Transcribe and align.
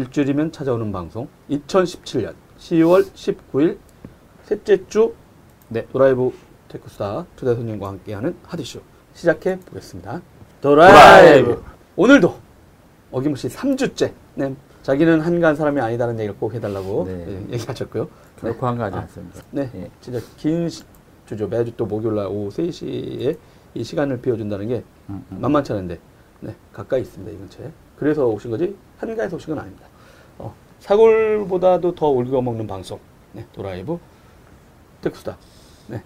일주일이면 0.00 0.52
찾아오는 0.52 0.92
방송 0.92 1.26
2017년 1.48 2.34
10월 2.58 3.02
19일 3.14 3.78
셋째 4.44 4.86
주 4.88 5.14
네, 5.70 5.86
드라이브 5.86 6.32
테크스타 6.68 7.24
초대 7.36 7.54
손님과 7.54 7.88
함께하는 7.88 8.36
하디쇼 8.44 8.80
시작해 9.14 9.58
보겠습니다. 9.60 10.20
드라이브. 10.60 11.64
오늘도 11.96 12.36
어김없이 13.10 13.48
3주째 13.48 14.12
네, 14.34 14.54
자기는 14.82 15.22
한가한 15.22 15.56
사람이 15.56 15.80
아니다는 15.80 16.18
얘기를 16.18 16.36
꼭 16.36 16.52
해달라고 16.52 17.04
네. 17.06 17.24
예, 17.48 17.52
얘기하셨고요. 17.54 18.08
결코 18.38 18.66
한가하지 18.66 18.96
아, 18.98 19.00
않습니다. 19.00 19.40
네, 19.50 19.70
예. 19.76 19.90
진짜 20.02 20.20
긴 20.36 20.68
시- 20.68 20.84
주죠. 21.24 21.48
매주 21.48 21.72
또 21.74 21.86
목요일 21.86 22.16
날 22.16 22.26
오후 22.26 22.50
3시에 22.50 23.38
이 23.72 23.82
시간을 23.82 24.20
비워준다는 24.20 24.68
게 24.68 24.84
음, 25.08 25.24
음. 25.32 25.40
만만치 25.40 25.72
않은데 25.72 25.98
네, 26.40 26.54
가까이 26.74 27.00
있습니다. 27.00 27.32
이 27.32 27.38
근처에. 27.38 27.72
그래서 27.96 28.26
오신 28.26 28.50
거지 28.50 28.76
한가해서 28.98 29.36
오신 29.36 29.54
건 29.54 29.62
아닙니다. 29.64 29.86
어, 30.38 30.54
사골보다도 30.80 31.94
더 31.94 32.08
울겨 32.08 32.40
먹는 32.40 32.66
방송 32.66 32.98
네, 33.32 33.46
도라이브 33.52 33.98
테크스다. 35.00 35.36
네, 35.88 36.02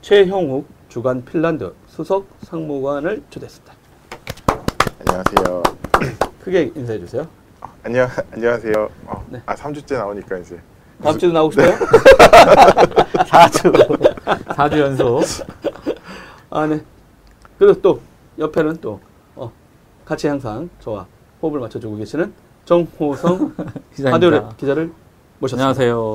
최형욱 0.00 0.66
주간 0.88 1.24
핀란드 1.24 1.74
수석 1.88 2.26
상무관을 2.42 3.22
초대했습니다. 3.30 3.74
안녕하세요. 5.06 5.62
크게 6.42 6.72
인사해 6.74 6.98
주세요. 6.98 7.26
안녕 7.82 8.08
안녕하세요. 8.32 8.90
어, 9.06 9.26
네. 9.28 9.42
아 9.46 9.54
3주째 9.54 9.94
나오니까 9.94 10.38
이제 10.38 10.58
다음 11.02 11.18
주도 11.18 11.32
나오고 11.32 11.52
싶어요? 11.52 11.72
4주. 13.26 14.14
4주 14.24 14.78
연속. 14.78 15.22
아, 16.48 16.66
네. 16.66 16.80
그리고 17.58 17.80
또 17.82 18.00
옆에는 18.38 18.76
또 18.80 19.00
어, 19.34 19.52
같이 20.04 20.26
항상 20.26 20.70
저와 20.80 21.06
호흡을 21.46 21.60
맞춰주고 21.60 21.96
계시는 21.96 22.32
정호성 22.64 23.54
기자입니다. 23.94 24.12
하디오 24.12 24.48
기자를 24.56 24.92
모셨습니다. 25.38 25.68
안녕하세요. 25.68 26.14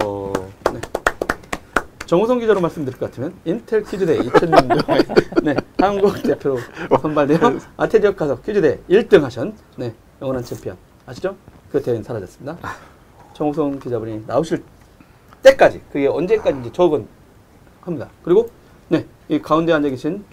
정호성 2.05 2.39
기자로 2.39 2.59
말씀드릴 2.59 2.99
것 2.99 3.05
같으면 3.09 3.33
인텔 3.45 3.83
퀴즈대 3.83 4.17
2006년도에 4.19 5.43
네, 5.43 5.55
한국 5.79 6.21
대표로 6.21 6.57
선발되어 7.01 7.37
아테디어 7.77 8.15
가서 8.15 8.41
퀴즈대 8.41 8.79
1등 8.89 9.21
하신 9.21 9.55
네, 9.77 9.93
영원한 10.21 10.43
챔피언 10.43 10.75
아시죠? 11.05 11.35
그 11.71 11.81
대회는 11.81 12.03
사라졌습니다. 12.03 12.57
정호성 13.33 13.79
기자분이 13.79 14.25
나오실 14.27 14.61
때까지 15.41 15.81
그게 15.91 16.07
언제까지인지 16.07 16.73
적은 16.73 17.07
합니다. 17.79 18.09
그리고 18.23 18.49
네, 18.89 19.05
이 19.29 19.41
가운데 19.41 19.71
앉아 19.71 19.87
계신 19.89 20.25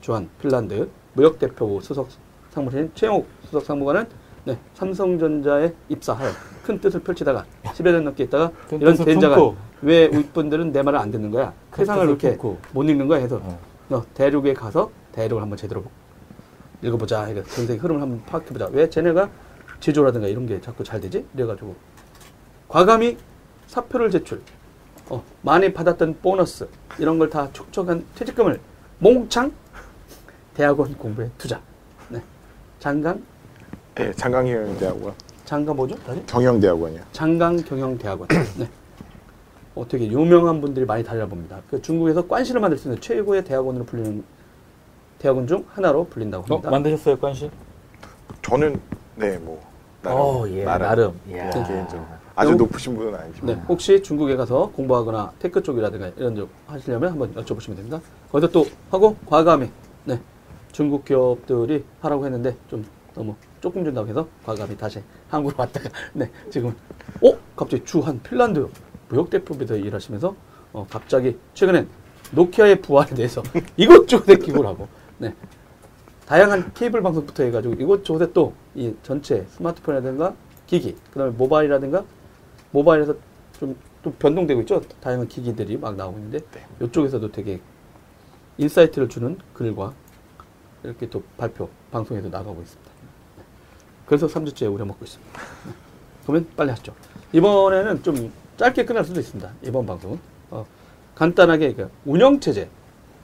주한 0.00 0.30
핀란드 0.40 0.88
무역대표부 1.12 1.82
수석 1.82 2.08
상무신 2.50 2.90
최영욱 2.94 3.26
수석 3.44 3.64
상무관은 3.64 4.06
네, 4.44 4.58
삼성전자에 4.74 5.72
입사할 5.88 6.30
큰 6.64 6.80
뜻을 6.80 7.00
펼치다가 7.00 7.44
10여 7.64 7.92
년 7.92 8.04
넘게 8.04 8.24
있다가 8.24 8.50
큰 8.68 8.80
이런 8.80 8.94
품고. 8.96 9.56
왜 9.82 10.06
윗분들은 10.12 10.72
내 10.72 10.82
말을 10.82 10.98
안 10.98 11.10
듣는 11.10 11.30
거야? 11.30 11.52
큰 11.70 11.84
세상을 11.84 12.06
이렇게 12.08 12.30
품고. 12.30 12.58
못 12.72 12.82
읽는 12.84 13.06
거야 13.08 13.20
해서 13.20 13.40
어. 13.42 13.58
너 13.88 14.04
대륙에 14.14 14.54
가서 14.54 14.90
대륙을 15.12 15.42
한번 15.42 15.56
제대로 15.58 15.84
읽어보자. 16.82 17.28
이거 17.28 17.42
전 17.44 17.66
세계 17.66 17.78
흐름을 17.80 18.00
한번 18.00 18.22
파악해보자. 18.24 18.68
왜 18.72 18.88
쟤네가 18.88 19.28
제조라든가 19.80 20.26
이런 20.28 20.46
게 20.46 20.60
자꾸 20.60 20.84
잘 20.84 21.00
되지? 21.00 21.26
이래가지고 21.34 21.74
과감히 22.68 23.16
사표를 23.66 24.10
제출, 24.10 24.42
어, 25.08 25.22
많이 25.42 25.72
받았던 25.72 26.18
보너스 26.22 26.68
이런 26.98 27.18
걸 27.18 27.28
다 27.30 27.50
축적한 27.52 28.04
퇴직금을 28.14 28.60
몽창 28.98 29.52
대학원 30.54 30.94
공부에 30.96 31.30
투자. 31.38 31.60
네. 32.08 32.22
장강 32.78 33.22
예, 33.98 34.12
장강경영대학원 34.12 35.14
장강 35.44 35.74
뭐죠? 35.76 35.96
다시? 36.04 36.24
경영대학원이요. 36.26 37.00
장강 37.12 37.56
경영대학원. 37.56 38.28
네. 38.58 38.68
어, 39.74 39.86
되게 39.88 40.06
유명한 40.10 40.60
분들이 40.60 40.86
많이 40.86 41.02
달려봅니다. 41.02 41.60
그 41.68 41.82
중국에서 41.82 42.26
관시를 42.26 42.60
만들 42.60 42.78
수 42.78 42.88
있는 42.88 43.00
최고의 43.00 43.44
대학원으로 43.44 43.84
불리는 43.84 44.22
대학원 45.18 45.46
중 45.46 45.64
하나로 45.68 46.04
불린다고 46.06 46.44
어, 46.44 46.56
합니다. 46.56 46.70
만드셨어요, 46.70 47.18
관시? 47.18 47.50
저는 48.42 48.80
네뭐 49.16 49.60
어, 50.04 50.44
예, 50.48 50.64
나름. 50.64 51.18
이야. 51.28 51.50
개인적으로 51.50 52.06
아주 52.36 52.52
요- 52.52 52.56
높으신 52.56 52.96
분은 52.96 53.14
아니지만 53.14 53.46
네, 53.56 53.62
혹시 53.68 54.02
중국에 54.02 54.34
가서 54.36 54.70
공부하거나 54.74 55.32
tech 55.40 55.62
쪽이라든가 55.62 56.10
이런 56.16 56.34
쪽 56.36 56.48
하시려면 56.66 57.10
한번 57.10 57.34
여쭤보시면 57.34 57.76
됩니다. 57.76 58.00
거기서 58.30 58.50
또 58.52 58.64
하고 58.90 59.16
과감히 59.26 59.68
네, 60.04 60.18
중국 60.72 61.04
기업들이 61.04 61.84
하라고 62.00 62.24
했는데 62.24 62.56
좀 62.70 62.86
너무 63.14 63.34
조금 63.60 63.84
준다고 63.84 64.08
해서 64.08 64.26
과감히 64.44 64.76
다시 64.76 65.02
한국으로 65.28 65.56
왔다가 65.58 65.90
네, 66.14 66.30
지금 66.50 66.74
어 67.22 67.38
갑자기 67.56 67.84
주한 67.84 68.20
핀란드 68.22 68.68
무역 69.08 69.30
대표부에서 69.30 69.76
일하시면서 69.76 70.34
어 70.72 70.86
갑자기 70.88 71.36
최근엔 71.54 71.88
노키아의 72.32 72.80
부활에 72.80 73.14
대해서 73.14 73.42
이것저것에 73.76 74.36
기고를 74.36 74.68
하고 74.70 74.88
네. 75.18 75.34
다양한 76.26 76.72
케이블 76.74 77.02
방송부터 77.02 77.42
해가지고 77.44 77.74
이것저것에 77.74 78.32
또 78.32 78.52
이 78.76 78.94
전체 79.02 79.44
스마트폰이라든가 79.48 80.32
기기, 80.68 80.94
그 81.12 81.18
다음에 81.18 81.32
모바일이라든가 81.32 82.04
모바일에서 82.70 83.16
좀 83.58 83.90
또 84.02 84.12
변동되고 84.12 84.60
있죠. 84.62 84.80
다양한 85.00 85.28
기기들이 85.28 85.76
막 85.76 85.94
나오고 85.96 86.18
있는데 86.18 86.40
이쪽에서도 86.80 87.30
되게 87.32 87.60
insight를 88.58 89.08
주는 89.08 89.38
글과 89.52 89.92
이렇게 90.82 91.08
또 91.10 91.22
발표 91.36 91.68
방송에도 91.90 92.28
나가고 92.28 92.62
있습니다. 92.62 92.89
그래서 94.10 94.26
3주째 94.26 94.72
우려먹고 94.74 95.04
있습니다. 95.04 95.40
네. 95.40 95.72
그러면 96.26 96.46
빨리 96.56 96.70
하시죠. 96.70 96.92
이번에는 97.32 98.02
좀 98.02 98.32
짧게 98.56 98.84
끝날 98.84 99.04
수도 99.04 99.20
있습니다. 99.20 99.48
이번 99.62 99.86
방송은 99.86 100.18
어, 100.50 100.66
간단하게 101.14 101.74
그 101.74 101.90
운영체제 102.04 102.68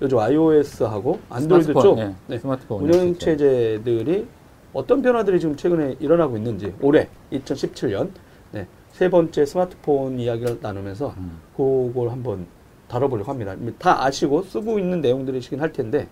요즘 0.00 0.18
iOS하고 0.20 1.18
안드로이드 1.28 1.64
스마트폰, 1.64 1.82
쪽 1.82 1.98
예, 1.98 2.14
네, 2.28 2.38
스마트폰 2.38 2.84
운영체제들이 2.84 4.28
어떤 4.72 5.02
변화들이 5.02 5.40
지금 5.40 5.56
최근에 5.56 5.96
일어나고 5.98 6.36
있는지 6.36 6.72
올해 6.80 7.08
2017년 7.32 8.10
네, 8.52 8.68
세 8.92 9.10
번째 9.10 9.44
스마트폰 9.44 10.20
이야기를 10.20 10.58
나누면서 10.62 11.14
음. 11.16 11.40
그걸 11.56 12.10
한번 12.10 12.46
다뤄보려고 12.86 13.32
합니다. 13.32 13.56
다 13.78 14.04
아시고 14.04 14.44
쓰고 14.44 14.78
있는 14.78 15.00
내용들이시긴 15.00 15.60
할 15.60 15.72
텐데 15.72 16.06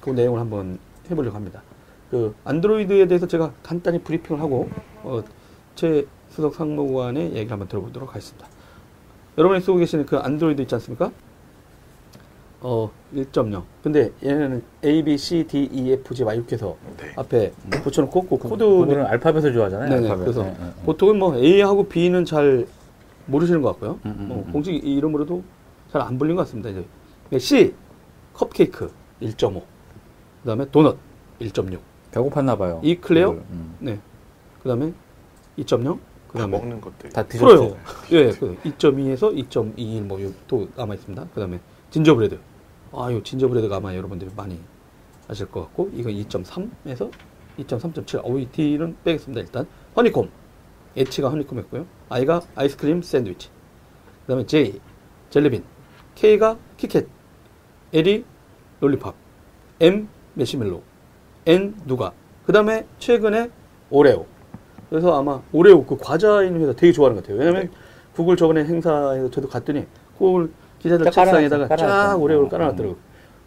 그 0.00 0.10
내용을 0.10 0.40
한번 0.40 0.80
해보려고 1.08 1.36
합니다. 1.36 1.62
그 2.14 2.32
안드로이드에 2.44 3.08
대해서 3.08 3.26
제가 3.26 3.52
간단히 3.64 3.98
브리핑을 3.98 4.40
하고 4.40 4.70
어, 5.02 5.24
제 5.74 6.06
수석 6.28 6.54
상무관의 6.54 7.30
얘기를 7.30 7.50
한번 7.50 7.66
들어보도록 7.66 8.10
하겠습니다. 8.10 8.46
여러분이 9.36 9.60
쓰고 9.60 9.78
계시는 9.78 10.06
그 10.06 10.16
안드로이드 10.18 10.62
있지 10.62 10.72
않습니까? 10.76 11.10
어, 12.60 12.88
1.0. 13.12 13.64
근데 13.82 14.12
얘네는 14.22 14.62
A, 14.84 15.02
B, 15.02 15.18
C, 15.18 15.44
D, 15.44 15.68
E, 15.72 15.90
F, 15.90 16.14
G 16.14 16.22
막 16.22 16.34
이렇게 16.34 16.54
해서 16.54 16.76
네. 16.98 17.12
앞에 17.16 17.52
붙여놓고 17.82 18.28
그 18.28 18.48
코드 18.48 18.64
구글은 18.64 19.06
알파벳을 19.06 19.52
좋아하잖아요. 19.52 19.88
네네. 19.90 20.02
알파벳. 20.08 20.24
그래서 20.24 20.44
예, 20.44 20.50
예, 20.50 20.66
예. 20.66 20.84
보통은 20.84 21.18
뭐 21.18 21.36
A하고 21.36 21.88
B는 21.88 22.24
잘 22.26 22.64
모르시는 23.26 23.60
것 23.60 23.70
같고요. 23.72 23.98
음, 24.06 24.16
음, 24.20 24.28
뭐 24.28 24.44
음. 24.46 24.52
공식 24.52 24.72
이름으로도 24.72 25.42
잘 25.90 26.00
안 26.00 26.16
불린 26.16 26.36
것 26.36 26.42
같습니다. 26.42 26.70
이제 26.70 26.84
C 27.40 27.74
Cupcake 28.34 28.92
1.5, 29.20 29.62
그다음에 30.42 30.64
도넛 30.70 30.96
1.6, 31.40 31.78
배고팠나 32.14 32.58
봐요. 32.58 32.80
이 32.84 32.96
clair? 32.96 33.30
그걸, 33.30 33.44
음. 33.50 33.76
네, 33.80 34.00
그다음에 34.62 34.92
2.0, 35.58 35.84
다 35.84 36.00
그다음에 36.28 36.58
먹는 36.58 36.80
것들. 36.80 37.10
다. 37.10 37.26
디저트. 37.26 37.76
예, 38.12 38.30
그 38.30 38.56
2.2에서 38.64 39.48
2.21 39.48 40.02
뭐또 40.02 40.68
남아 40.76 40.94
있습니다. 40.94 41.26
그다음에 41.34 41.60
Gingerbread. 41.90 42.38
아, 42.92 43.12
요 43.12 43.22
Gingerbread가 43.22 43.76
아마 43.76 43.94
여러분들이 43.94 44.30
많이 44.36 44.58
아실 45.28 45.46
것 45.46 45.62
같고 45.62 45.90
이거 45.94 46.10
2.3에서 46.10 47.10
2.3.7. 47.58 48.20
어, 48.24 48.38
이 48.38 48.46
D는 48.46 48.96
빼겠습니다. 49.04 49.40
일단 49.40 49.66
Honeycomb. 49.96 50.28
H가 50.96 51.30
Honeycomb이었고요. 51.30 51.86
I가 52.08 52.42
Ice 52.54 52.72
Cream 52.72 53.02
Sandwich. 53.02 53.48
그다음에 54.22 54.46
J 54.46 54.80
젤리빈. 55.30 55.64
K가 56.14 56.56
키캣. 56.76 57.06
L이 57.92 58.24
롤리팝. 58.80 59.14
M 59.80 60.08
메시멜로. 60.34 60.93
N 61.46 61.74
누가. 61.86 62.12
그 62.46 62.52
다음에 62.52 62.86
최근에 62.98 63.50
오레오. 63.90 64.26
그래서 64.90 65.18
아마 65.18 65.40
오레오 65.52 65.84
그 65.84 65.96
과자 65.96 66.42
있는 66.42 66.60
회사 66.62 66.72
되게 66.72 66.92
좋아하는 66.92 67.16
것 67.16 67.22
같아요. 67.24 67.38
왜냐면 67.38 67.70
구글 68.14 68.36
저번에 68.36 68.64
행사에서 68.64 69.30
저도 69.30 69.48
갔더니 69.48 69.86
구글 70.18 70.50
기자들 70.78 71.06
쫙 71.06 71.10
책상에다가 71.24 71.68
깔아놨죠. 71.68 72.10
쫙. 72.10 72.22
오레오를 72.22 72.46
어, 72.46 72.50
깔아놨더라고요. 72.50 72.96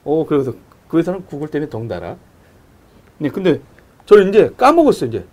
어, 0.03 0.25
그래서 0.27 0.53
그 0.87 0.97
회사는 0.97 1.25
구글 1.25 1.47
때문에 1.49 1.69
덩달아. 1.69 2.15
네, 3.19 3.29
근데 3.29 3.59
저는 4.05 4.29
이제 4.29 4.51
까먹었어요, 4.57 5.09
이제. 5.09 5.25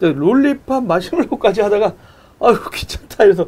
Lollipop 0.00 0.84
마시멜로까지 0.84 1.60
하다가 1.60 1.92
아유 2.40 2.56
귀찮다 2.72 3.24
이래서 3.24 3.46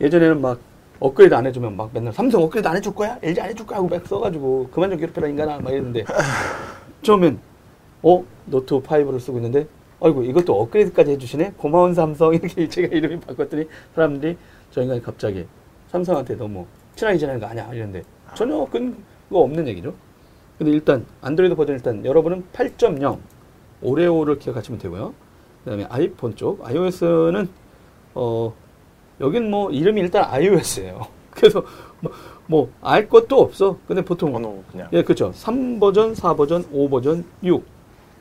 예전에는 0.00 0.40
막 0.40 0.58
업그레이드 1.00 1.34
안 1.34 1.44
해주면 1.46 1.76
막 1.76 1.90
맨날 1.92 2.12
삼성 2.14 2.42
업그레이드 2.42 2.66
안 2.66 2.76
해줄 2.76 2.94
거야? 2.94 3.18
LG 3.22 3.40
안 3.40 3.50
해줄 3.50 3.66
거야? 3.66 3.78
하고 3.78 3.88
막 3.88 4.06
써가지고 4.06 4.70
그만 4.72 4.88
좀 4.90 4.98
괴롭혀라 4.98 5.28
인간아 5.28 5.58
막 5.58 5.70
이랬는데 5.70 6.04
처음엔 7.02 7.38
어? 8.02 8.24
노트 8.46 8.74
5를 8.74 9.20
쓰고 9.20 9.38
있는데 9.38 9.66
아이고 10.00 10.24
이것도 10.24 10.60
업그레이드까지 10.60 11.12
해주시네. 11.12 11.54
고마운 11.56 11.94
삼성 11.94 12.34
이렇게 12.34 12.68
제가 12.68 12.94
이름이 12.94 13.20
바꿨더니 13.20 13.66
사람들이 13.94 14.36
저희가 14.72 15.00
갑자기 15.00 15.46
삼성한테 15.88 16.36
너무 16.36 16.66
친하게 16.96 17.18
지내는 17.18 17.40
거 17.40 17.46
아니야 17.46 17.72
이런데 17.72 18.02
전혀 18.34 18.64
근거 18.66 18.96
없는 19.38 19.68
얘기죠. 19.68 19.94
근데 20.58 20.72
일단 20.72 21.06
안드로이드 21.20 21.54
버전 21.54 21.76
일단 21.76 22.04
여러분은 22.04 22.44
8.0 22.52 23.18
오레오를 23.82 24.38
기억하시면 24.38 24.80
되고요. 24.80 25.14
그다음에 25.64 25.86
아이폰 25.88 26.34
쪽 26.34 26.66
iOS는 26.66 27.48
어 28.14 28.52
여긴 29.20 29.50
뭐 29.50 29.70
이름이 29.70 30.00
일단 30.00 30.24
iOS예요. 30.24 31.06
그래서 31.30 31.64
뭐알 32.46 33.08
것도 33.08 33.40
없어. 33.40 33.78
근데 33.86 34.02
보통 34.04 34.32
번호 34.32 34.62
그냥 34.70 34.88
예, 34.92 35.02
그렇죠. 35.02 35.30
3버전, 35.32 36.14
4버전, 36.16 36.70
5버전, 36.70 37.24
6. 37.44 37.64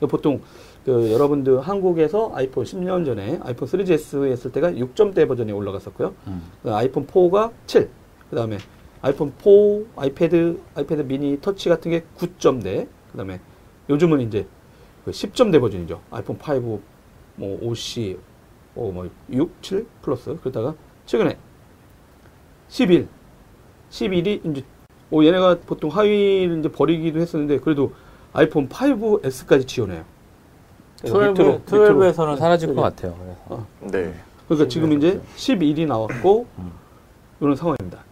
그 0.01 0.07
보통 0.07 0.42
그 0.83 1.12
여러분들 1.12 1.62
한국에서 1.62 2.31
아이폰 2.33 2.65
10년 2.65 3.06
전에 3.06 3.39
아이폰 3.44 3.68
3GS 3.68 4.31
했을 4.31 4.51
때가 4.51 4.71
6점대 4.71 5.27
버전이 5.27 5.51
올라갔었고요. 5.51 6.15
음. 6.25 6.42
그 6.63 6.74
아이폰 6.74 7.06
4가 7.06 7.51
7. 7.68 7.88
그다음에 8.31 8.57
아이폰 9.03 9.31
4, 9.38 10.01
아이패드, 10.01 10.59
아이패드 10.74 11.03
미니 11.03 11.39
터치 11.39 11.69
같은 11.69 11.92
게 11.92 12.03
9점대. 12.18 12.88
그다음에 13.12 13.39
요즘은 13.89 14.21
이제 14.21 14.48
그 15.06 15.12
10점대 15.12 15.62
버전이죠. 15.62 16.01
아이폰 16.09 16.38
5, 16.38 16.80
뭐 17.36 17.59
5C, 17.62 18.18
어, 18.75 18.92
뭐 18.92 19.07
6, 19.31 19.62
7 19.62 19.86
플러스. 20.01 20.36
그러다가 20.39 20.74
최근에 21.06 21.38
11, 22.69 23.07
11이 23.92 24.50
이제 24.50 24.63
오 25.12 25.24
얘네가 25.24 25.59
보통 25.68 25.92
하위를 25.92 26.59
이제 26.59 26.71
버리기도 26.71 27.19
했었는데 27.19 27.59
그래도 27.59 27.94
아이폰 28.33 28.69
5S까지 28.69 29.67
지원해요. 29.67 30.03
그래서 30.99 31.15
12, 31.15 31.31
밑으로, 31.31 31.61
밑으로. 31.65 32.11
12에서는 32.13 32.37
사라질 32.37 32.69
것 32.69 32.75
네. 32.75 32.81
같아요. 32.81 33.15
그래서. 33.19 33.39
어. 33.47 33.67
네. 33.91 34.13
그러니까 34.47 34.69
지금 34.69 34.93
이제 34.93 35.19
11이 35.35 35.87
나왔고 35.87 36.45
음. 36.59 36.71
이런 37.39 37.55
상황입니다. 37.55 38.03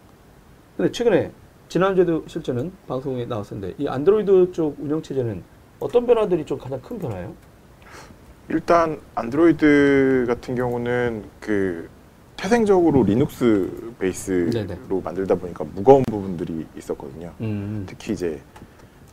근데 0.77 0.91
최근에 0.91 1.31
지난주에도 1.67 2.23
실제는 2.27 2.71
방송에 2.87 3.25
나왔었는데 3.25 3.75
이 3.77 3.87
안드로이드 3.87 4.51
쪽 4.53 4.75
운영 4.79 5.01
체제는 5.01 5.43
어떤 5.79 6.05
변화들이 6.05 6.45
좀 6.45 6.57
가장 6.57 6.81
큰 6.81 6.97
변화예요? 6.97 7.33
일단 8.49 8.99
안드로이드 9.15 10.25
같은 10.27 10.55
경우는 10.55 11.25
그 11.39 11.87
태생적으로 12.35 13.03
리눅스 13.03 13.93
베이스로 13.99 14.49
네네. 14.51 14.79
만들다 15.03 15.35
보니까 15.35 15.65
무거운 15.75 16.03
부분들이 16.03 16.65
있었거든요. 16.75 17.33
음. 17.41 17.83
특히 17.87 18.13
이제 18.13 18.41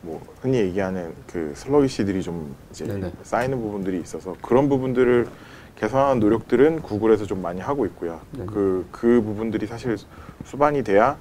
뭐 0.07 0.21
흔히 0.41 0.59
얘기하는 0.59 1.13
그 1.27 1.51
슬러기시들이 1.53 2.23
좀 2.23 2.55
이제 2.71 2.87
네네. 2.87 3.11
쌓이는 3.23 3.59
부분들이 3.59 3.99
있어서 3.99 4.35
그런 4.41 4.69
부분들을 4.69 5.27
개선하는 5.75 6.21
노력들은 6.21 6.81
구글에서 6.81 7.25
좀 7.25 7.41
많이 7.41 7.59
하고 7.59 7.85
있고요. 7.85 8.21
네네. 8.31 8.45
그, 8.45 8.87
그 8.91 9.21
부분들이 9.21 9.67
사실 9.67 9.97
수반이 10.45 10.83
돼야 10.83 11.17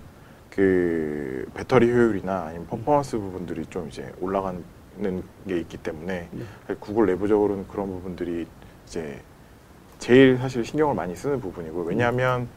그 0.51 1.47
배터리 1.53 1.91
효율이나 1.91 2.45
아니면 2.45 2.67
퍼포먼스 2.69 3.19
부분들이 3.19 3.67
좀 3.67 3.89
이제 3.89 4.11
올라가는 4.21 4.63
게 5.49 5.59
있기 5.59 5.77
때문에 5.79 6.29
네. 6.31 6.75
구글 6.79 7.07
내부적으로는 7.07 7.67
그런 7.67 7.89
부분들이 7.89 8.47
이제 8.87 9.21
제일 9.99 10.39
사실 10.39 10.65
신경을 10.65 10.95
많이 10.95 11.17
쓰는 11.17 11.41
부분이고 11.41 11.83
왜냐하면 11.83 12.49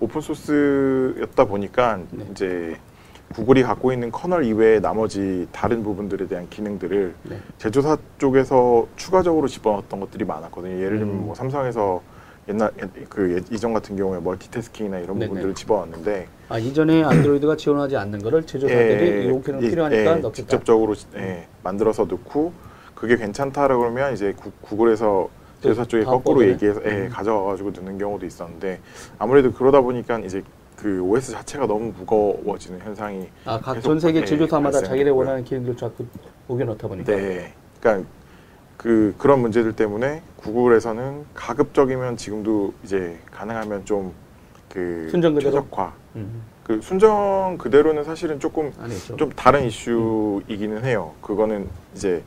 open 0.00 0.20
source였다 0.20 1.44
보니까 1.44 2.00
네. 2.10 2.26
이제 2.32 2.76
구글이 3.34 3.62
갖고 3.64 3.92
있는 3.92 4.10
kernel 4.10 4.44
이외에 4.44 4.80
나머지 4.80 5.46
다른 5.52 5.82
부분들에 5.82 6.26
대한 6.28 6.48
기능들을 6.48 7.14
네. 7.24 7.38
제조사 7.58 7.98
쪽에서 8.18 8.86
추가적으로 8.96 9.48
집어넣었던 9.48 10.00
것들이 10.00 10.24
많았거든요. 10.24 10.76
예를 10.80 10.98
들면 10.98 11.14
음. 11.16 11.26
뭐 11.26 11.34
삼성에서 11.34 12.00
옛날 12.48 12.70
그 13.08 13.34
예- 13.34 13.54
이전 13.54 13.72
같은 13.74 13.96
경우에 13.96 14.20
멀티태스킹이나 14.20 15.00
이런 15.00 15.18
네네. 15.18 15.26
부분들을 15.28 15.54
집어넣었는데 15.56 16.28
아 16.48 16.58
이전에 16.58 17.02
안드로이드가 17.02 17.56
지원하지 17.56 17.96
않는 17.96 18.22
거를 18.22 18.46
제조사들이 18.46 18.82
예, 18.84 19.24
이 19.24 19.42
기능 19.42 19.62
예, 19.62 19.68
필요하니까 19.68 20.00
예, 20.00 20.14
넣겠다. 20.14 20.32
직접적으로 20.32 20.94
예, 21.16 21.48
만들어서 21.64 22.04
넣고 22.04 22.52
그게 22.94 23.16
괜찮다라 23.16 23.76
그러면 23.76 24.14
이제 24.14 24.32
구, 24.36 24.52
구글에서 24.62 25.28
제조사 25.60 25.84
쪽에 25.86 26.04
거꾸로 26.04 26.36
버전에? 26.36 26.52
얘기해서 26.52 26.80
예, 26.84 26.90
음. 26.90 27.08
가져와가지고 27.10 27.72
넣는 27.72 27.98
경우도 27.98 28.24
있었는데 28.24 28.78
아무래도 29.18 29.52
그러다 29.52 29.80
보니까 29.80 30.20
이제 30.20 30.42
그 30.76 31.00
OS 31.02 31.32
자체가 31.32 31.66
너무 31.66 31.92
무거워지는 31.98 32.80
현상이 32.80 33.28
아, 33.44 33.58
각 33.58 33.74
계속, 33.74 33.88
전 33.88 34.00
세계 34.00 34.20
예, 34.20 34.24
제조사마다 34.24 34.80
자기네. 34.82 35.10
원하는 35.10 35.44
기능들 35.44 35.76
자꾸 35.76 36.04
녹여 36.48 36.64
넣다 36.64 36.88
보니까. 36.88 37.14
네. 37.16 37.54
그러니까 37.80 38.08
그 38.76 39.14
그런 39.18 39.40
문제들 39.40 39.74
때문에 39.74 40.22
구글에서는 40.36 41.24
가급적이면 41.34 42.16
지금도 42.16 42.74
이제 42.84 43.18
가능하면 43.30 43.84
좀그 43.84 45.08
순정 45.10 45.34
그대로? 45.34 45.52
최적화. 45.52 45.92
음, 46.16 46.42
그 46.62 46.80
순정 46.82 47.56
그대로는 47.58 48.04
사실은 48.04 48.38
조금 48.38 48.72
아니죠. 48.78 49.16
좀 49.16 49.30
다른 49.30 49.64
이슈이기는 49.64 50.84
해요. 50.84 51.14
그거는 51.22 51.68
이제 51.94 52.22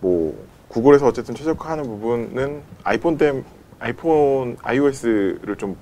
뭐 0.00 0.36
구글에서 0.68 1.06
어쨌든 1.06 1.34
최적화하는 1.34 1.84
부분은 1.84 2.62
아이폰 2.82 3.16
때 3.16 3.42
아이폰 3.78 4.56
iOS를 4.62 5.56
좀 5.56 5.76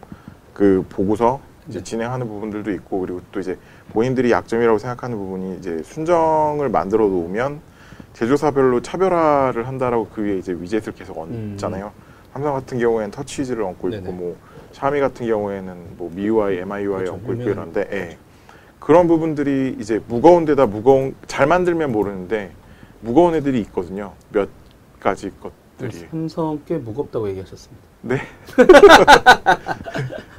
그 0.52 0.84
보고서 0.88 1.40
이제 1.68 1.78
네. 1.78 1.84
진행하는 1.84 2.26
부분들도 2.26 2.72
있고 2.72 3.00
그리고 3.00 3.20
또 3.30 3.40
이제 3.40 3.58
본인들이 3.92 4.30
약점이라고 4.30 4.78
생각하는 4.78 5.16
부분이 5.16 5.56
이제 5.58 5.82
순정을 5.82 6.68
만들어 6.68 7.06
놓으면 7.06 7.60
제조사별로 8.14 8.82
차별화를 8.82 9.66
한다라고 9.66 10.08
그 10.08 10.22
위에 10.22 10.38
이제 10.38 10.52
위젯을 10.52 10.92
계속 10.94 11.18
얹잖아요. 11.18 11.92
삼성 12.32 12.54
같은 12.54 12.78
경우에는 12.78 13.10
터치위즈를 13.10 13.62
얹고 13.62 13.88
있고 13.90 13.98
음. 13.98 14.04
네네. 14.04 14.16
뭐 14.16 14.36
샤미 14.72 15.00
같은 15.00 15.26
경우에는 15.26 15.76
뭐 15.96 16.10
MIUI, 16.10 16.58
MIUI 16.58 16.86
그렇죠. 16.86 17.12
얹고 17.14 17.32
있고. 17.34 17.42
이런데 17.50 17.88
예. 17.92 18.18
그런 18.78 19.06
부분들이 19.06 19.76
이제 19.78 20.00
무거운 20.08 20.44
데다 20.44 20.66
무거운 20.66 21.14
잘 21.26 21.46
만들면 21.46 21.92
모르는데 21.92 22.50
무거운 23.00 23.34
애들이 23.34 23.60
있거든요. 23.60 24.12
몇 24.30 24.48
가지 24.98 25.30
것 25.40 25.52
들이. 25.90 26.06
삼성 26.10 26.60
꽤 26.66 26.78
무겁다고 26.78 27.28
얘기하셨습니다. 27.30 27.82
네. 28.02 28.20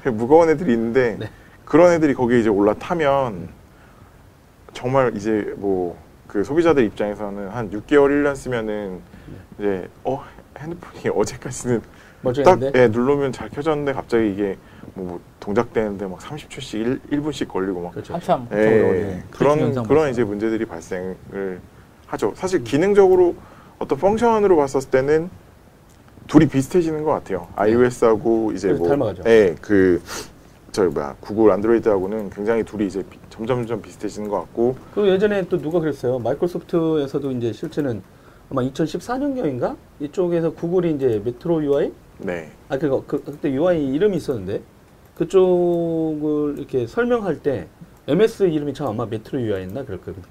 무거운 0.12 0.50
애들이 0.50 0.74
있는데 0.74 1.18
네. 1.20 1.30
그런 1.66 1.94
애들이 1.94 2.14
거기에 2.14 2.40
이제 2.40 2.50
올라타면 2.50 3.50
정말 4.74 5.16
이제 5.16 5.54
뭐 5.58 6.04
그 6.34 6.44
소비자들 6.44 6.84
입장에서는 6.86 7.50
한 7.50 7.70
6개월 7.70 8.10
1년 8.10 8.36
쓰면은 8.36 9.00
이제 9.60 9.88
어 10.04 10.24
핸드폰이 10.58 11.14
어제까지는 11.16 11.80
딱 12.44 12.60
예, 12.74 12.88
누르면 12.88 13.32
잘 13.32 13.50
켜졌는데 13.50 13.94
갑자기 13.94 14.32
이게 14.32 14.58
뭐 14.96 15.20
동작되는데 15.40 16.08
막 16.08 16.18
30초씩 16.18 17.02
1, 17.12 17.22
분씩 17.22 17.48
걸리고 17.48 17.82
막 17.82 17.92
그렇죠. 17.92 18.16
한참 18.16 18.48
예, 18.52 18.56
어려워요. 18.56 19.20
그런 19.30 19.84
그런. 19.84 20.10
이제 20.10 20.24
문제들이 20.24 20.66
발생을 20.66 21.62
하죠. 22.08 22.34
사실 22.36 22.64
기능적으로 22.64 23.36
어떤 23.84 23.98
펑션으로 23.98 24.56
봤었을 24.56 24.90
때는 24.90 25.30
둘이 26.28 26.48
비슷해지는 26.48 27.04
것 27.04 27.12
같아요. 27.12 27.48
iOS하고 27.58 28.54
이제 28.54 28.72
뭐, 28.72 28.88
닮아가죠. 28.88 29.24
예, 29.28 29.56
그 29.62 30.02
저 30.72 30.86
뭐야 30.90 31.16
구글 31.20 31.52
안드로이드하고는 31.52 32.32
굉장히 32.32 32.64
둘이 32.64 32.88
이제 32.88 33.04
비- 33.08 33.20
점점점 33.30 33.80
비슷해지는 33.84 34.28
것 34.28 34.40
같고, 34.40 34.76
그리고 34.96 35.08
예전에 35.12 35.48
또 35.48 35.60
누가 35.62 35.80
그랬어요. 35.80 36.18
마이크로소프트에서도 36.18 37.30
이제 37.34 37.54
실제는 37.54 38.02
아마 38.50 38.64
2014년경인가 38.64 39.76
이쪽에서 40.00 40.52
구글이 40.54 40.94
이제 40.96 41.22
메트로 41.24 41.64
UI 41.64 41.92
네, 42.18 42.50
아 42.70 42.80
그거 42.80 43.04
그 43.06 43.24
그때 43.24 43.52
UI 43.52 43.86
이름이 43.94 44.18
있었는데 44.18 44.64
그쪽을 45.14 46.56
이렇게 46.58 46.88
설명할 46.88 47.44
때 47.44 47.68
MS 48.08 48.46
이름이 48.46 48.74
참 48.74 48.88
아마 48.88 49.06
메트로 49.06 49.42
UI였나 49.42 49.86
그랬거든요. 49.86 50.26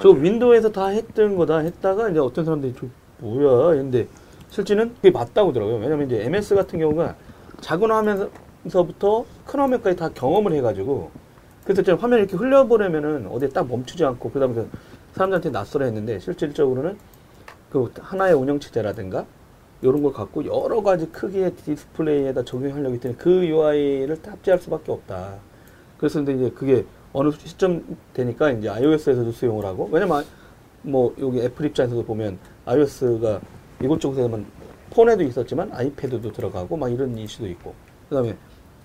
저. 0.00 0.10
윈도우에서 0.10 0.72
다 0.72 0.86
했던 0.88 1.36
거다 1.36 1.58
했다가 1.58 2.10
이제 2.10 2.18
어떤 2.18 2.44
사람들이 2.44 2.74
좀 2.74 2.90
뭐야 3.18 3.76
근데 3.76 4.06
실제는 4.50 4.94
그게 4.96 5.10
맞다고 5.10 5.50
하더라고요. 5.50 5.76
왜냐면 5.76 6.06
이제 6.06 6.22
MS 6.24 6.54
같은 6.54 6.78
경우가 6.78 7.16
작은 7.60 7.90
화면서부터 7.90 9.24
큰 9.46 9.60
화면까지 9.60 9.96
다 9.96 10.10
경험을 10.10 10.52
해가지고 10.52 11.10
그래서 11.64 11.82
이제 11.82 11.92
화면 11.92 12.20
이렇게 12.20 12.36
흘려보내면은 12.36 13.26
어디에 13.28 13.48
딱 13.48 13.66
멈추지 13.66 14.04
않고 14.04 14.30
그다음에 14.30 14.54
그 14.54 14.70
사람들한테 15.14 15.50
낯설어 15.50 15.84
했는데 15.84 16.20
실질적으로는 16.20 16.96
그 17.70 17.92
하나의 17.98 18.34
운영체제라든가 18.34 19.26
이런 19.82 20.02
걸 20.02 20.12
갖고 20.12 20.44
여러 20.44 20.82
가지 20.82 21.06
크기의 21.10 21.54
디스플레이에다 21.54 22.44
적용하려고 22.44 22.94
했더니 22.94 23.16
그 23.16 23.46
UI를 23.46 24.22
탑재할 24.22 24.60
수밖에 24.60 24.92
없다. 24.92 25.34
그래서 25.98 26.18
근데 26.18 26.34
이제 26.34 26.50
그게 26.50 26.84
어느 27.16 27.30
시점 27.32 27.96
되니까 28.12 28.50
이제 28.50 28.68
iOS에서도 28.68 29.32
수용을 29.32 29.64
하고 29.64 29.88
왜냐면 29.90 30.18
아- 30.18 30.24
뭐 30.82 31.14
여기 31.18 31.40
애플 31.40 31.64
입장에서도 31.64 32.04
보면 32.04 32.38
iOS가 32.66 33.40
이곳저곳에만 33.82 34.44
폰에도 34.90 35.22
있었지만 35.22 35.72
아이패드도 35.72 36.32
들어가고 36.32 36.76
막 36.76 36.92
이런 36.92 37.16
이슈도 37.16 37.46
있고 37.48 37.74
그다음에 38.10 38.36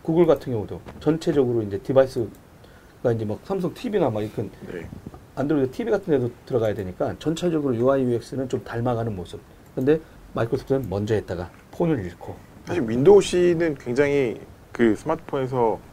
구글 0.02 0.26
같은 0.26 0.54
경우도 0.54 0.80
전체적으로 1.02 1.62
이제 1.62 1.78
device가 1.80 3.12
이제 3.14 3.26
막 3.26 3.38
삼성 3.44 3.74
TV나 3.74 4.10
막 4.10 4.22
이렇게 4.22 4.44
네, 4.44 4.90
안드로이드 5.36 5.72
TV 5.72 5.92
같은 5.92 6.12
데도 6.14 6.32
들어가야 6.46 6.74
되니까 6.74 7.14
전체적으로 7.20 7.76
UI 7.76 8.04
UX는 8.04 8.48
좀 8.48 8.64
닮아가는 8.64 9.14
모습. 9.14 9.42
근데 9.76 10.00
마이크로소프트는 10.34 10.90
먼저 10.90 11.16
했다가 11.16 11.52
폰을 11.72 12.00
잃고 12.06 12.34
사실 12.66 12.88
윈도우 12.88 13.22
CE는 13.22 13.76
굉장히 13.76 14.40
그 14.72 14.96
스마트폰에서 14.96 15.91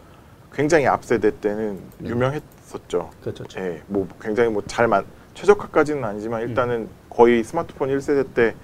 굉장히 0.52 0.86
앞세대 0.86 1.40
때는 1.40 1.80
네. 1.98 2.10
유명했었죠. 2.10 3.10
그렇죠. 3.20 3.44
예, 3.58 3.82
뭐 3.86 4.06
굉장히 4.20 4.50
뭐 4.50 4.62
잘만 4.66 5.04
최적화까지는 5.34 6.04
아니지만 6.04 6.42
일단은 6.42 6.88
거의 7.08 7.44
스마트폰 7.44 7.88
1세대 7.90 8.34
때 8.34 8.54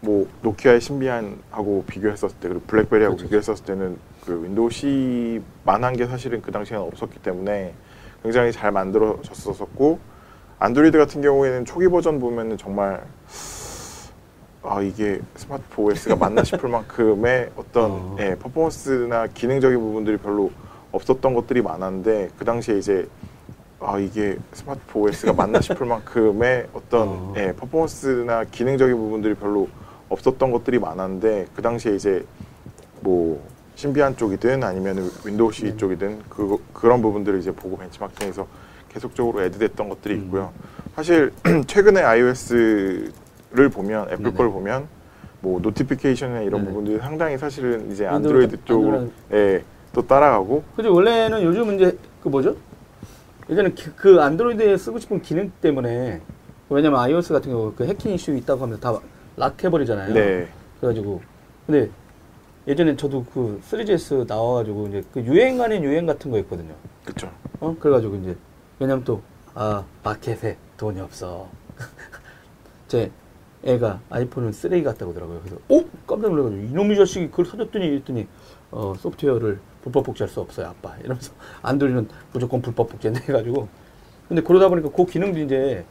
뭐 0.00 0.28
노키아의 0.42 0.80
심비안하고 0.80 1.84
비교했었을 1.86 2.36
때 2.38 2.48
그리고 2.48 2.62
블랙베리하고 2.66 3.16
그렇죠. 3.16 3.24
비교했었을 3.28 3.64
때는 3.64 3.98
그 4.24 4.44
윈도우 4.44 4.70
CE만한 4.70 5.96
게 5.96 6.06
사실은 6.06 6.40
그 6.40 6.52
당시에는 6.52 6.86
없었기 6.86 7.18
때문에 7.20 7.74
굉장히 8.22 8.52
잘 8.52 8.70
만들어졌었고 8.70 9.98
안드로이드 10.60 10.98
같은 10.98 11.22
경우에는 11.22 11.64
초기 11.64 11.88
버전 11.88 12.20
보면은 12.20 12.56
정말 12.56 13.02
아 14.62 14.80
이게 14.82 15.20
스마트폰 15.34 15.86
OS가 15.86 16.16
맞나 16.16 16.44
싶을 16.44 16.68
만큼의 16.70 17.50
어떤 17.56 17.90
어. 17.90 18.16
예, 18.20 18.34
퍼포먼스나 18.36 19.26
기능적인 19.28 19.78
부분들이 19.78 20.16
별로 20.16 20.50
없었던 20.92 21.34
것들이 21.34 21.62
많았는데 21.62 22.30
그 22.38 22.44
당시에 22.44 22.78
이제 22.78 23.06
아 23.80 23.98
이게 23.98 24.36
스마트폰 24.52 25.02
OS가 25.02 25.32
맞나 25.32 25.60
싶을 25.60 25.86
만큼의 25.86 26.66
어떤 26.72 27.08
어. 27.08 27.34
예, 27.36 27.52
퍼포먼스나 27.52 28.44
기능적인 28.44 28.96
부분들이 28.96 29.34
별로 29.34 29.68
없었던 30.08 30.50
것들이 30.50 30.78
많았는데 30.78 31.46
그 31.54 31.62
당시에 31.62 31.94
이제 31.94 32.24
뭐 33.00 33.40
심비안 33.76 34.16
쪽이든 34.16 34.64
아니면 34.64 35.10
윈도우 35.24 35.52
CE 35.52 35.64
네. 35.64 35.76
쪽이든 35.76 36.22
그 36.28 36.56
그런 36.72 37.00
부분들을 37.02 37.38
이제 37.38 37.52
보고 37.52 37.76
벤치마킹해서 37.76 38.46
계속적으로 38.88 39.42
add됐던 39.44 39.88
것들이 39.88 40.14
음. 40.14 40.24
있고요. 40.24 40.52
사실 40.96 41.32
최근에 41.68 42.02
iOS를 42.02 43.12
보면 43.72 44.08
애플 44.10 44.24
네네. 44.24 44.36
걸 44.36 44.50
보면 44.50 44.88
뭐 45.40 45.60
notification이나 45.60 46.40
이런 46.40 46.62
네네. 46.62 46.64
부분들이 46.72 46.98
상당히 46.98 47.38
사실은 47.38 47.92
이제 47.92 48.06
안드로이드 48.06 48.56
다- 48.56 48.62
쪽으로. 48.64 49.08
예, 49.32 49.62
또 49.92 50.06
따라가고 50.06 50.62
그죠 50.76 50.92
원래는 50.94 51.42
요즘 51.42 51.74
이제 51.74 51.96
그 52.22 52.28
뭐죠? 52.28 52.56
예전에 53.50 53.72
기- 53.72 53.90
그 53.96 54.20
안드로이드에 54.20 54.76
쓰고 54.76 54.98
싶은 54.98 55.22
기능 55.22 55.50
때문에 55.60 56.20
왜냐면 56.68 57.00
iOS 57.00 57.32
같은 57.32 57.50
경우 57.50 57.72
그 57.74 57.86
해킹 57.86 58.12
이슈 58.12 58.32
있다고 58.36 58.62
하면 58.64 58.78
다 58.80 58.98
락해버리잖아요. 59.36 60.12
네. 60.12 60.48
그래가지고 60.80 61.22
근데 61.66 61.90
예전에 62.66 62.96
저도 62.96 63.24
그 63.32 63.60
3GS 63.70 64.26
나와가지고 64.28 64.88
이제 64.88 65.02
그 65.12 65.22
유행 65.22 65.60
아닌 65.62 65.82
유행 65.82 66.04
같은 66.04 66.30
거 66.30 66.38
있거든요. 66.40 66.74
그렇죠. 67.04 67.30
어 67.60 67.74
그래가지고 67.80 68.16
이제 68.16 68.36
왜냐면 68.78 69.04
또 69.04 69.22
아 69.54 69.82
마켓에 70.04 70.56
돈이 70.76 71.00
없어. 71.00 71.48
제 72.86 73.10
애가 73.64 74.00
아이폰은 74.08 74.52
쓰레기 74.52 74.84
같다고 74.84 75.10
하더라고요. 75.10 75.40
그래서 75.40 75.56
오 75.68 75.82
깜짝 76.06 76.30
놀라가지고 76.30 76.62
이놈의 76.62 76.96
자식이 76.96 77.30
그걸 77.30 77.46
사줬더니 77.46 77.86
이랬더니 77.86 78.28
어 78.70 78.94
소프트웨어를 78.98 79.58
불법 79.88 80.04
복제할 80.04 80.28
수 80.28 80.40
없어요 80.40 80.66
아빠 80.68 80.94
이러면서 80.98 81.32
안드로이드는 81.62 82.08
무조건 82.32 82.60
불법 82.60 82.90
복제한다 82.90 83.20
해가지고 83.20 83.68
근데 84.28 84.42
그러다 84.42 84.68
보니까 84.68 84.90
그 84.90 85.06
기능도 85.06 85.40
이제 85.40 85.84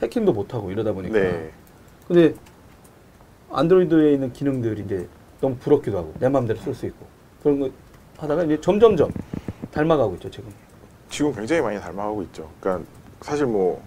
해킹도 0.00 0.32
못하고 0.32 0.70
이러다 0.70 0.92
보니까 0.92 1.18
네. 1.18 1.50
근데 2.06 2.34
안드로이드에 3.50 4.12
있는 4.12 4.32
기능들이 4.32 4.82
이제 4.82 5.08
너무 5.40 5.56
부럽기도 5.56 5.98
하고 5.98 6.14
내 6.20 6.28
마음대로 6.28 6.58
쓸 6.60 6.74
수 6.74 6.86
있고 6.86 7.06
그런 7.42 7.58
거 7.58 7.70
하다가 8.18 8.44
이제 8.44 8.60
점점점 8.60 9.10
닮아가고 9.72 10.14
있죠 10.14 10.30
지금. 10.30 10.52
지금 11.08 11.34
굉장히 11.34 11.62
많이 11.62 11.80
닮아가고 11.80 12.22
있죠. 12.24 12.48
그러니까 12.60 12.88
사실 13.20 13.46
뭐 13.46 13.82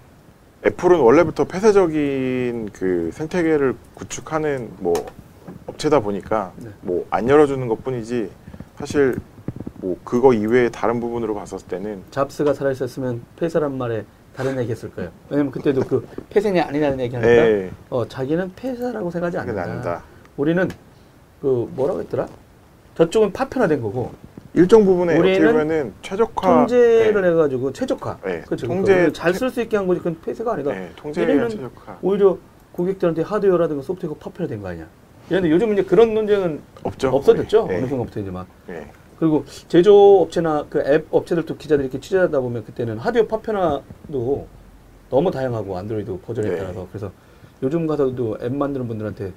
애플은 0.66 1.00
원래부터 1.00 1.46
폐쇄적인 1.46 2.70
그 2.74 3.12
생태계를 3.14 3.76
구축하는 3.94 4.72
뭐 4.80 4.94
업체다 5.68 6.02
보니까 6.02 6.52
네. 6.58 6.70
뭐안 6.82 7.30
열어주는 7.30 7.66
것뿐이지 7.68 8.30
사실 8.78 9.18
뭐 9.84 9.98
그거 10.06 10.34
이외의 10.34 10.72
다른 10.72 11.02
부분으로 11.02 11.36
봤었을 11.36 11.68
때는 11.68 12.04
잡스가 12.10 12.54
살아있었으면 12.54 13.22
폐쇄란 13.36 13.78
말에 13.78 14.06
다른 14.34 14.58
얘기 14.58 14.72
했을 14.72 14.90
거예요. 14.92 15.12
왜냐면 15.30 15.52
그때도 15.52 15.82
그 15.82 16.08
폐쇄냐 16.30 16.64
아니냐는 16.66 17.02
얘기 17.02 17.14
하니까 17.16 17.30
네, 17.44 17.70
어, 17.90 18.08
자기는 18.08 18.54
폐쇄라고 18.56 19.12
생각하지 19.12 19.38
않는다. 19.40 19.62
아니다. 19.64 20.04
우리는 20.38 20.70
그 21.42 21.70
뭐라고 21.76 22.00
했더라? 22.00 22.28
저쪽은 22.96 23.34
파편화된 23.34 23.82
거고 23.82 24.12
일정 24.54 24.86
부분에 24.86 25.18
우리는 25.18 25.52
보면은 25.52 25.94
최적화 26.02 26.48
통제를 26.60 27.22
네, 27.22 27.28
해가지고 27.30 27.74
최적화. 27.74 28.18
네, 28.24 28.42
그렇죠. 28.46 28.68
통제- 28.68 29.12
잘 29.12 29.34
쓸 29.34 29.50
수 29.50 29.62
있게 29.62 29.76
한 29.76 29.86
거지 29.86 30.00
그건 30.00 30.18
폐쇄가 30.22 30.54
아니다. 30.54 30.72
네, 30.72 30.92
얘네는 31.18 31.50
최적화 31.50 31.98
오히려 32.02 32.38
고객들한테 32.72 33.24
하드웨어라든가 33.24 33.84
소프트웨어가 33.84 34.18
파편화된 34.22 34.62
거 34.62 34.70
아니야. 34.70 34.86
그런데 35.28 35.52
요즘 35.52 35.74
이제 35.74 35.84
그런 35.84 36.14
논쟁은 36.14 36.62
없죠. 36.84 37.10
없어졌죠. 37.10 37.68
네, 37.68 37.78
어느 37.80 37.88
순간부터 37.88 38.22
이제 38.22 38.32
막. 38.32 38.48
네. 39.24 39.30
그리고 39.30 39.46
제조업체나 39.70 40.66
그 40.70 40.84
앱 40.86 41.08
업체들도 41.10 41.56
기자들이 41.56 41.88
이렇게 41.88 42.00
취재하다 42.00 42.40
보면 42.42 42.66
그때는 42.66 42.98
하드웨어 42.98 43.28
파편화도 43.28 44.48
너무 45.10 45.32
다양하고 45.32 45.78
안드로이드 45.78 46.20
버전에 46.26 46.50
네. 46.50 46.58
따라서 46.58 46.88
그래서 46.90 47.12
요즘 47.62 47.88
가서도 47.88 48.40
앱 48.42 48.54
만드는 48.54 48.88
분들한테 48.88 49.32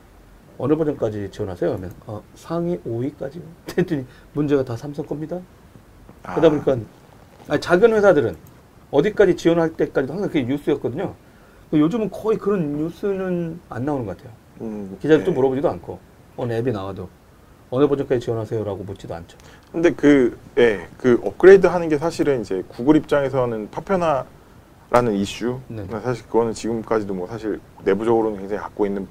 어느 0.59 0.75
버전까지 0.75 1.31
지원하세요? 1.31 1.73
하면 1.75 1.93
어, 2.07 2.23
상위 2.35 2.79
5위까지 2.79 3.41
했더니 3.79 4.05
문제가 4.33 4.65
다 4.65 4.77
삼성 4.77 5.07
겁니다. 5.07 5.39
그러다 6.23 6.49
아, 6.49 6.51
보니까 6.51 6.77
아니, 7.49 7.61
작은 7.61 7.93
회사들은 7.93 8.37
어디까지 8.91 9.37
지원할 9.37 9.75
때까지도 9.75 10.13
항상 10.15 10.29
그게 10.29 10.43
뉴스였거든요. 10.43 11.15
요즘은 11.73 12.11
거의 12.11 12.39
그런 12.39 12.77
뉴스는 12.77 13.61
안 13.69 13.85
나오는 13.85 14.07
것 14.07 14.17
같아요. 14.17 14.33
음, 14.63 14.97
기자들도 15.01 15.31
네. 15.31 15.35
물어보지도 15.35 15.69
않고 15.69 15.99
어느 16.37 16.53
앱이 16.55 16.73
나와도 16.73 17.09
어느 17.71 17.87
버전까지 17.89 18.21
지원하세요라고 18.21 18.85
묻지도 18.85 19.15
않죠. 19.15 19.37
근데 19.77 19.91
그, 19.91 20.39
예, 20.57 20.87
그 20.97 21.21
업그레이드 21.23 21.67
하는 21.67 21.91
게 21.91 21.99
사실은 21.99 22.41
이제 22.41 22.65
구글 22.67 22.97
입장에서는 22.97 23.69
파편화라는 23.71 25.13
이슈. 25.17 25.59
네. 25.69 25.85
사실 26.03 26.25
그거는 26.25 26.55
지금까지도 26.55 27.13
뭐 27.13 27.27
사실 27.27 27.61
내부적으로는 27.85 28.39
굉장히 28.39 28.63
갖고 28.63 28.87
있는 28.87 29.07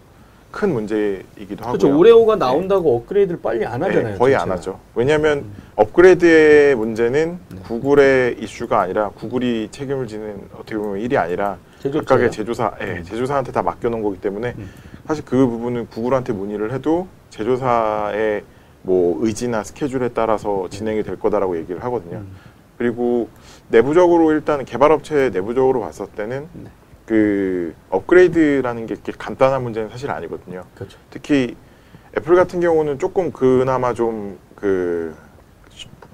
큰 0.49 0.73
문제이기도 0.73 1.65
하고요. 1.65 1.77
그렇죠. 1.77 1.95
오레오가 1.95 2.33
네. 2.33 2.39
나온다고 2.39 2.97
업그레이드를 2.97 3.41
빨리 3.41 3.63
안 3.63 3.83
하잖아요. 3.83 4.13
네, 4.13 4.17
거의 4.17 4.33
안 4.33 4.47
전체가. 4.47 4.55
하죠. 4.55 4.79
왜냐하면 4.95 5.37
음. 5.37 5.55
업그레이드의 5.75 6.73
문제는 6.73 7.39
네. 7.47 7.59
구글의 7.67 8.37
이슈가 8.39 8.81
아니라 8.81 9.09
구글이 9.09 9.67
책임을 9.69 10.07
지는 10.07 10.49
어떻게 10.55 10.77
보면 10.77 10.99
일이 10.99 11.15
아니라 11.15 11.59
제조업체예요? 11.77 12.05
각각의 12.05 12.31
제조사, 12.31 12.73
예, 12.81 12.85
음. 12.85 13.03
제조사한테 13.03 13.51
다 13.51 13.61
맡겨놓은 13.61 14.01
거기 14.01 14.19
때문에 14.19 14.55
음. 14.57 14.71
사실 15.05 15.23
그 15.25 15.45
부분은 15.45 15.89
구글한테 15.89 16.33
문의를 16.33 16.73
해도 16.73 17.07
제조사의 17.29 18.41
뭐 18.85 19.17
의지나 19.25 19.63
스케줄에 19.63 20.09
따라서 20.09 20.67
진행이 20.69 21.03
될 21.03 21.17
거다라고 21.19 21.57
얘기를 21.57 21.83
하거든요. 21.85 22.17
음. 22.17 22.35
그리고 22.77 23.29
내부적으로 23.69 24.31
일단 24.31 24.63
개발업체 24.65 25.31
내부적으로 25.31 25.81
봤을 25.81 26.07
때는 26.07 26.47
네. 26.53 26.69
그 27.05 27.73
업그레이드라는 27.89 28.85
게 28.85 28.93
이렇게 28.95 29.11
간단한 29.17 29.63
문제는 29.63 29.89
사실 29.89 30.09
아니거든요. 30.11 30.63
그렇죠. 30.75 30.97
특히 31.09 31.55
애플 32.17 32.35
같은 32.35 32.59
경우는 32.59 32.99
조금 32.99 33.31
그나마 33.31 33.93
좀 33.93 34.37
그 34.55 35.13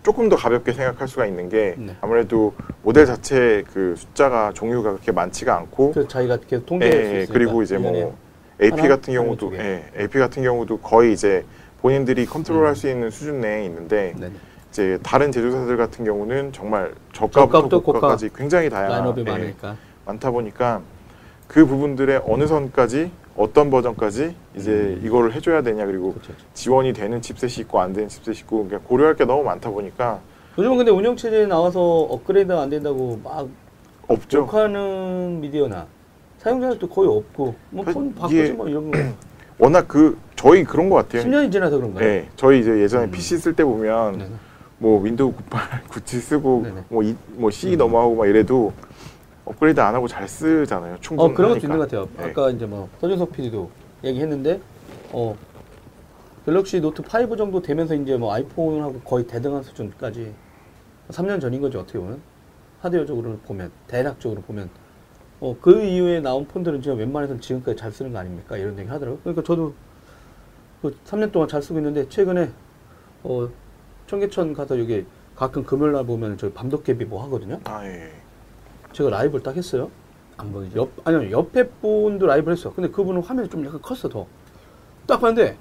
조금 0.04 0.30
더 0.30 0.36
가볍게 0.36 0.74
생각할 0.74 1.08
수가 1.08 1.28
있는 1.28 1.48
게 1.48 1.76
네. 1.78 1.96
아무래도 2.02 2.54
모델 2.82 3.06
자체 3.06 3.64
그 3.72 3.96
숫자가 3.96 4.52
종류가 4.54 4.92
그렇게 4.92 5.12
많지가 5.12 5.56
않고 5.56 5.92
그래서 5.92 6.08
자기가 6.08 6.38
계속 6.48 6.66
통제할 6.66 6.92
수 6.92 7.00
예, 7.00 7.10
있으니까. 7.22 7.34
그리고 7.34 7.62
이제 7.62 7.78
뭐 7.78 8.18
AP 8.62 8.82
하나? 8.82 8.96
같은 8.96 9.14
경우도? 9.14 9.56
예, 9.56 9.86
AP 9.98 10.18
같은 10.18 10.42
경우도 10.42 10.80
거의 10.80 11.14
이제 11.14 11.46
본인들이 11.82 12.26
컨트롤할 12.26 12.70
음. 12.72 12.76
수 12.76 12.90
있는 12.90 13.10
수준 13.10 13.42
내에 13.42 13.66
있는데 13.66 14.14
네네. 14.20 14.34
이제 14.70 15.00
다른 15.04 15.32
제조사들 15.32 15.76
같은 15.78 16.06
경우는 16.06 16.54
정말 16.54 16.94
저가부터 17.12 17.80
고가까지 17.82 18.30
굉장히 18.36 18.70
다양한 18.70 19.14
예, 19.18 19.24
많으니까. 19.24 19.76
많다 20.06 20.32
보니까 20.32 20.82
그 21.48 21.66
부분들의 21.66 22.22
어느 22.26 22.48
선까지 22.48 23.12
어떤 23.36 23.70
버전까지 23.70 24.36
이제 24.56 24.72
음. 24.72 25.02
이거를 25.04 25.34
해줘야 25.34 25.62
되냐 25.62 25.86
그리고 25.86 26.14
그렇죠. 26.14 26.34
지원이 26.54 26.94
되는 26.94 27.22
chipset이 27.22 27.54
있고 27.62 27.80
안 27.82 27.94
되는 27.94 28.08
chipset이 28.08 28.38
있고 28.40 28.66
그러니까 28.66 28.88
고려할 28.88 29.16
게 29.16 29.26
너무 29.26 29.44
많다 29.44 29.70
보니까 29.70 30.20
요즘은 30.58 30.78
근데 30.78 30.92
운영체제에 30.92 31.48
나와서 31.48 31.80
업그레이드가 31.82 32.62
안 32.62 32.70
된다고 32.70 33.20
막 33.24 33.48
없죠. 34.08 34.40
욕하는 34.40 35.40
미디어나 35.42 35.88
사용자들도 36.40 36.88
거의 36.90 37.10
없고 37.10 37.56
뭐 37.72 37.86
폰 37.86 38.14
바꾸지 38.16 38.52
뭐 38.54 38.68
이런 38.68 38.92
거 38.92 38.98
워낙 39.60 39.88
그 39.88 40.18
저희 40.42 40.64
그런 40.64 40.90
것 40.90 40.96
같아요. 40.96 41.22
10년이 41.24 41.52
지나서 41.52 41.78
그런가요? 41.78 42.04
네, 42.04 42.28
저희 42.36 42.62
이제 42.62 42.82
예전에 42.82 43.06
음. 43.06 43.12
PC 43.12 43.38
쓸 43.38 43.56
때 43.56 43.64
보면 43.64 44.18
네네. 44.18 44.32
뭐 44.80 45.00
윈도우 45.00 45.34
98, 45.34 45.84
97 45.88 46.20
쓰고 46.22 46.62
네네. 46.64 46.84
뭐, 46.90 47.04
이, 47.04 47.16
뭐 47.34 47.52
C 47.52 47.74
음. 47.74 47.78
넘어가고 47.78 48.16
막 48.16 48.26
이래도 48.26 48.74
업그레이드 49.46 49.80
안 49.80 49.94
하고 49.94 50.08
잘 50.08 50.28
쓰잖아요. 50.28 50.98
충분히. 51.00 51.30
어 51.30 51.34
그런 51.36 51.52
것도 51.52 51.60
있는 51.68 51.78
것 51.78 51.84
같아요. 51.84 52.10
네. 52.18 52.24
아까 52.24 52.50
이제 52.50 52.66
뭐 52.66 52.90
서준석 53.00 53.34
PD도 53.34 53.70
얘기했는데 54.04 54.60
어 55.12 55.36
갤럭시 56.46 56.82
노트 56.82 57.04
5 57.04 57.36
정도 57.36 57.62
되면서 57.62 57.94
이제 57.94 58.18
뭐 58.18 58.34
아이폰하고 58.34 59.02
거의 59.02 59.28
대등한 59.28 59.62
수준까지 59.62 60.34
3년 61.10 61.40
전인 61.40 61.62
거죠 61.62 61.82
어떻게 61.82 62.00
보면 62.00 62.20
하드웨어적으로 62.82 63.38
보면 63.46 63.72
대략적으로 63.86 64.42
보면 64.42 64.72
어 65.40 65.56
그 65.62 65.82
이후에 65.84 66.20
나온 66.20 66.46
폰들은 66.48 66.82
진짜 66.82 66.98
웬만해서는 66.98 67.42
지금까지 67.42 67.78
잘 67.78 67.92
쓰는 67.92 68.12
거 68.12 68.18
아닙니까 68.18 68.58
이런 68.58 68.78
얘기 68.80 68.90
하더라고요. 68.90 69.20
그러니까 69.22 69.44
저도 69.44 69.74
그 70.82 70.96
3년 71.06 71.32
동안 71.32 71.48
잘 71.48 71.62
쓰고 71.62 71.80
있는데 71.80 72.08
최근에 72.10 72.52
어 73.24 73.48
청계천 74.08 74.54
가서 74.54 74.80
여기 74.80 75.06
가끔 75.36 75.64
금요일 75.64 75.94
날 75.94 76.06
보면 76.06 76.38
저희 76.38 76.52
밤도깨비 76.52 77.06
뭐 77.06 77.24
하거든요. 77.26 77.60
아 77.66 77.86
예. 77.86 78.12
제가 78.94 79.10
라이브를 79.10 79.44
딱 79.44 79.56
했어요. 79.56 79.90
안 80.38 80.52
보이지? 80.52 80.76
옆 80.76 80.90
아니요 81.04 81.32
옆에 81.32 81.68
분도 81.70 82.26
라이브를 82.26 82.58
했어. 82.58 82.74
근데 82.74 82.90
그분은 82.90 83.22
화면이 83.22 83.50
좀 83.50 83.66
약간 83.66 83.82
컸어 83.82 84.10
더. 84.10 84.26
딱 85.06 85.20
봤는데 85.22 85.56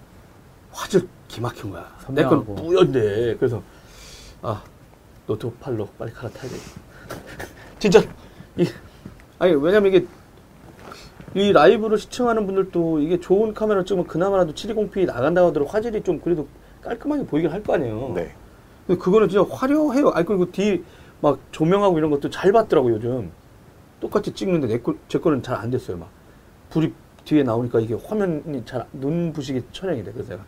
화질 0.73 1.07
기막힌 1.29 1.71
거야. 1.71 1.87
내 2.09 2.25
건. 2.25 2.45
뿌연데 2.45 3.37
그래서 3.37 3.63
아 4.43 4.63
노트 5.27 5.51
8로 5.61 5.87
빨리 5.99 6.13
갈아타야 6.13 6.51
돼. 6.51 6.57
진짜 7.79 8.01
이 8.57 8.67
아니 9.39 9.53
왜냐면 9.55 9.93
이게 9.93 10.07
이 11.35 11.53
라이브를 11.53 11.99
시청하는 11.99 12.47
분들도 12.47 13.01
이게 13.01 13.21
좋은 13.21 13.55
카메라 13.55 13.85
찍으면 13.85 14.07
그나마라도 14.07 14.53
720p 14.53 15.07
나간다고 15.07 15.49
하더라도 15.49 15.71
화질이 15.71 16.03
좀 16.03 16.21
그래도 16.21 16.49
깔끔하게 16.83 17.27
보이긴 17.27 17.51
할 17.51 17.63
거 17.63 17.75
아니에요. 17.75 18.13
네. 18.15 18.35
근데 18.87 19.01
그거는 19.01 19.29
진짜 19.29 19.47
화려해요. 19.55 20.09
아니 20.11 20.27
그리고 20.27 20.51
뒤 20.51 20.83
막 21.23 21.39
조명하고 21.53 21.99
이런 21.99 22.11
것도 22.11 22.31
잘 22.31 22.51
봤더라고 22.51 22.91
요즘. 22.93 23.31
똑같이 24.01 24.33
찍는데 24.33 24.67
내 24.69 24.79
거, 24.81 24.95
제 25.07 25.19
거는 25.19 25.43
잘 25.43 25.55
안 25.57 25.71
됐어요. 25.71 25.99
막 25.99 26.09
불이 26.71 26.95
뒤에 27.27 27.43
나오니까 27.43 27.79
이게 27.81 27.93
화면이 27.95 28.65
잘 28.65 28.87
눈부시게 28.95 29.65
촬영이 29.71 30.03
돼. 30.03 30.13
그래서 30.13 30.31
제가 30.31 30.45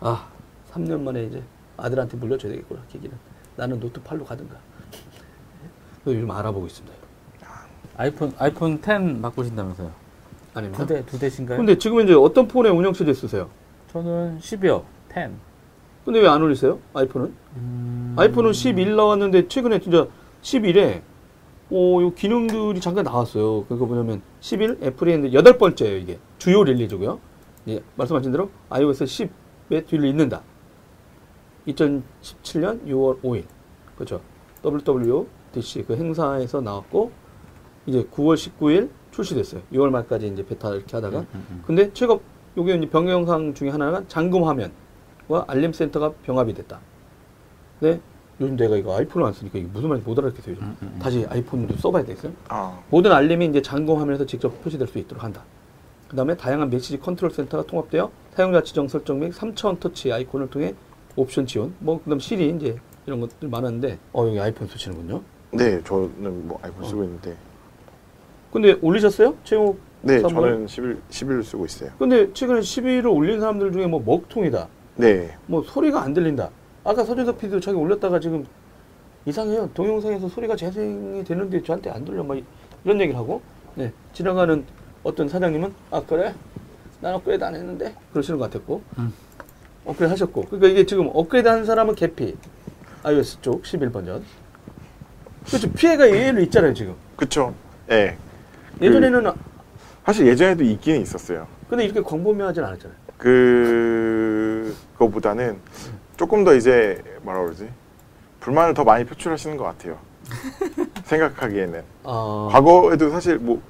아 0.00 0.28
3년 0.72 1.00
만에 1.00 1.24
이제 1.24 1.42
아들한테 1.78 2.18
물려줘야 2.18 2.52
되겠구나 2.52 2.82
기기는. 2.92 3.16
나는 3.56 3.80
노트 3.80 3.98
8로 4.02 4.26
가든가. 4.26 4.54
그래서 6.04 6.18
요즘 6.18 6.30
알아보고 6.30 6.66
있습니다. 6.66 6.94
아이폰 7.96 8.32
아이폰 8.38 8.80
10 8.82 9.22
바꾸신다면서요? 9.22 9.90
아닙니다. 10.54 10.86
두 10.86 10.94
대 10.94 11.02
두 11.06 11.18
대신가요? 11.18 11.58
근데 11.58 11.76
지금 11.78 12.00
이제 12.00 12.14
어떤 12.14 12.48
폰의 12.48 12.72
운영 12.72 12.92
체제 12.92 13.12
쓰세요? 13.12 13.48
저는 13.92 14.38
10이요. 14.38 14.82
10. 15.12 15.30
근데 16.04 16.20
왜 16.20 16.28
안 16.28 16.40
올리세요? 16.42 16.78
아이폰은? 16.94 17.34
음... 17.56 18.14
아이폰은 18.18 18.52
11 18.52 18.96
나왔는데 18.96 19.48
최근에 19.48 19.80
진짜 19.80 20.06
11에 20.42 21.02
어, 21.70 21.98
요 22.00 22.14
기능들이 22.14 22.80
잠깐 22.80 23.04
나왔어요. 23.04 23.64
그거 23.64 23.86
뭐냐면 23.86 24.22
11 24.40 24.78
애플이 24.82 25.12
했는데 25.12 25.34
여덟 25.36 25.58
번째예요, 25.58 25.96
이게. 25.98 26.18
주요 26.38 26.62
릴리즈고요. 26.62 27.18
예, 27.68 27.80
말씀하신 27.96 28.30
대로 28.30 28.50
iOS 28.70 29.04
10에 29.04 29.84
뒤를 29.86 30.04
잇는다. 30.06 30.42
2017년 31.66 32.86
6월 32.86 33.20
5일. 33.22 33.44
그렇죠. 33.96 34.20
WWDC 34.64 35.84
그 35.88 35.96
행사에서 35.96 36.60
나왔고 36.60 37.10
이제 37.86 38.04
9월 38.12 38.34
19일 38.34 38.90
출시됐어요. 39.10 39.62
6월 39.72 39.90
말까지 39.90 40.28
이제 40.28 40.44
베타 40.44 40.70
이렇게 40.74 40.96
하다가 40.96 41.24
근데 41.66 41.90
최근 41.92 42.18
요게 42.56 42.74
이제 42.74 42.88
변경 42.88 43.14
영상 43.20 43.54
중에 43.54 43.70
하나가 43.70 44.02
잠금 44.08 44.44
화면과 44.44 45.44
알림 45.46 45.72
센터가 45.72 46.12
병합이 46.24 46.54
됐다. 46.54 46.80
근데 47.80 48.00
요즘 48.40 48.56
내가 48.56 48.76
이거 48.76 48.96
아이폰을 48.96 49.26
안 49.26 49.32
쓰니까 49.32 49.58
이게 49.58 49.68
무슨 49.72 49.88
말인지 49.88 50.08
못 50.08 50.18
알아듣겠어요. 50.18 50.54
요즘. 50.56 50.66
음, 50.66 50.76
음, 50.82 50.92
음. 50.94 50.98
다시 50.98 51.24
아이폰도 51.28 51.76
써봐야 51.76 52.04
되겠어요. 52.04 52.32
아 52.48 52.78
모든 52.90 53.12
알림이 53.12 53.46
이제 53.46 53.62
잠금 53.62 53.96
화면에서 53.96 54.26
직접 54.26 54.62
표시될 54.62 54.88
수 54.88 54.98
있도록 54.98 55.24
한다. 55.24 55.42
그 56.08 56.16
다음에 56.16 56.36
다양한 56.36 56.70
메시지 56.70 56.98
컨트롤 57.00 57.30
센터가 57.30 57.64
통합되어 57.64 58.10
사용자 58.34 58.62
지정 58.62 58.86
설정 58.88 59.20
및 59.20 59.32
3차원 59.32 59.80
터치 59.80 60.12
아이콘을 60.12 60.50
통해 60.50 60.74
옵션 61.16 61.46
지원, 61.46 61.74
뭐, 61.78 62.00
그 62.02 62.10
다음 62.10 62.20
시리 62.20 62.50
이제 62.50 62.76
이런 63.06 63.20
것들 63.20 63.48
많았는데, 63.48 63.98
어, 64.12 64.26
여기 64.26 64.38
아이폰 64.38 64.68
쓰시는군요. 64.68 65.22
네, 65.52 65.82
저는 65.82 66.46
뭐 66.46 66.58
아이폰 66.62 66.84
쓰고 66.84 67.02
있는데. 67.04 67.34
근데 68.52 68.76
올리셨어요? 68.80 69.34
최고 69.44 69.78
네? 70.02 70.20
저는 70.20 70.66
11 70.66 71.00
11 71.10 71.42
쓰고 71.42 71.64
있어요. 71.66 71.90
근데 71.98 72.32
최근에 72.32 72.60
12를 72.60 73.12
올린 73.12 73.40
사람들 73.40 73.72
중에 73.72 73.86
뭐 73.86 74.00
먹통이다. 74.04 74.68
네. 74.96 75.36
뭐 75.46 75.62
소리가 75.62 76.02
안 76.02 76.14
들린다. 76.14 76.50
아까 76.84 77.04
서준석 77.04 77.38
PD도 77.38 77.60
자기 77.60 77.76
올렸다가 77.76 78.20
지금 78.20 78.46
이상해요. 79.26 79.68
동영상에서 79.74 80.28
소리가 80.28 80.54
재생이 80.54 81.24
되는데 81.24 81.62
저한테 81.62 81.90
안 81.90 82.04
들려. 82.04 82.22
막 82.22 82.38
이런 82.84 83.00
얘기를 83.00 83.18
하고, 83.18 83.42
네. 83.74 83.92
지나가는 84.12 84.64
어떤 85.02 85.28
사장님은, 85.28 85.74
아, 85.90 86.00
그래? 86.00 86.32
난 87.00 87.14
업그레이드 87.14 87.42
안 87.42 87.54
했는데? 87.54 87.94
그러시는 88.12 88.38
것 88.38 88.48
같았고, 88.50 88.82
음. 88.98 89.12
업그레이드 89.84 90.12
하셨고. 90.12 90.42
그러니까 90.42 90.68
이게 90.68 90.86
지금 90.86 91.10
업그레이드 91.12 91.48
한 91.48 91.64
사람은 91.64 91.96
개피. 91.96 92.36
iOS 93.02 93.40
쪽 93.40 93.62
11버전. 93.64 94.22
그렇죠. 95.46 95.72
피해가 95.72 96.08
예외로 96.08 96.40
있잖아요, 96.42 96.72
지금. 96.74 96.94
그쵸. 97.16 97.52
예. 97.90 98.16
예전에는, 98.80 99.32
사실 100.04 100.26
예전에도 100.26 100.62
있기는 100.64 101.00
있었어요. 101.00 101.46
근데 101.68 101.84
이렇게 101.84 102.00
광범위하진 102.00 102.62
않았잖아요. 102.62 102.96
그, 103.18 104.74
그거보다는 104.92 105.56
조금 106.16 106.44
더 106.44 106.54
이제, 106.54 107.02
뭐라 107.22 107.42
그러지? 107.42 107.68
불만을 108.40 108.74
더 108.74 108.84
많이 108.84 109.04
표출하시는 109.04 109.56
것 109.56 109.64
같아요. 109.64 109.98
생각하기에는. 111.04 111.82
아, 112.04 112.48
과거에도 112.52 113.10
사실 113.10 113.38
뭐, 113.38 113.60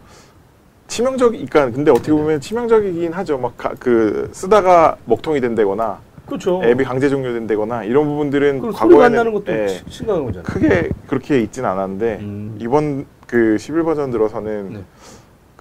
치명적이니까, 0.89 1.71
근데 1.71 1.91
어떻게 1.91 2.13
보면 2.13 2.41
치명적이긴 2.41 3.13
하죠. 3.13 3.39
막, 3.39 3.57
가- 3.57 3.75
그, 3.79 4.29
쓰다가 4.33 4.97
먹통이 5.05 5.41
된다거나, 5.41 5.99
그렇죠. 6.27 6.61
앱이 6.65 6.85
강제 6.85 7.09
종료된다거나, 7.09 7.85
이런 7.85 8.05
부분들은 8.07 8.73
과거에는 8.73 9.33
것도 9.33 9.53
예, 9.53 9.69
시- 9.69 9.85
심각한 9.89 10.25
거잖아요. 10.27 10.45
크게 10.45 10.91
그렇게 11.07 11.41
있진 11.41 11.65
않았는데, 11.65 12.19
음. 12.21 12.57
이번 12.61 13.07
그 13.27 13.57
11버전 13.59 14.13
들어서는 14.13 14.73
네. 14.75 14.81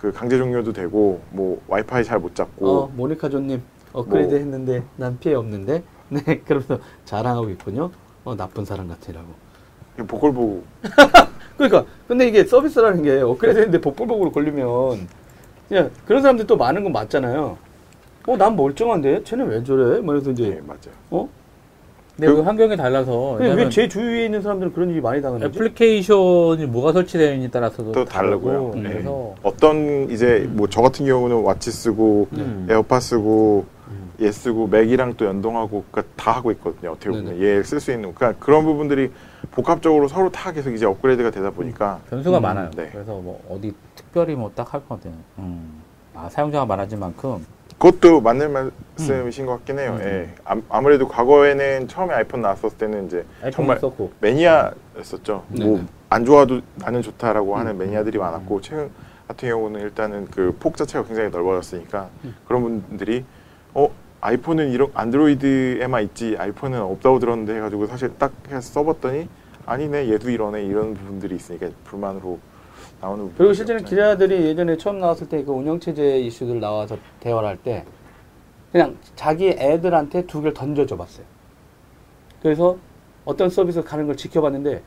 그 0.05 0.11
강제 0.11 0.37
종료도 0.37 0.71
되고 0.71 1.19
뭐 1.31 1.59
와이파이 1.67 2.03
잘 2.03 2.19
못 2.19 2.35
잡고 2.35 2.67
어, 2.69 2.91
모니카조님 2.95 3.59
업그레이드 3.91 4.29
뭐. 4.29 4.37
했는데 4.37 4.83
난 4.97 5.17
피해 5.19 5.33
없는데 5.33 5.81
네 6.09 6.21
그러면서 6.45 6.77
자랑하고 7.05 7.49
있군요. 7.49 7.89
어 8.23 8.35
나쁜 8.35 8.65
사람 8.65 8.87
같으라고. 8.87 9.25
보컬 10.05 10.31
보고 10.31 10.63
그러니까 11.57 11.85
근데 12.07 12.27
이게 12.27 12.43
서비스라는 12.43 13.01
게 13.01 13.19
업그레이드 13.21 13.57
했는데 13.59 13.81
복불복으로 13.81 14.31
걸리면 14.31 15.07
그냥 15.67 15.89
그런 16.05 16.21
사람들 16.21 16.45
또 16.45 16.55
많은 16.55 16.83
건 16.83 16.93
맞잖아요. 16.93 17.57
어 18.27 18.38
난 18.38 18.55
멀쩡한데 18.55 19.23
쟤는 19.23 19.47
왜 19.47 19.63
저래? 19.63 20.01
뭐 20.01 20.13
이래서 20.13 20.31
네 20.31 20.33
이제 20.33 20.61
맞아요. 20.67 20.93
어? 21.09 21.27
근데 22.15 22.27
그, 22.27 22.35
그- 22.35 22.41
환경이 22.41 22.77
달라서 22.77 23.11
근데 23.33 23.43
왜냐면 23.43 23.65
왜제 23.65 23.87
주위에 23.89 24.25
있는 24.25 24.41
사람들은 24.41 24.73
그런 24.73 24.89
일이 24.89 25.01
많이 25.01 25.21
당하는지? 25.21 25.57
애플리케이션이 25.57 26.65
뭐가 26.67 26.93
설치되어 26.93 27.31
있느냐에 27.33 27.49
따라서도 27.49 27.91
또 27.91 28.05
다르고요. 28.05 28.51
다르고, 28.71 28.75
네. 28.75 28.89
그래서 28.89 29.35
어떤 29.43 30.09
이제 30.09 30.47
뭐 30.51 30.67
저 30.69 30.81
같은 30.81 31.05
경우는 31.05 31.41
Watch 31.43 31.71
쓰고 31.71 32.27
음. 32.33 32.67
에어팟 32.69 32.99
쓰고 33.01 33.65
음. 33.89 34.11
얘 34.21 34.31
쓰고 34.31 34.67
맥이랑 34.67 35.15
또 35.17 35.25
연동하고 35.25 35.83
그러니까 35.91 36.13
다 36.15 36.31
하고 36.31 36.51
있거든요. 36.51 36.91
어떻게 36.91 37.09
보면. 37.09 37.41
얘 37.41 37.61
쓸 37.63 37.79
수 37.81 37.91
있는 37.91 38.13
그러니까 38.15 38.39
그런 38.43 38.63
부분들이 38.63 39.11
복합적으로 39.51 40.07
서로 40.07 40.29
다 40.31 40.53
계속 40.53 40.71
이제 40.71 40.85
업그레이드가 40.85 41.31
되다 41.31 41.51
보니까 41.51 41.99
변수가 42.09 42.37
음, 42.37 42.41
많아요. 42.41 42.71
네. 42.77 42.89
그래서 42.93 43.11
뭐 43.13 43.41
어디 43.49 43.73
특별히 43.95 44.35
뭐 44.35 44.49
딱할것 44.55 44.87
같아요. 44.87 45.13
음. 45.39 45.81
아, 46.13 46.29
사용자가 46.29 46.65
많아진 46.65 46.97
만큼 46.99 47.45
그것도 47.79 48.21
맞는 48.21 48.71
말씀이신 48.97 49.45
것 49.45 49.53
같긴 49.57 49.79
해요. 49.79 49.97
음. 49.99 50.05
예. 50.05 50.29
아, 50.45 50.55
아무래도 50.69 51.07
과거에는 51.07 51.87
처음에 51.87 52.13
아이폰 52.13 52.41
나왔었을 52.41 52.77
때는 52.77 53.07
이제 53.07 53.25
아이폰 53.41 53.51
정말 53.51 53.79
썼고 53.79 54.11
매니아였었죠. 54.21 55.43
네네. 55.49 55.65
뭐 55.65 55.85
안 56.07 56.23
좋아도 56.23 56.61
나는 56.75 57.01
좋다라고 57.01 57.57
하는 57.57 57.73
음. 57.73 57.77
매니아들이 57.79 58.17
많았고 58.19 58.61
최근 58.61 58.89
같은 59.27 59.49
경우는 59.49 59.81
일단은 59.81 60.27
그 60.27 60.55
폭 60.59 60.77
자체가 60.77 61.03
굉장히 61.05 61.29
넓어졌으니까 61.29 62.09
그런 62.47 62.61
분들이 62.61 63.25
어 63.73 63.89
아이폰은 64.21 64.69
이런 64.71 64.91
안드로이드에만 64.93 66.03
있지 66.03 66.35
아이폰은 66.39 66.79
없다고 66.79 67.19
들었는데 67.19 67.55
해가지고 67.55 67.87
사실 67.87 68.11
딱 68.17 68.31
해서 68.49 68.61
써봤더니 68.61 69.27
아니네 69.65 70.09
얘도 70.11 70.29
이러네 70.29 70.63
이런 70.63 70.93
부분들이 70.93 71.35
있으니까 71.35 71.69
불만으로 71.85 72.39
나오는. 73.05 73.31
그리고 73.37 73.53
실제는 73.53 73.83
기자들이 73.85 74.45
예전에 74.47 74.77
처음 74.77 74.99
나왔을 74.99 75.29
때 75.29 75.43
그 75.43 75.51
운영체제 75.51 76.19
이슈들 76.21 76.59
나와서 76.59 76.97
대화를 77.19 77.47
할 77.49 77.57
때 77.57 77.85
그냥 78.71 78.97
자기 79.15 79.49
애들한테 79.49 80.25
두 80.25 80.39
개를 80.41 80.53
던져줘 80.53 80.97
봤어요. 80.97 81.25
그래서 82.41 82.77
어떤 83.23 83.49
서비스 83.49 83.81
가는 83.83 84.05
걸 84.07 84.15
지켜봤는데 84.17 84.81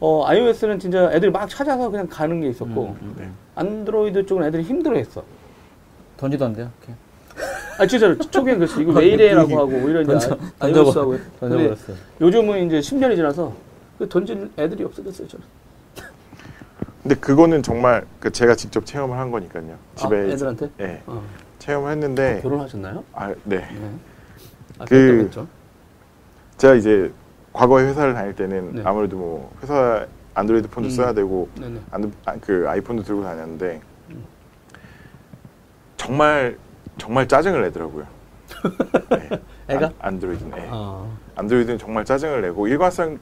어, 0.00 0.24
iOS는 0.26 0.78
진짜 0.78 1.10
애들이 1.12 1.30
막 1.30 1.48
찾아서 1.48 1.90
그냥 1.90 2.06
가는 2.08 2.40
게 2.40 2.48
있었고 2.48 2.82
음, 2.82 2.98
음, 3.02 3.14
네. 3.18 3.30
안드로이드 3.54 4.26
쪽은 4.26 4.44
애들이 4.44 4.62
힘들어했어. 4.62 5.22
던지던데요. 6.16 6.70
이렇게. 6.80 6.94
아 7.78 7.86
진짜로 7.86 8.16
초기엔 8.18 8.58
그랬어. 8.58 8.80
이거 8.80 8.92
왜 8.98 9.06
이래라고 9.08 9.58
하고 9.58 9.72
오히려 9.72 10.02
이제 10.02 10.12
던져- 10.12 10.32
아- 10.58 10.66
던져버- 10.68 10.74
iOS하고 10.76 11.10
근데 11.10 11.24
던져버렸어요. 11.40 11.96
요즘은 12.20 12.66
이제 12.66 12.78
10년이 12.80 13.16
지나서 13.16 13.52
그 13.98 14.08
던질 14.08 14.50
애들이 14.58 14.84
없어졌어요. 14.84 15.26
저는. 15.28 15.44
근데 17.04 17.16
그거는 17.16 17.62
정말 17.62 18.06
그 18.18 18.32
제가 18.32 18.54
직접 18.56 18.86
체험을 18.86 19.18
한 19.18 19.30
거니까요. 19.30 19.76
집에 19.94 20.16
아, 20.16 20.24
애들한테 20.24 20.70
예 20.80 21.02
어. 21.06 21.22
체험을 21.58 21.92
했는데 21.92 22.40
결혼하셨나요? 22.40 23.04
아 23.12 23.28
네. 23.44 23.58
네. 23.58 23.90
아, 24.78 24.86
그-. 24.86 25.30
제가 26.56 26.74
이제 26.74 27.12
과거에 27.52 27.84
회사를 27.84 28.14
다닐 28.14 28.34
때는 28.34 28.76
네. 28.76 28.82
아무래도 28.86 29.18
뭐 29.18 29.52
회사 29.62 30.06
안드로이드 30.32 30.70
폰도 30.70 30.88
음. 30.88 30.90
써야 30.90 31.12
되고 31.12 31.46
네네. 31.60 31.78
안, 31.90 32.12
아, 32.24 32.36
그 32.40 32.64
아이폰도 32.66 33.02
들고 33.02 33.22
다녔는데 33.22 33.82
정말 35.98 36.56
정말 36.96 37.28
짜증을 37.28 37.60
내더라고요. 37.64 38.06
네. 39.10 39.28
애가? 39.68 39.86
안, 39.86 40.14
안드로이드는 40.14 40.58
애. 40.58 40.68
아, 40.70 41.06
안드로이드는 41.36 41.78
정말 41.78 42.06
짜증을 42.06 42.40
내고 42.40 42.66
일관성이 42.66 43.18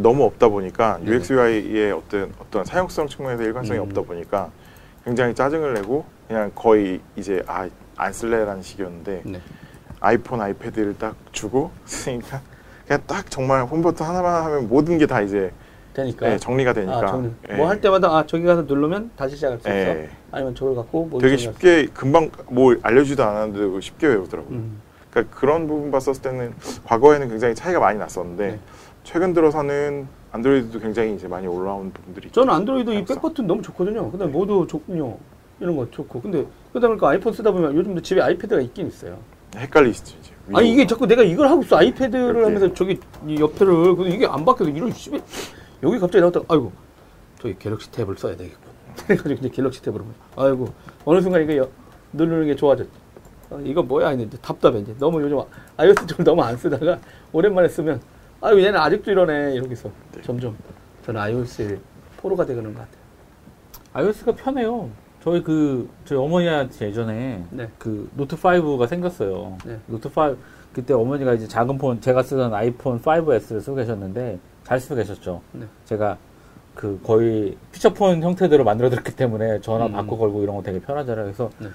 너무 0.00 0.24
없다 0.24 0.48
보니까 0.48 0.98
네. 1.02 1.10
UX 1.12 1.32
UI의 1.32 1.92
어떤 1.92 2.32
어떤 2.38 2.64
사용성 2.64 3.08
측면에서 3.08 3.42
일관성이 3.42 3.78
음. 3.78 3.84
없다 3.84 4.02
보니까 4.02 4.50
굉장히 5.04 5.34
짜증을 5.34 5.74
내고 5.74 6.04
그냥 6.28 6.50
거의 6.54 7.00
이제 7.16 7.42
아 7.46 7.68
안 7.96 8.12
쓸래라는 8.12 8.62
식이었는데 8.62 9.22
네. 9.24 9.40
아이폰 10.00 10.40
아이패드를 10.40 10.98
딱 10.98 11.14
주고 11.32 11.70
쓰니까 11.84 12.40
그냥 12.86 13.02
딱 13.06 13.30
정말 13.30 13.62
홈 13.64 13.82
버튼 13.82 14.04
하나만 14.06 14.44
하면 14.44 14.68
모든 14.68 14.98
게 14.98 15.06
다 15.06 15.20
이제 15.20 15.52
되니까. 15.94 16.28
네, 16.28 16.38
정리가 16.38 16.72
되니까 16.72 16.98
아, 16.98 17.30
예. 17.50 17.54
뭐할 17.54 17.80
때마다 17.80 18.08
아 18.08 18.26
저기 18.26 18.44
가서 18.44 18.62
누르면 18.62 19.12
다시 19.16 19.36
시작할 19.36 19.60
수 19.60 19.68
있어. 19.68 19.76
예. 19.76 20.10
아니면 20.32 20.54
저걸 20.56 20.74
갖고 20.74 21.06
뭐 21.06 21.20
되게 21.20 21.36
쉽게 21.36 21.86
금방 21.94 22.30
뭐 22.48 22.74
알려주지도 22.82 23.22
않았는데 23.22 23.80
쉽게 23.80 24.08
외우더라고요. 24.08 24.56
음. 24.56 24.80
그러니까 25.10 25.38
그런 25.38 25.68
부분 25.68 25.92
봤었을 25.92 26.20
때는 26.20 26.52
과거에는 26.84 27.28
굉장히 27.28 27.54
차이가 27.54 27.78
많이 27.78 27.96
났었는데 28.00 28.46
네. 28.48 28.58
최근 29.04 29.32
들어서는 29.34 30.08
안드로이드도 30.32 30.80
굉장히 30.80 31.14
이제 31.14 31.28
많이 31.28 31.46
올라온 31.46 31.92
부분들이 31.92 32.30
저는 32.30 32.52
안드로이드 32.52 32.90
이. 32.90 33.04
백버튼 33.04 33.46
너무 33.46 33.62
좋거든요. 33.62 34.10
근데 34.10 34.26
모두 34.26 34.66
좋군요. 34.68 35.16
이런 35.60 35.76
거 35.76 35.88
좋고. 35.90 36.20
근데 36.20 36.44
그러다 36.72 36.88
보니까 36.88 37.10
아이폰 37.10 37.32
쓰다 37.32 37.52
보면 37.52 37.76
요즘도 37.76 38.02
집에 38.02 38.20
아이패드가 38.20 38.60
있긴 38.62 38.88
있어요. 38.88 39.18
헷갈리시죠 39.54 40.16
이제. 40.20 40.32
아니 40.52 40.72
이게 40.72 40.86
자꾸 40.86 41.06
내가 41.06 41.22
이걸 41.22 41.48
하고 41.48 41.62
있어 41.62 41.76
아이패드를 41.76 42.24
이렇게. 42.30 42.44
하면서 42.44 42.74
저기 42.74 42.98
이 43.26 43.38
옆에를 43.40 43.94
근데 43.94 44.10
이게 44.10 44.26
안 44.26 44.44
바뀌어서 44.44 44.70
이런 44.72 44.92
집에 44.92 45.20
여기 45.82 45.98
갑자기 45.98 46.20
나왔다가 46.20 46.46
아이고 46.48 46.72
저기 47.40 47.56
갤럭시 47.58 47.90
탭을 47.92 48.18
써야 48.18 48.36
되겠군. 48.36 48.74
그래가지고 49.06 49.32
이제 49.34 49.48
갤럭시 49.50 49.80
탭으로 49.82 50.02
아이고 50.36 50.68
어느 51.04 51.20
순간 51.20 51.42
이게 51.42 51.58
여- 51.58 51.68
누르는 52.12 52.46
게 52.46 52.56
좋아졌. 52.56 52.88
아, 53.50 53.58
이거 53.62 53.82
뭐야 53.82 54.08
했는데 54.08 54.36
답답해 54.38 54.78
이제 54.80 54.94
너무 54.98 55.22
요즘 55.22 55.38
iOS 55.76 56.06
좀 56.06 56.24
너무 56.24 56.42
안 56.42 56.56
쓰다가 56.56 56.98
오랜만에 57.32 57.68
쓰면 57.68 58.00
아유 58.44 58.62
얘는 58.62 58.78
아직도 58.78 59.10
이러네 59.10 59.54
이러고서 59.54 59.90
네. 60.12 60.20
점점 60.20 60.54
저는 61.06 61.18
iOS의 61.18 61.80
포로가 62.18 62.44
되는 62.44 62.62
것 62.62 62.74
같아요. 62.74 63.02
iOS가 63.94 64.34
편해요. 64.34 64.90
저희 65.22 65.42
그 65.42 65.88
저희 66.04 66.18
어머니한테 66.18 66.88
예전에 66.88 67.42
네. 67.48 67.70
그 67.78 68.10
노트 68.14 68.36
5가 68.36 68.86
생겼어요. 68.86 69.56
네. 69.64 69.78
노트 69.86 70.08
5 70.08 70.36
그때 70.74 70.92
어머니가 70.92 71.32
이제 71.32 71.48
작은 71.48 71.78
폰 71.78 72.02
제가 72.02 72.22
쓰던 72.22 72.52
아이폰 72.52 73.00
5S를 73.00 73.62
쓰고 73.62 73.76
계셨는데 73.76 74.38
잘 74.62 74.78
쓰고 74.78 74.96
계셨죠. 74.96 75.40
네. 75.52 75.64
제가 75.86 76.18
그 76.74 77.00
거의 77.02 77.56
피처폰 77.72 78.22
형태대로 78.22 78.62
만들어드렸기 78.62 79.16
때문에 79.16 79.62
전화 79.62 79.86
음. 79.86 79.92
바꿔 79.92 80.18
걸고 80.18 80.42
이런 80.42 80.56
거 80.56 80.62
되게 80.62 80.80
편하잖아요. 80.80 81.24
그래서 81.24 81.48
네. 81.58 81.68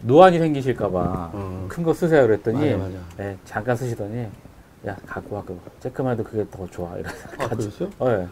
노안이 0.00 0.38
생기실까봐 0.38 1.32
음. 1.34 1.66
큰거 1.68 1.92
쓰세요 1.92 2.26
그랬더니 2.26 2.72
맞아, 2.72 2.84
맞아. 2.84 2.98
네, 3.18 3.36
잠깐 3.44 3.76
쓰시더니 3.76 4.28
야 4.86 4.96
갖고 5.06 5.36
와 5.36 5.42
그거 5.42 5.58
쬐끄만 5.82 6.12
해도 6.12 6.24
그게 6.24 6.44
더 6.50 6.66
좋아 6.66 6.96
이래서 6.98 7.14
아 7.38 7.48
그랬어요? 7.48 7.88
어, 7.98 8.10
예. 8.10 8.26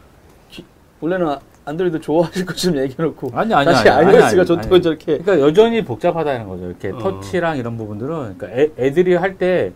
원래는 1.01 1.29
아- 1.29 1.41
안드로이드 1.65 2.01
좋아하실 2.01 2.45
것처럼 2.47 2.79
얘기해놓고 2.83 3.31
아니 3.35 3.55
아니 3.55 3.65
다시 3.67 3.89
아니, 3.89 4.07
아니, 4.09 4.17
iOS가 4.19 4.41
아니, 4.43 4.47
좋다고 4.47 4.75
아니. 4.75 4.83
저렇게 4.83 5.19
그러니까 5.19 5.41
여전히 5.41 5.83
복잡하다는 5.85 6.49
거죠. 6.49 6.67
이렇게 6.67 6.91
어. 6.91 6.99
터치랑 6.99 7.57
이런 7.57 7.77
부분들은 7.77 8.37
그러니까 8.39 8.49
애, 8.51 8.71
애들이 8.79 9.15
할 9.15 9.39
때 9.39 9.73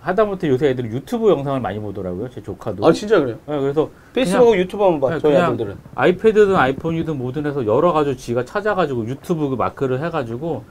하다못해 0.00 0.48
요새 0.48 0.70
애들이 0.70 0.88
유튜브 0.88 1.30
영상을 1.30 1.60
많이 1.60 1.78
보더라고요. 1.78 2.30
제 2.30 2.42
조카도. 2.42 2.86
아 2.86 2.90
진짜 2.92 3.18
그래요? 3.20 3.36
네, 3.46 3.60
그래서 3.60 3.90
페이스북하고 4.14 4.56
유튜브 4.56 4.82
한번 4.82 5.00
봐 5.00 5.06
그냥- 5.08 5.20
저희 5.20 5.32
그냥 5.32 5.46
아들들은 5.48 5.76
아이패드든 5.94 6.56
아이폰이든 6.56 7.18
뭐든 7.18 7.46
해서 7.46 7.66
여러 7.66 7.92
가지 7.92 8.16
지가 8.16 8.44
찾아가지고 8.46 9.06
유튜브 9.06 9.48
그 9.50 9.56
마크를 9.56 10.02
해가지고 10.04 10.64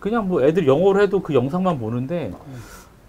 그냥 0.00 0.28
뭐 0.28 0.42
애들 0.42 0.66
영어로 0.66 1.00
해도 1.00 1.22
그 1.22 1.32
영상만 1.34 1.78
보는데 1.78 2.32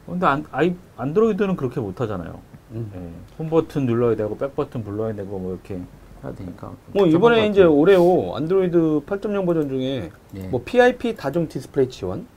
근데 0.06 0.26
안, 0.26 0.46
아이, 0.52 0.76
안드로이드는 0.98 1.56
그렇게 1.56 1.80
못하잖아요. 1.80 2.40
음. 2.72 2.92
예, 2.96 3.36
홈 3.40 3.50
버튼 3.50 3.86
눌러야 3.86 4.16
되고 4.16 4.38
백 4.38 4.56
버튼 4.56 4.84
불러야 4.84 5.14
되고 5.16 5.40
뭐 5.40 5.54
이렇게 5.54 5.80
해야 6.24 6.34
되니까. 6.34 6.74
뭐 6.94 7.06
이번에 7.08 7.42
것 7.42 7.46
이제. 7.52 7.64
오레오 7.64 8.36
안드로이드 8.36 8.78
8.0 9.06 9.46
버전 9.46 9.70
중에 9.70 10.12
예. 10.36 10.48
뭐 10.48 10.62
PIP 10.64 11.16
다중 11.16 11.48
디스플레이 11.48 11.90
지원, 11.90 12.28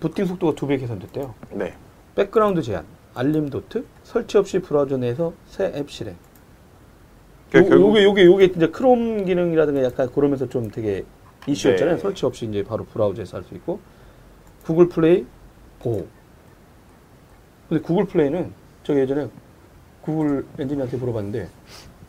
부팅 0.00 0.26
속도가 0.26 0.54
두 0.54 0.66
배 0.66 0.76
개선됐대요. 0.76 1.34
네. 1.52 1.74
백그라운드 2.14 2.62
제한, 2.62 2.84
알림 3.14 3.48
도트, 3.50 3.84
설치 4.02 4.36
없이 4.38 4.58
브라우저 4.58 4.96
내에서 4.98 5.32
새 5.46 5.72
앱 5.74 5.90
실행. 5.90 6.14
요, 6.14 6.18
그러니까 7.50 7.70
결국 7.76 7.88
요게 7.96 8.04
요게 8.04 8.24
요게 8.26 8.44
이제 8.56 8.68
크롬 8.68 9.24
기능이라든가 9.24 9.82
약간 9.84 10.10
그러면서 10.12 10.48
좀 10.48 10.70
되게 10.70 11.04
이슈였잖아요. 11.46 11.96
네. 11.96 12.00
설치 12.02 12.26
없이 12.26 12.44
이제 12.46 12.62
바로 12.64 12.84
브라우저에서 12.84 13.36
할 13.38 13.44
수 13.44 13.54
있고 13.54 13.80
구글 14.64 14.88
플레이 14.88 15.24
보호. 15.78 16.06
근데 17.68 17.82
구글 17.82 18.04
플레이는 18.06 18.52
저 18.84 18.94
예전에 18.94 19.28
구글 20.02 20.44
엔지니어한테 20.58 20.96
물어봤는데 20.98 21.48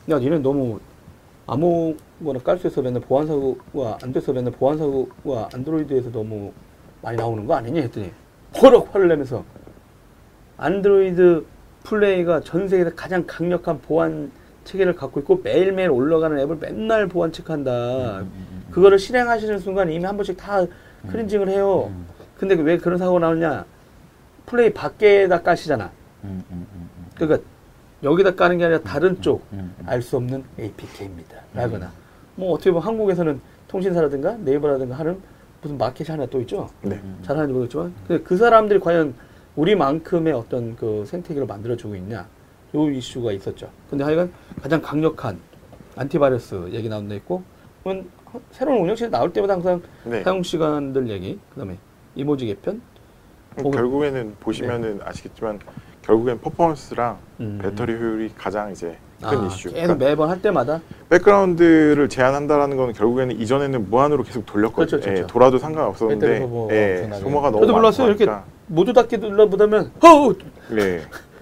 야 0.10 0.20
니는 0.20 0.42
너무 0.44 0.80
아무거나 1.48 2.40
깔 2.44 2.58
수 2.60 2.68
있어 2.68 2.82
맨날 2.82 3.02
보안 3.02 3.26
사고가 3.26 3.98
안 4.04 4.14
돼서 4.14 4.34
맨날 4.34 4.52
보안 4.54 4.78
사고가 4.78 5.50
안드로이드에서 5.54 6.12
너무 6.12 6.52
많이 7.02 7.18
나오는 7.18 7.46
거 7.46 7.56
아니니 7.56 7.82
했더니 7.82 8.12
호럭 8.62 8.94
화를 8.94 9.08
내면서 9.08 9.44
안드로이드 10.58 11.46
플레이가 11.84 12.42
전 12.42 12.68
세계에서 12.68 12.92
가장 12.96 13.24
강력한 13.26 13.80
보안 13.82 14.32
체계를 14.66 14.96
갖고 14.96 15.22
있고 15.22 15.40
매일매일 15.44 15.90
올라가는 15.92 16.38
앱을 16.40 16.58
맨날 16.60 17.08
보안 17.08 17.32
체크한다. 17.32 18.26
그거를 18.72 19.00
실행하시는 19.00 19.60
순간 19.60 19.90
이미 19.90 20.04
한 20.04 20.18
번씩 20.18 20.36
다 20.36 20.66
클렌징을 21.10 21.48
해요. 21.48 21.86
음, 21.90 22.06
근데 22.38 22.56
왜 22.56 22.78
그런 22.78 22.98
사고가 22.98 23.20
나오냐? 23.20 23.64
플레이 24.48 24.74
밖에다 24.74 25.42
까시잖아. 25.44 25.92
음, 26.24 26.44
음, 26.50 26.66
음, 26.74 26.90
음, 26.98 27.06
그러니까 27.16 27.48
여기다 28.02 28.34
까는 28.36 28.58
게 28.58 28.64
아니라 28.66 28.82
다른 28.82 29.22
쪽. 29.22 29.44
알 29.86 30.02
수 30.02 30.16
없는 30.18 30.44
APK입니다. 30.58 31.38
라거나 31.54 31.92
뭐 32.36 32.54
어떻게 32.54 32.72
보면 32.72 32.88
한국에서는 32.88 33.40
통신사라든가 33.68 34.38
네이버라든가 34.38 34.96
하는 34.98 35.20
무슨 35.62 35.78
마켓이 35.78 36.08
하나 36.10 36.26
또 36.28 36.40
있죠. 36.42 36.70
네. 36.82 36.96
음. 36.96 37.20
잘하는지 37.24 37.54
모르겠지만 37.54 37.94
그 38.24 38.38
사람들이 38.38 38.80
과연 38.80 39.14
우리만큼의 39.56 40.32
어떤 40.34 40.76
그 40.76 41.04
생태계를 41.06 41.46
만들어주고 41.48 41.96
있냐 41.98 42.28
요 42.76 42.90
이슈가 42.90 43.32
있었죠. 43.34 43.70
근데 43.90 44.04
하여간 44.04 44.32
가장 44.62 44.82
강력한 44.82 45.40
안티바이러스 45.96 46.70
얘기 46.72 46.88
나온다 46.88 47.16
있고 47.16 47.42
그건 47.84 48.08
새로운 48.52 48.84
운영체제 48.84 49.10
나올 49.10 49.34
때마다 49.34 49.56
항상 49.56 49.82
네. 50.06 50.24
사용 50.24 50.44
시간들 50.44 51.10
얘기 51.10 51.38
그다음에 51.50 51.78
이모지 52.16 52.46
개편 52.46 52.82
결국에는 53.64 54.36
보시면은 54.40 55.00
아시겠지만 55.04 55.60
결국엔 56.04 56.40
퍼포먼스랑 56.40 57.18
음. 57.42 57.60
배터리 57.62 57.94
효율이 57.94 58.32
가장 58.38 58.72
이제 58.72 58.98
큰 59.22 59.40
아, 59.40 59.48
이슈. 59.48 59.70
그러니까 59.72 59.96
매번 59.96 60.30
할 60.30 60.42
때마다 60.42 60.80
백그라운드를 61.10 62.08
제한한다는 62.08 62.78
건 62.78 62.94
결국에는 62.94 63.36
이전에는 63.40 63.90
무한으로 63.90 64.24
계속 64.24 64.46
돌렸거든요. 64.46 64.86
그렇죠, 64.86 65.04
그렇죠. 65.04 65.24
예, 65.24 65.28
돌아도 65.28 65.58
상관없었는데 65.58 66.40
소모가 66.40 66.76
예. 66.76 67.10
소모가 67.20 67.52
너무 67.52 67.66
저도 67.66 67.74
몰랐어요. 67.74 68.08
이렇게 68.08 68.28
모두 68.68 68.94
닫기 68.94 69.18
눌러보다면 69.18 69.92
허우 70.04 70.36
네. 70.70 71.02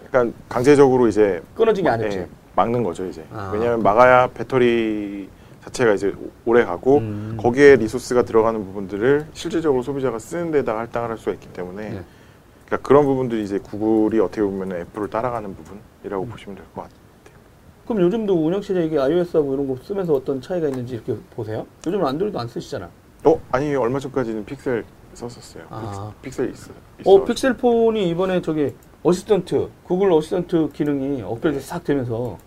그러니까 0.09 0.37
강제적으로 0.47 1.07
이제 1.07 1.41
끊어진 1.53 1.83
게 1.83 1.89
아니었지. 1.89 2.17
예, 2.19 2.27
막는 2.55 2.83
거죠 2.83 3.05
이제. 3.05 3.23
아. 3.33 3.51
왜냐하면 3.53 3.83
막아야 3.83 4.27
배터리 4.27 5.27
자체가 5.65 5.93
이제 5.93 6.13
오래 6.45 6.63
가고 6.63 6.99
음. 6.99 7.37
거기에 7.41 7.75
resource가 7.77 8.23
들어가는 8.23 8.63
부분들을 8.65 9.27
실질적으로 9.33 9.81
소비자가 9.81 10.19
쓰는 10.19 10.51
데다가 10.51 10.79
할당을 10.79 11.09
할 11.09 11.17
수가 11.17 11.31
있기 11.33 11.51
때문에 11.53 11.89
네. 11.89 12.03
그러니까 12.65 12.87
그런 12.87 13.05
부분들이 13.05 13.43
이제 13.43 13.57
구글이 13.59 14.19
어떻게 14.19 14.41
보면 14.41 14.71
애플을 14.73 15.09
따라가는 15.09 15.55
부분이라고 15.55 16.23
음. 16.23 16.29
보시면 16.29 16.55
될 16.55 16.65
것 16.75 16.83
같아요. 16.83 16.99
그럼 17.85 18.01
요즘도 18.01 18.33
운영체제 18.45 18.83
이게 18.85 18.99
iOS하고 18.99 19.53
이런 19.53 19.67
거 19.67 19.75
쓰면서 19.83 20.13
어떤 20.13 20.41
차이가 20.41 20.67
있는지 20.67 20.95
이렇게 20.95 21.15
보세요? 21.35 21.67
요즘은 21.85 22.05
안드로이드 22.05 22.37
안 22.37 22.47
쓰시잖아. 22.47 22.89
어 23.25 23.39
아니 23.51 23.75
얼마 23.75 23.99
전까지는 23.99 24.45
픽셀 24.45 24.83
썼었어요. 25.13 25.63
아. 25.69 26.11
픽셀 26.21 26.49
있어. 26.51 26.71
어, 26.71 27.17
있어. 27.17 27.25
픽셀 27.25 27.57
폰이 27.57 28.09
이번에 28.09 28.41
저기 28.41 28.73
assistant, 29.03 29.69
구글 29.83 30.11
assistant 30.11 30.69
기능이 30.73 31.21
업그레이드 31.21 31.61
싹 31.61 31.83
되면서 31.83 32.37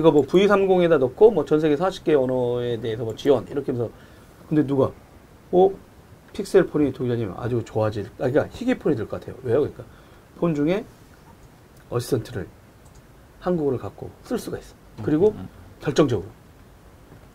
그러니까 0.00 0.10
뭐 0.10 0.22
V30에다 0.22 0.98
넣고 0.98 1.30
뭐 1.30 1.44
전 1.44 1.60
세계 1.60 1.76
40개 1.76 2.20
언어에 2.20 2.80
대해서 2.80 3.04
뭐 3.04 3.14
지원 3.16 3.46
이렇게 3.48 3.72
하면서 3.72 3.90
근데 4.48 4.66
누가 4.66 4.90
어 5.52 5.70
픽셀폰이 6.32 6.92
도기자님 6.92 7.32
아주 7.36 7.62
좋아질 7.64 8.04
아 8.18 8.28
그러니까 8.30 8.46
희귀폰이 8.50 8.96
될 8.96 9.06
것 9.08 9.20
같아요. 9.20 9.36
왜요? 9.42 9.60
그러니까 9.60 9.84
폰 10.38 10.54
중에 10.54 10.84
어시스턴트를 11.90 12.46
한국어를 13.40 13.78
갖고 13.78 14.10
쓸 14.24 14.38
수가 14.38 14.58
있어. 14.58 14.74
그리고 15.02 15.28
음, 15.36 15.48
결정적으로 15.80 16.28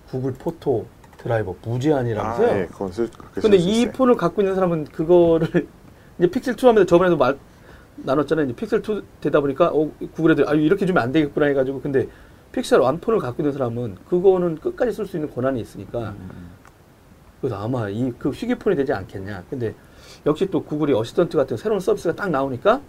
구글 0.10 0.34
포토 0.34 0.86
드라이버 1.18 1.56
무제한이라면서요. 1.64 2.48
아, 2.52 2.58
예, 2.60 2.66
그건 2.68 2.92
쓸, 2.92 3.10
그렇게 3.10 3.42
근데 3.42 3.58
이 3.58 3.82
있어요. 3.82 3.92
폰을 3.94 4.16
갖고 4.16 4.42
있는 4.42 4.54
사람은 4.56 4.86
그거를 4.86 5.48
이제 6.20 6.28
픽셀 6.30 6.56
2 6.62 6.66
하면서 6.68 6.86
저번에도 6.86 7.18
말 7.18 7.38
나눴잖아요. 7.96 8.46
이제 8.46 8.54
픽셀 8.56 8.82
2 8.88 9.02
되다 9.22 9.40
보니까 9.40 9.70
어, 9.74 9.90
구글 10.14 10.32
애들 10.32 10.48
아 10.50 10.54
이렇게 10.54 10.86
주면 10.86 11.02
안 11.02 11.12
되겠구나 11.12 11.48
해가지고 11.48 11.82
근데 11.82 12.08
픽셀 12.54 12.82
1 12.82 13.00
폰을 13.02 13.20
갖고 13.20 13.42
있는 13.42 13.52
사람은 13.52 13.98
그거는 14.08 14.56
끝까지 14.56 14.92
쓸 14.94 15.06
수 15.06 15.18
있는 15.18 15.30
권한이 15.34 15.60
있으니까 15.60 16.12
음, 16.12 16.50
그래서 17.42 17.58
아마 17.62 17.90
이그 17.90 18.30
희귀폰이 18.30 18.76
되지 18.78 18.94
않겠냐. 18.94 19.44
근데 19.50 19.76
역시 20.26 20.46
또 20.50 20.64
구글이 20.64 20.94
assistant 20.94 21.36
같은 21.36 21.58
새로운 21.58 21.80
서비스가 21.82 22.16
딱 22.16 22.30
나오니까 22.30 22.80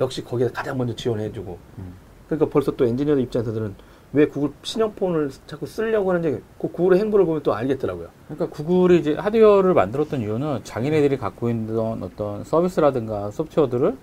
역시 0.00 0.24
거기에 0.24 0.48
가장 0.48 0.76
먼저 0.78 0.96
지원해주고 0.96 1.58
음. 1.78 1.92
그러니까 2.26 2.48
벌써 2.50 2.72
또 2.72 2.84
엔지니어 2.86 3.16
입장에서는 3.18 3.74
왜 4.14 4.26
구글 4.26 4.50
신형폰을 4.62 5.30
자꾸 5.46 5.66
쓰려고 5.66 6.10
하는지 6.10 6.42
그 6.58 6.68
구글의 6.72 7.00
행보를 7.00 7.24
보면 7.24 7.42
또 7.42 7.54
알겠더라고요. 7.54 8.08
그러니까 8.28 8.48
구글이 8.48 8.98
이제 8.98 9.14
하드웨어를 9.14 9.72
만들었던 9.74 10.20
이유는 10.20 10.60
자기네들이 10.64 11.18
갖고 11.18 11.48
있는 11.48 12.02
어떤 12.02 12.44
서비스라든가 12.44 13.30
소프트웨어들을 13.30 13.96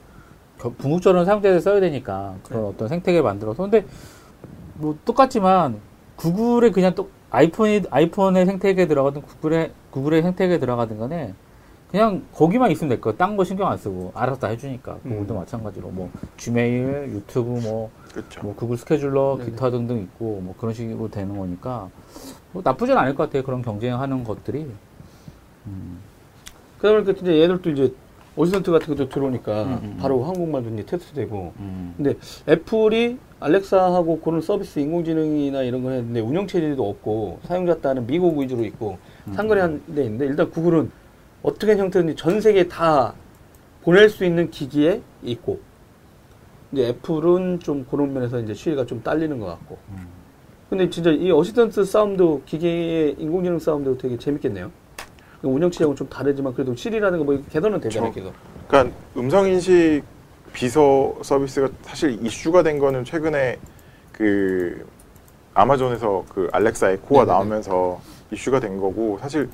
겨- 0.60 0.74
궁극적으로 0.74 1.26
사용자들이 1.26 1.60
써야 1.62 1.80
되니까 1.80 2.36
그런 2.44 2.66
어떤 2.66 2.88
생태계를 2.88 3.24
만들어서 3.24 3.64
근데 3.64 3.86
뭐 4.80 4.98
똑같지만 5.04 5.80
구글에 6.16 6.72
그냥 6.72 6.96
또 6.96 7.10
아이폰이 7.32 7.84
아이폰의 7.90 8.46
생태계에 8.46 8.88
들어가든 8.88 9.22
구글의 9.22 9.72
구글의 9.92 10.22
생태계에 10.24 10.58
들어가든 10.60 10.98
간에 10.98 11.34
그냥 11.92 12.24
거기만 12.34 12.72
있으면 12.72 12.90
될 12.90 13.02
거야. 13.02 13.16
딴 13.16 13.36
거 13.36 13.44
신경 13.44 13.68
안 13.68 13.78
쓰고 13.78 14.12
알아서 14.16 14.40
다 14.40 14.48
해주니까 14.48 14.98
구글도 15.04 15.36
마찬가지로 15.36 15.90
뭐 15.90 16.10
지메일, 16.38 17.10
유튜브 17.10 17.60
뭐 17.62 17.90
그렇죠. 18.12 18.42
뭐 18.44 18.56
구글 18.56 18.78
스케줄러, 18.78 19.36
네네. 19.38 19.52
기타 19.52 19.70
등등 19.72 19.98
있고 20.00 20.40
뭐 20.42 20.56
그런 20.58 20.74
식으로 20.74 21.10
되는 21.10 21.38
거니까 21.38 21.90
뭐 22.52 22.62
나쁘진 22.64 22.98
않을 22.98 23.16
것 23.16 23.24
같아요. 23.24 23.44
그런 23.44 23.62
경쟁하는 23.62 24.24
것들이. 24.24 24.68
그러다 26.78 27.04
보니까 27.04 27.22
이제 27.22 27.42
얘들도 27.42 27.70
이제 27.72 27.94
assistant 28.40 28.72
같은 28.72 28.96
것도 28.96 29.10
들어오니까 29.10 29.64
음, 29.64 29.80
음, 29.84 29.98
바로 30.00 30.24
한국말도 30.24 30.70
이제 30.70 30.86
테스트되고. 30.86 31.54
음. 31.60 31.94
근데 31.98 32.16
애플이 32.48 33.18
알렉사하고 33.42 34.22
그런 34.22 34.40
서비스 34.42 34.80
인공지능이나 34.80 35.64
이런 35.64 35.84
거 35.84 35.92
했는데 35.92 36.22
운영 36.22 36.48
체제도 36.48 36.88
없고 36.90 37.40
사용자 37.44 37.76
따는 37.80 38.08
미국 38.08 38.38
위주로 38.40 38.64
있고 38.66 38.98
상거래 39.34 39.62
한 39.62 39.82
데 39.94 40.04
있는데 40.06 40.26
일단 40.26 40.50
구글은 40.50 40.90
어떻게 41.44 41.76
형태든지 41.78 42.16
전 42.16 42.40
세계에 42.42 42.68
다 42.68 43.14
보낼 43.84 44.10
수 44.10 44.24
있는 44.26 44.50
기기에 44.52 45.02
있고 45.24 45.60
이제 46.72 46.90
애플은 46.90 47.60
좀 47.60 47.86
그런 47.90 48.14
면에서 48.14 48.40
이제 48.40 48.54
시리가 48.54 48.86
좀 48.86 49.02
딸리는 49.04 49.38
것 49.40 49.46
같고. 49.48 49.78
근데 50.70 50.90
진짜 50.90 51.10
이 51.12 51.32
assistant 51.32 51.84
싸움도 51.84 52.44
기계의 52.46 53.16
인공지능 53.18 53.58
싸움도 53.60 53.98
되게 53.98 54.18
재밌겠네요. 54.18 54.70
운영 55.42 55.72
체제하고는 55.72 55.96
좀 55.96 56.10
다르지만 56.10 56.54
그래도 56.54 56.76
시리라는 56.76 57.26
거뭐 57.26 57.44
개선은 57.50 57.80
되잖아요, 57.82 58.12
저- 58.12 58.16
계속. 58.16 58.34
그러니까 58.68 58.96
음성 59.18 59.48
인식 59.48 60.02
비서 60.54 61.16
서비스가 61.22 61.70
사실 61.84 62.24
이슈가 62.26 62.64
된 62.64 62.80
거는 62.80 63.06
최근에 63.06 63.58
그 64.12 64.86
아마존에서 65.54 66.26
그 66.30 66.50
알렉사 66.52 66.90
에코가 66.92 67.22
네네네. 67.26 67.32
나오면서 67.34 68.02
이슈가 68.32 68.60
된 68.60 68.78
거고 68.78 69.18
사실 69.22 69.50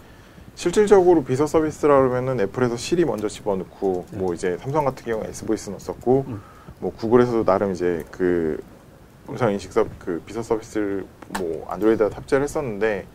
실질적으로 0.56 1.24
비서 1.24 1.46
서비스라 1.46 1.98
그러면은 2.00 2.40
애플에서 2.40 2.78
시리 2.78 3.04
먼저 3.06 3.28
집어넣고 3.28 4.06
뭐 4.14 4.34
이제 4.34 4.58
삼성 4.60 4.86
같은 4.86 5.06
경우는 5.06 5.30
S 5.30 5.46
Voice 5.46 5.70
넣었었고 5.70 6.26
음. 6.28 6.42
뭐 6.80 6.92
구글에서도 6.94 7.44
나름 7.44 7.72
이제 7.72 8.04
그 8.12 8.58
음성 9.30 9.52
인식 9.52 9.72
서, 9.74 9.86
그 10.00 10.22
비서 10.26 10.42
서비스를 10.42 11.06
뭐 11.40 11.66
안드로이드에 11.70 12.10
탑재를 12.10 12.44
했었는데 12.44 13.06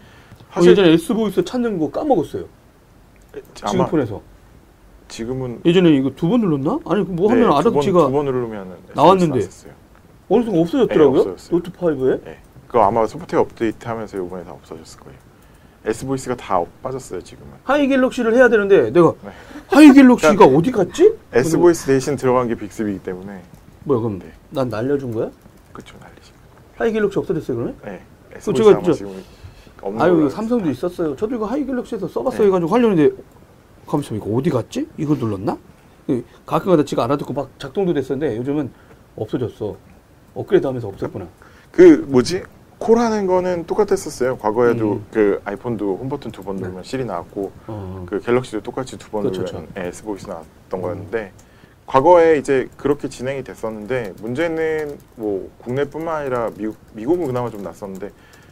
어, 0.50 0.54
사실 0.54 0.72
예전에 0.72 0.92
S 0.92 1.14
Voice 1.14 1.42
찾는 1.44 1.78
거 1.78 1.90
까먹었어요. 1.90 2.44
폰에서. 3.90 4.20
지금은 5.08 5.60
예전에 5.64 5.90
이거 5.90 6.10
두 6.10 6.28
번 6.28 6.40
눌렀나? 6.40 6.78
아니 6.86 7.02
뭐 7.02 7.28
네, 7.28 7.34
하면 7.40 7.48
두 7.50 7.54
알아서 7.54 7.70
번- 7.72 7.82
지가 7.82 8.06
두번 8.06 8.24
누르면은 8.26 8.76
나왔는데. 8.94 9.48
어느 10.28 10.42
순간 10.44 10.60
없어졌더라고요. 10.60 11.24
네. 11.36 11.50
노트 11.50 11.72
5에. 11.72 12.24
네. 12.24 12.38
그거 12.68 12.82
아마 12.84 13.04
소프트웨어 13.06 13.42
업데이트하면서 13.42 14.16
이번에 14.24 14.44
다 14.44 14.52
없어졌을 14.52 15.00
거예요. 15.00 15.18
S 15.84 16.06
Voice가 16.06 16.36
다 16.36 16.62
빠졌어요 16.82 17.20
지금은. 17.22 17.50
Hi 17.64 17.88
갤럭시를 17.88 18.34
해야 18.36 18.48
되는데 18.48 18.92
내가 18.92 19.12
네. 19.24 19.30
Hi 19.66 19.92
갤럭시가 19.92 20.44
어디 20.44 20.70
갔지? 20.70 21.16
S 21.32 21.58
Voice 21.58 21.86
대신 21.86 22.14
들어간 22.16 22.46
게 22.46 22.54
빅스비이기 22.54 23.00
때문에 23.02 23.42
뭐야 23.84 23.98
그럼 24.00 24.18
네. 24.20 24.26
난 24.50 24.68
날려준 24.68 25.10
거야? 25.12 25.30
그쵸 25.72 25.96
난리죠. 25.98 26.32
Hi 26.76 26.92
갤럭시 26.92 27.18
없어졌어요 27.18 27.56
그러면? 27.56 27.76
네. 27.84 28.00
S 28.36 28.52
그 28.52 28.62
Voice 28.62 28.70
아마 28.76 28.82
저- 28.84 28.92
지금 28.92 29.24
아유 29.98 30.28
삼성도 30.28 30.70
있었어요. 30.70 31.16
저도 31.16 31.36
이거 31.36 31.46
Hi 31.46 31.64
갤럭시에서 31.64 32.08
써봤어요 32.08 32.40
네. 32.40 32.46
해가지고 32.46 32.70
하려는데 32.74 33.10
가만있어 33.86 34.14
이거 34.14 34.30
어디 34.36 34.50
갔지? 34.50 34.88
이걸 34.98 35.18
눌렀나? 35.18 35.56
그 36.06 36.24
가끔가다 36.46 36.84
지가 36.84 37.04
알아듣고 37.04 37.32
막 37.32 37.50
작동도 37.58 37.92
됐었는데 37.94 38.36
요즘은 38.38 38.70
없어졌어. 39.16 39.76
업그레이드하면서 40.34 40.88
없었구나. 40.88 41.26
그 41.72 42.04
뭐지? 42.08 42.42
콜하는 42.78 43.26
거는 43.26 43.66
똑같았었어요. 43.66 44.38
과거에도 44.38 44.92
음. 44.94 45.06
그 45.12 45.40
아이폰도 45.44 45.96
홈 45.96 46.08
버튼 46.08 46.30
두번 46.30 46.56
네. 46.56 46.62
누르면 46.62 46.82
시리 46.82 47.04
나왔고 47.04 47.52
어. 47.66 48.06
그 48.08 48.20
갤럭시도 48.20 48.62
똑같이 48.62 48.96
두번 48.98 49.22
그렇죠, 49.22 49.42
누르면 49.42 49.68
예, 49.76 49.88
S 49.88 50.02
Voice 50.02 50.26
나왔던 50.26 50.48
음. 50.74 50.82
거였는데 50.82 51.32
과거에 51.86 52.38
이제 52.38 52.68
그렇게 52.76 53.08
진행이 53.08 53.44
됐었는데 53.44 54.14
문제는 54.22 54.96
뭐 55.16 55.50
국내뿐만 55.62 56.22
아니라 56.22 56.50
미국 56.56 56.76
미국은 56.94 57.26
그나마 57.26 57.50
좀 57.50 57.62
났었는데 57.62 58.10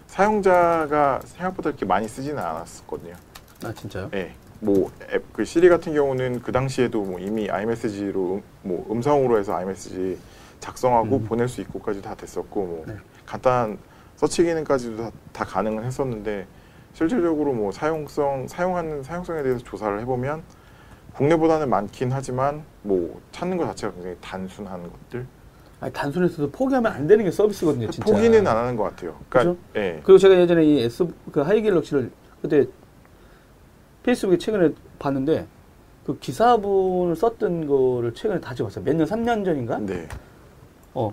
사용자가 0.08 1.20
생각보다 1.24 1.70
이렇게 1.70 1.86
많이 1.86 2.08
쓰지는 2.08 2.38
않았었거든요. 2.38 3.14
아 3.64 3.72
진짜요? 3.72 4.10
예. 4.14 4.34
뭐앱 4.60 5.32
그 5.32 5.44
시리 5.44 5.68
같은 5.68 5.94
경우는 5.94 6.42
그 6.42 6.50
당시에도 6.50 7.04
뭐 7.04 7.20
이미 7.20 7.48
아이메시지로 7.48 8.34
음, 8.34 8.42
뭐 8.62 8.86
음성으로 8.90 9.38
해서 9.38 9.54
아이메시지 9.54 10.18
작성하고 10.58 11.18
음. 11.18 11.24
보낼 11.24 11.46
수 11.46 11.60
있고까지 11.60 12.02
다 12.02 12.16
됐었고 12.16 12.64
뭐 12.64 12.84
네. 12.88 12.96
간단한 13.24 13.78
서치 14.16 14.42
기능까지도 14.42 14.96
다, 14.96 15.10
다 15.32 15.44
가능은 15.44 15.84
했었는데 15.84 16.46
실질적으로 16.92 17.52
뭐 17.52 17.70
사용성 17.70 18.48
사용하는 18.48 19.04
사용성에 19.04 19.44
대해서 19.44 19.62
조사를 19.62 20.00
해보면 20.00 20.42
국내보다는 21.14 21.70
많긴 21.70 22.10
하지만 22.10 22.64
뭐 22.82 23.20
찾는 23.30 23.56
것 23.56 23.66
자체가 23.66 23.94
굉장히 23.94 24.16
단순한 24.20 24.90
것들 24.90 25.26
아니 25.80 25.92
단순해서도 25.92 26.50
포기하면 26.50 26.92
안 26.92 27.06
되는 27.06 27.24
게 27.24 27.30
서비스거든요, 27.30 27.90
진짜. 27.90 28.12
포기는 28.12 28.46
안 28.46 28.56
하는 28.56 28.76
것 28.76 28.84
같아요. 28.84 29.16
그러니까 29.28 29.54
그죠? 29.54 29.56
예. 29.76 30.00
그리고 30.02 30.18
제가 30.18 30.38
예전에 30.40 30.64
이 30.64 30.80
S 30.82 31.06
그 31.30 31.40
Hi 31.40 31.62
갤럭시를 31.62 32.10
그때 32.42 32.66
페이스북에 34.02 34.38
최근에 34.38 34.72
봤는데 34.98 35.46
그 36.04 36.18
기사분을 36.18 37.14
썼던 37.14 37.66
거를 37.66 38.14
최근에 38.14 38.40
다시 38.40 38.62
봤어요. 38.62 38.84
몇 38.84 38.96
년, 38.96 39.06
3년 39.06 39.44
전인가? 39.44 39.78
네. 39.78 40.08
어. 40.94 41.12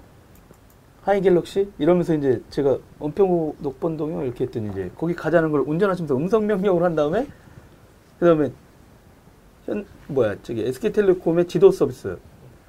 Hi 1.04 1.22
갤럭시? 1.22 1.72
이러면서 1.78 2.16
이제 2.16 2.42
제가 2.50 2.80
은평구 3.04 3.58
녹번동이요 3.60 4.24
이렇게 4.24 4.46
했더니 4.46 4.72
이제 4.72 4.90
거기 4.96 5.14
가자는 5.14 5.52
걸 5.52 5.62
운전하시면서 5.62 6.16
음성 6.16 6.48
명령을 6.48 6.82
한 6.82 6.96
다음에 6.96 7.28
그 8.18 8.26
다음에 8.26 8.52
현, 9.66 9.86
뭐야, 10.08 10.36
저기 10.42 10.66
SK텔레콤의 10.66 11.48
지도 11.48 11.72
서비스. 11.72 12.18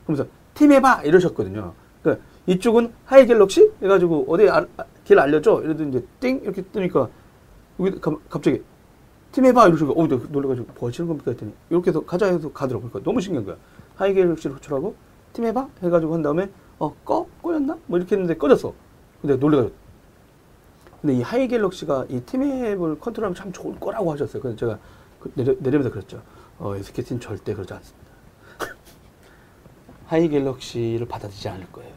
그러면서 0.04 0.30
T맵 0.54 0.72
해봐! 0.72 1.02
이러셨거든요. 1.04 1.74
그러니까 2.06 2.24
이쪽은 2.46 2.92
Hi 3.04 3.26
갤럭시? 3.26 3.72
해가지고 3.82 4.26
어디 4.28 4.48
아- 4.48 4.64
아, 4.76 4.84
길 5.04 5.18
알려줘? 5.18 5.62
이러더니 5.64 5.90
이제 5.90 6.04
띵! 6.20 6.40
이렇게 6.42 6.62
뜨니까 6.62 7.08
여기 7.80 8.00
가- 8.00 8.16
갑자기 8.30 8.62
T맵 9.32 9.44
해봐! 9.46 9.66
이러시고 9.68 10.00
어, 10.00 10.06
놀래가지고 10.06 10.66
뭐 10.78 10.88
하시는 10.88 11.08
겁니까? 11.08 11.32
했더니 11.32 11.52
이렇게 11.68 11.90
해서 11.90 12.00
가자 12.04 12.26
해서 12.26 12.50
가더라고요. 12.52 12.90
그러니까 12.90 13.10
너무 13.10 13.20
신기한 13.20 13.44
거야. 13.44 13.56
Hi 13.96 14.14
갤럭시를 14.14 14.56
호출하고 14.56 14.94
T맵 15.32 15.44
해봐! 15.46 15.68
해가지고 15.82 16.14
한 16.14 16.22
다음에 16.22 16.48
어, 16.78 16.94
꺼? 17.04 17.26
꺼였나? 17.42 17.76
뭐 17.86 17.98
이렇게 17.98 18.14
했는데 18.14 18.36
꺼졌어. 18.36 18.72
근데 19.20 19.34
놀래가지고 19.36 19.74
근데 21.00 21.14
이 21.14 21.22
Hi 21.22 21.48
갤럭시가 21.48 22.06
이 22.08 22.20
T맵을 22.20 23.00
컨트롤하면 23.00 23.34
참 23.34 23.52
좋을 23.52 23.78
거라고 23.80 24.12
하셨어요. 24.12 24.40
그래서 24.40 24.56
제가 24.56 24.78
그 25.20 25.30
내려, 25.34 25.54
내리면서 25.58 25.90
그랬죠. 25.90 26.22
어, 26.58 26.74
SKT는 26.76 27.20
절대 27.20 27.52
그러지 27.54 27.74
않습니다. 27.74 28.05
Hi 30.06 30.28
갤럭시를 30.28 31.06
받아들이지 31.06 31.48
않을 31.48 31.66
거예요. 31.72 31.92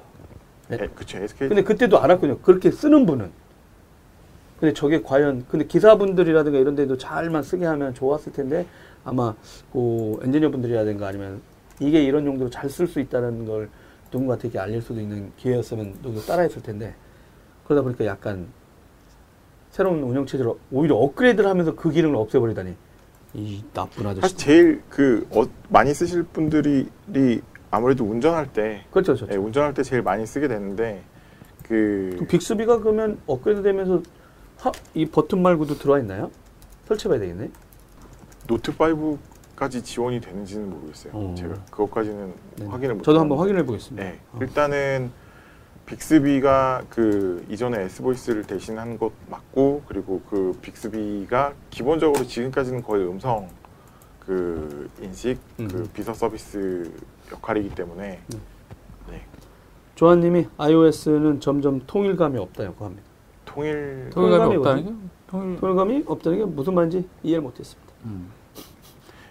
네. 0.70 0.78
예, 0.82 0.88
그쵸. 0.88 1.18
SK 1.18 1.50
근데 1.50 1.64
그때도 1.64 2.00
알았거든요. 2.00 2.40
그렇게 2.40 2.72
쓰는 2.72 3.06
분은. 3.06 3.32
근데 4.60 4.74
저게 4.74 5.02
과연, 5.02 5.46
근데 5.48 5.66
기사분들이라든가 5.66 6.58
이런 6.58 6.76
데도 6.76 6.98
잘만 6.98 7.44
쓰게 7.44 7.66
하면 7.66 7.94
좋았을 7.94 8.34
텐데 8.34 8.66
아마 9.06 9.34
그 9.72 10.20
엔지니어 10.24 10.52
분들이라든가 10.52 11.08
아니면 11.08 11.42
이게 11.80 12.04
이런 12.04 12.26
용도로 12.26 12.50
잘 12.50 12.70
쓸 12.70 12.88
수 12.88 13.00
있다는 13.00 13.46
걸 13.46 13.70
누군가한테 14.12 14.58
알릴 14.60 14.82
수도 14.82 15.00
있는 15.00 15.32
기회였으면 15.38 15.96
누구 16.02 16.26
따라했을 16.26 16.62
텐데 16.62 16.94
그러다 17.66 17.84
보니까 17.84 18.06
약간 18.06 18.48
새로운 19.72 20.02
운영 20.04 20.26
체제로 20.26 20.60
오히려 20.72 20.96
업그레이드를 20.96 21.50
하면서 21.50 21.76
그 21.76 21.90
기능을 21.92 22.16
없애버리다니 22.18 22.76
이 23.36 23.64
나쁜 23.74 24.08
아저씨. 24.08 24.22
사실 24.22 24.38
제일 24.38 24.82
그 24.90 25.26
어, 25.32 25.44
많이 25.70 25.94
쓰실 25.94 26.24
분들이 26.24 26.88
이 27.16 27.40
아무래도 27.72 28.04
운전할 28.06 28.52
때 28.52 28.84
그렇죠, 28.92 29.14
그렇죠. 29.16 29.32
예, 29.32 29.38
운전할 29.38 29.74
때 29.74 29.84
제일 29.84 30.02
많이 30.02 30.26
쓰게 30.26 30.48
되는데 30.48 31.04
그 31.64 32.16
그 32.20 32.26
빅스비가 32.26 32.80
그러면 32.80 33.20
업그레이드 33.28 33.62
되면서 33.62 34.02
하- 34.58 34.72
이 34.94 35.06
버튼 35.06 35.42
말고도 35.42 35.76
들어와 35.78 36.00
있나요? 36.00 36.32
설치해봐야 36.88 37.20
되겠네. 37.20 37.50
노트 38.48 38.76
5까지 38.76 39.84
지원이 39.84 40.20
되는지는 40.22 40.70
모르겠어요. 40.70 41.14
어. 41.14 41.36
제가 41.38 41.54
그것까지는 41.70 42.34
네. 42.58 42.66
확인을 42.66 42.96
못. 42.96 43.04
저도 43.04 43.20
한번. 43.20 43.38
확인해 43.38 43.64
보겠습니다. 43.64 44.04
네, 44.04 44.20
어. 44.34 44.40
일단은 44.42 45.12
빅스비가 45.86 46.84
그 46.90 47.46
이전에 47.50 47.84
S 47.84 48.02
보이스를 48.02 48.44
대신한 48.44 48.98
것 48.98 49.12
맞고 49.30 49.84
그리고 49.88 50.22
그 50.30 50.58
빅스비가 50.62 51.54
기본적으로 51.70 52.26
지금까지는 52.26 52.82
거의 52.84 53.08
음성 53.08 53.48
그그 54.26 54.90
인식, 55.02 55.38
그 55.58 55.64
음. 55.64 55.90
비서 55.94 56.14
서비스 56.14 56.92
역할이기 57.32 57.70
때문에 57.76 58.20
음. 58.34 58.42
네. 59.10 59.22
조한님이 59.96 60.48
iOS는 60.58 61.40
점점 61.40 61.82
통일감이 61.86 62.38
없다고 62.38 62.86
합니다. 62.86 63.04
통일 63.46 64.10
통일감이 64.12 64.54
통일감이 64.54 64.56
없다는 64.58 64.84
게 64.86 64.92
통일. 65.28 65.60
통일감이 65.60 66.04
없다는 66.06 66.38
게 66.38 66.46
무슨 66.46 66.74
말인지 66.76 67.08
이해를 67.24 67.42
못했습니다. 67.42 67.94
음. 68.06 68.32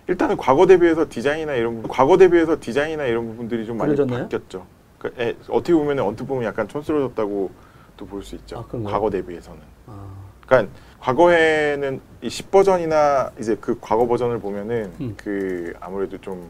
일단은 0.08 0.36
과거 0.36 0.66
대비해서 0.66 1.06
디자인이나 1.08 1.54
이런 1.54 1.74
부분, 1.76 1.90
과거 1.90 2.16
대비해서 2.16 2.58
디자인이나 2.58 3.04
이런 3.04 3.26
부분들이 3.28 3.66
좀 3.66 3.76
많이 3.76 3.90
그려졌나요? 3.94 4.22
바뀌었죠. 4.24 4.66
그, 4.98 5.14
예, 5.18 5.36
어떻게 5.48 5.74
보면 5.74 5.98
언뜻 6.00 6.24
보면 6.24 6.44
약간 6.44 6.66
촌스러워졌다고 6.66 7.50
또 7.96 8.06
볼 8.06 8.22
수 8.22 8.36
있죠. 8.36 8.58
아? 8.58 8.82
과거 8.84 9.10
대비해서는. 9.10 9.60
아, 9.86 10.06
그러니까 10.46 10.72
과거에는 11.00 12.00
이 12.22 12.28
10버전이나 12.28 13.38
이제 13.40 13.56
그 13.60 13.76
과거 13.80 14.06
버전을 14.06 14.38
보면은 14.40 14.92
음. 15.00 15.14
그 15.16 15.74
아무래도 15.80 16.16
좀 16.18 16.48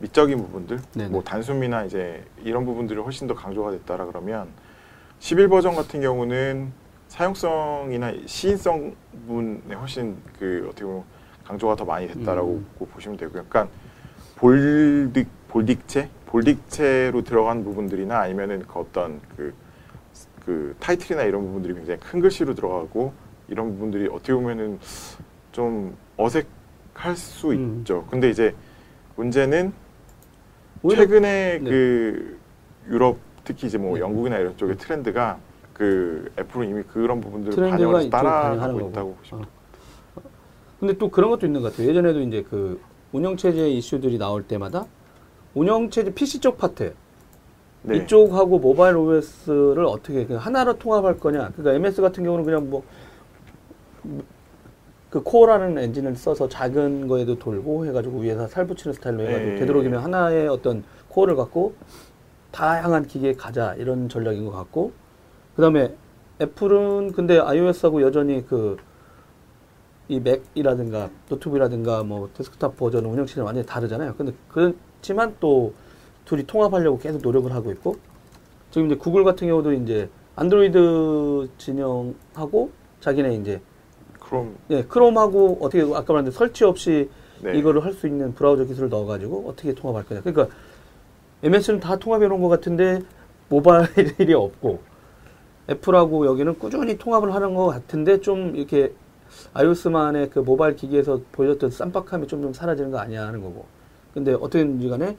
미적인 0.00 0.38
부분들, 0.38 0.80
네네. 0.94 1.08
뭐 1.10 1.22
단순미나 1.22 1.84
이제 1.84 2.24
이런 2.42 2.64
부분들이 2.64 3.00
훨씬 3.00 3.26
더 3.26 3.34
강조가 3.34 3.70
됐다라 3.70 4.06
그러면 4.06 4.48
11 5.20 5.48
버전 5.48 5.74
같은 5.74 6.00
경우는 6.00 6.72
사용성이나 7.08 8.12
시인성 8.26 8.94
부분에 9.26 9.74
훨씬 9.74 10.16
그 10.38 10.66
어떻게 10.68 10.84
보면 10.84 11.04
강조가 11.44 11.76
더 11.76 11.84
많이 11.84 12.08
됐다라고 12.08 12.48
음. 12.48 12.86
보시면 12.92 13.16
되고요. 13.16 13.44
그러니까 13.48 13.68
볼딕 14.38 15.26
볼딕체, 15.50 16.08
볼딕체로 16.28 17.24
들어간 17.24 17.64
부분들이나 17.64 18.18
아니면은 18.18 18.64
그 18.66 18.78
어떤 18.78 19.20
그, 19.36 19.54
그 20.44 20.76
타이틀이나 20.80 21.22
이런 21.22 21.42
부분들이 21.42 21.74
굉장히 21.74 22.00
큰 22.00 22.20
글씨로 22.20 22.54
들어가고 22.54 23.12
이런 23.48 23.72
부분들이 23.72 24.08
어떻게 24.08 24.34
보면은 24.34 24.78
좀 25.52 25.96
어색할 26.16 27.16
수 27.16 27.52
음. 27.52 27.78
있죠. 27.80 28.06
근데 28.10 28.28
이제 28.28 28.54
문제는 29.14 29.72
최근에 30.94 31.58
네. 31.62 31.70
그 31.70 32.38
유럽 32.88 33.18
특히 33.44 33.66
이제 33.66 33.78
뭐 33.78 33.94
네. 33.94 34.00
영국이나 34.00 34.38
이런 34.38 34.56
쪽의 34.56 34.76
트렌드가 34.76 35.38
그 35.72 36.30
애플은 36.38 36.68
이미 36.68 36.82
그런 36.82 37.20
부분들을 37.20 37.70
반영을 37.70 38.00
해서 38.00 38.10
따라가고. 38.10 38.88
있다고 38.88 39.14
보시면 39.14 39.44
어. 39.44 39.46
근데 40.80 40.96
또 40.98 41.10
그런 41.10 41.30
것도 41.30 41.46
있는 41.46 41.62
것 41.62 41.72
같아요. 41.72 41.88
예전에도 41.88 42.20
이제 42.20 42.44
그 42.48 42.80
운영체제 43.12 43.70
이슈들이 43.70 44.18
나올 44.18 44.42
때마다 44.42 44.86
운영체제 45.54 46.12
PC 46.14 46.40
쪽 46.40 46.58
파트 46.58 46.94
네. 47.82 47.98
이쪽하고 47.98 48.58
모바일 48.58 48.96
OS를 48.96 49.84
어떻게 49.84 50.24
하나로 50.34 50.78
통합할 50.78 51.18
거냐. 51.20 51.52
그러니까 51.56 51.74
MS 51.74 52.02
같은 52.02 52.24
경우는 52.24 52.44
그냥 52.44 52.68
뭐 52.68 52.82
그 55.10 55.22
코어라는 55.22 55.78
엔진을 55.78 56.16
써서 56.16 56.48
작은 56.48 57.06
거에도 57.08 57.38
돌고 57.38 57.86
해가지고 57.86 58.20
위에서 58.20 58.48
살 58.48 58.66
붙이는 58.66 58.92
스타일로 58.92 59.22
해가지고 59.22 59.50
네. 59.50 59.56
되도록이면 59.56 60.02
하나의 60.02 60.48
어떤 60.48 60.84
코어를 61.08 61.36
갖고 61.36 61.74
다양한 62.50 63.06
기계에 63.06 63.34
가자 63.34 63.74
이런 63.74 64.08
전략인 64.08 64.44
것 64.44 64.52
같고 64.52 64.92
그 65.54 65.62
다음에 65.62 65.94
애플은 66.40 67.12
근데 67.12 67.38
iOS하고 67.38 68.02
여전히 68.02 68.44
그 68.46 68.76
이 70.08 70.20
맥이라든가 70.20 71.10
노트북이라든가 71.28 72.04
뭐 72.04 72.30
데스크탑 72.34 72.76
버전 72.76 73.04
운영 73.06 73.26
체제는 73.26 73.44
완전히 73.44 73.66
다르잖아요. 73.66 74.14
근데 74.14 74.32
그렇지만 74.48 75.34
또 75.40 75.74
둘이 76.24 76.44
통합하려고 76.46 76.98
계속 76.98 77.22
노력을 77.22 77.52
하고 77.52 77.72
있고 77.72 77.96
지금 78.70 78.86
이제 78.86 78.96
구글 78.96 79.24
같은 79.24 79.48
경우도 79.48 79.72
이제 79.72 80.08
안드로이드 80.36 81.48
진영하고 81.58 82.70
자기네 83.00 83.34
이제 83.34 83.60
그럼 84.28 84.56
예, 84.70 84.82
크롬하고 84.82 85.58
어떻게 85.60 85.82
아까 85.82 86.12
말했는데 86.12 86.30
설치 86.32 86.64
없이 86.64 87.08
네. 87.42 87.56
이거를 87.58 87.84
할 87.84 87.92
수 87.92 88.06
있는 88.06 88.34
브라우저 88.34 88.64
기술을 88.64 88.88
넣어가지고 88.88 89.48
어떻게 89.48 89.74
통합할 89.74 90.04
거냐. 90.06 90.22
그러니까 90.22 90.54
MS는 91.42 91.80
다 91.80 91.96
통합해 91.96 92.26
놓은 92.28 92.40
것 92.40 92.48
같은데 92.48 93.02
모바일이 93.48 94.32
없고 94.34 94.80
애플하고 95.68 96.26
여기는 96.26 96.58
꾸준히 96.58 96.96
통합을 96.96 97.34
하는 97.34 97.54
것 97.54 97.66
같은데 97.66 98.20
좀 98.20 98.56
이렇게 98.56 98.92
iOS만의 99.54 100.30
그 100.30 100.38
모바일 100.40 100.76
기기에서 100.76 101.20
보여줬던 101.32 101.70
쌈박함이 101.70 102.26
좀 102.26 102.42
좀 102.42 102.52
사라지는 102.52 102.90
거 102.90 102.98
아니야 102.98 103.26
하는 103.26 103.42
거고. 103.42 103.66
근데 104.14 104.32
어떻게든지 104.32 104.88
간에 104.88 105.16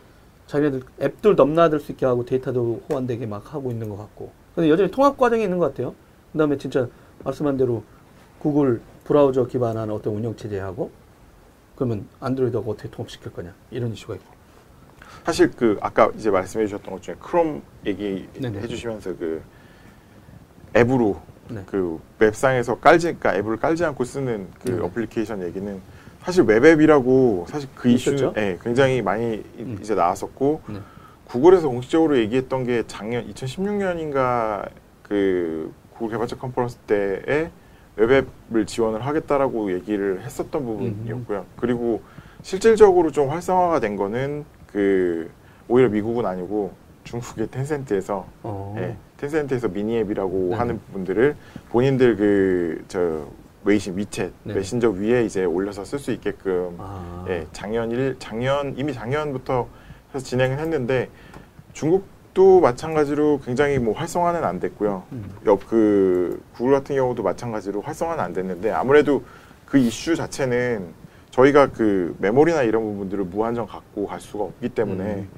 자기네들 0.48 0.82
앱들 1.02 1.36
넘나들 1.36 1.80
수 1.80 1.92
있게 1.92 2.06
하고 2.06 2.26
데이터도 2.26 2.82
호환되게 2.90 3.26
막 3.26 3.54
하고 3.54 3.70
있는 3.70 3.90
것 3.90 3.98
같고. 3.98 4.32
근데 4.56 4.70
여전히 4.70 4.90
통합 4.90 5.18
과정이 5.18 5.44
있는 5.44 5.58
것 5.60 5.68
같아요. 5.68 5.94
그 6.32 6.38
다음에 6.38 6.58
진짜 6.58 6.88
말씀한 7.24 7.58
대로 7.58 7.84
구글 8.40 8.82
브라우저 9.08 9.48
기반한 9.48 9.90
어떤 9.90 10.14
운영 10.14 10.36
체제하고 10.36 10.92
그러면 11.76 12.06
안드로이드하고 12.20 12.72
어떻게 12.72 12.90
통합시킬 12.90 13.32
거냐 13.32 13.54
이런 13.72 13.94
이슈가 13.94 14.16
있고. 14.16 14.38
사실 15.26 15.50
그 15.52 15.78
아까 15.82 16.12
이제 16.16 16.30
말씀해 16.30 16.66
주셨던 16.68 16.94
것 16.94 17.02
중에 17.02 17.16
크롬 17.20 17.62
얘기해 17.86 18.28
네네. 18.40 18.68
주시면서 18.68 19.16
그 19.18 19.42
앱으로 20.76 21.22
네. 21.50 21.64
그 21.66 22.00
웹상에서 22.20 22.80
깔지 22.80 23.16
그러니까 23.18 23.36
앱을 23.36 23.58
깔지 23.58 23.86
않고 23.86 24.04
쓰는 24.04 24.48
그 24.62 24.72
네네. 24.72 24.82
어플리케이션 24.84 25.42
얘기는 25.44 25.82
사실 26.24 26.44
웹앱이라고 26.44 27.46
사실 27.50 27.70
그 27.76 27.88
이슈는 27.88 28.18
있었죠? 28.18 28.34
예, 28.38 28.60
굉장히 28.62 29.02
많이 29.02 29.36
이- 29.36 29.62
음. 29.62 29.78
이제 29.82 29.96
나왔었고 29.96 30.62
네. 30.68 30.80
구글에서 31.26 31.70
공식적으로 31.70 32.18
얘기했던 32.18 32.66
게 32.66 32.84
작년 32.88 33.26
2016년인가 33.32 34.70
그 35.04 35.72
구글 35.92 36.10
개발자 36.12 36.36
컨퍼런스 36.38 36.78
때에 36.80 37.50
웹앱을 37.98 38.66
지원을 38.66 39.06
하겠다라고 39.06 39.74
얘기를 39.74 40.22
했었던 40.22 40.66
부분이었고요. 40.66 41.46
그리고 41.58 42.02
실질적으로 42.42 43.12
좀 43.12 43.30
활성화가 43.30 43.80
된 43.80 43.96
거는 43.96 44.46
그 44.72 45.30
오히려 45.68 45.90
미국은 45.90 46.26
아니고 46.26 46.74
중국의 47.04 47.50
텐센트에서 47.50 48.28
어. 48.44 48.76
예, 48.78 48.96
텐센트에서 49.18 49.68
미니 49.70 49.98
앱이라고 49.98 50.48
네. 50.52 50.56
하는 50.56 50.80
부분들을 50.80 51.36
본인들 51.70 52.16
그 52.16 52.84
저 52.88 53.28
웨이신 53.68 53.98
위챗 53.98 54.32
네. 54.44 54.54
메신저 54.54 54.92
위에 54.92 55.26
이제 55.26 55.44
올려서 55.44 55.84
쓸 55.84 56.00
수 56.00 56.12
있게끔 56.12 56.76
아. 56.78 57.26
예, 57.28 57.46
작년 57.52 57.92
일 57.92 58.16
작년 58.18 58.74
이미 58.78 58.94
작년부터 58.94 59.68
해서 60.14 60.24
진행을 60.24 60.58
했는데 60.60 61.10
중국 61.74 62.06
도 62.38 62.60
마찬가지로 62.60 63.42
굉장히 63.44 63.80
뭐 63.80 63.96
활성화는 63.96 64.44
안 64.44 64.60
됐고요. 64.60 65.02
음. 65.12 65.28
옆그 65.44 66.40
구글 66.54 66.72
같은 66.72 66.96
경우도 66.96 67.24
마찬가지로 67.24 67.82
활성화는 67.82 68.24
안 68.24 68.32
됐는데 68.32 68.70
아무래도 68.70 69.24
그 69.66 69.80
이슈 69.80 70.16
자체는 70.16 70.86
저희가 71.32 71.72
그 71.72 72.16
메모리나 72.20 72.62
이런 72.62 72.84
부분들을 72.84 73.24
무한정 73.24 73.66
갖고 73.66 74.06
갈 74.06 74.22
수가 74.22 74.44
없기 74.44 74.70
때문에 74.70 75.04
음. 75.04 75.30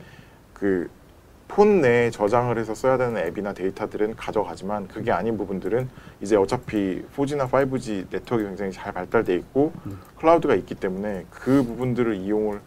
그폰 1.48 1.80
내에 1.80 2.12
저장을 2.12 2.58
해서 2.58 2.76
써야 2.76 2.98
되는 2.98 3.16
앱이나 3.16 3.54
데이터들은 3.54 4.18
가져가지만 4.18 4.90
그게 4.90 5.14
아닌 5.14 5.38
부분들은 5.38 5.88
이제 6.20 6.36
어차피 6.36 7.02
4G나 7.16 7.50
5G 7.50 8.08
네트워크가 8.12 8.50
굉장히 8.50 8.74
잘 8.74 8.92
발달돼 8.92 9.36
있고 9.36 9.72
음. 9.86 9.98
클라우드가 10.18 10.54
있기 10.54 10.76
때문에 10.76 11.24
그 11.30 11.64
부분들을 11.64 12.16
이용을 12.16 12.60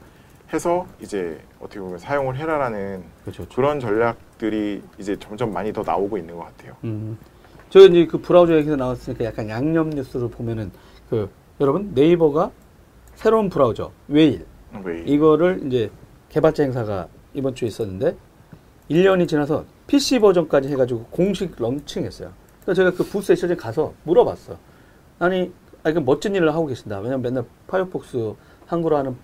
해서 0.52 0.86
이제 1.00 1.40
어떻게 1.60 1.80
보면 1.80 1.98
사용을 1.98 2.36
해라라는 2.36 3.02
그렇죠. 3.22 3.44
그렇죠. 3.44 3.54
그런 3.54 3.80
전략들이 3.80 4.82
이제 4.98 5.16
점점 5.18 5.52
많이 5.52 5.72
더 5.72 5.82
나오고 5.82 6.18
있는 6.18 6.36
것 6.36 6.44
같아요. 6.44 6.76
음. 6.84 7.18
저 7.70 7.80
이제 7.80 8.06
그 8.06 8.20
브라우저 8.20 8.56
얘기가 8.56 8.76
나왔으니까 8.76 9.24
약간 9.24 9.48
양념 9.48 9.90
뉴스를 9.90 10.28
보면은 10.28 10.70
그 11.08 11.30
여러분 11.60 11.92
네이버가 11.94 12.50
새로운 13.14 13.48
브라우저 13.48 13.92
웨일 14.08 14.44
왜 14.84 15.02
이거를 15.04 15.62
이제 15.66 15.90
개발자 16.28 16.64
행사가 16.64 17.08
이번 17.34 17.54
주에 17.54 17.68
있었는데 17.68 18.16
1년이 18.90 19.26
지나서 19.26 19.64
PC 19.86 20.18
버전까지 20.20 20.68
해가지고 20.68 21.04
공식 21.04 21.54
런칭했어요. 21.58 22.32
그래서 22.62 22.74
제가 22.74 22.90
그 22.96 23.04
부스에 23.04 23.34
실제 23.34 23.54
가서 23.54 23.94
물어봤어. 24.04 24.56
아니, 25.18 25.52
아니 25.82 25.94
그 25.94 26.00
멋진 26.00 26.34
일을 26.34 26.52
하고 26.54 26.66
계신다. 26.66 26.98
왜냐면 26.98 27.22
맨날 27.22 27.44
파이어폭스 27.66 28.34
한글로 28.66 28.96
하는 28.96 29.16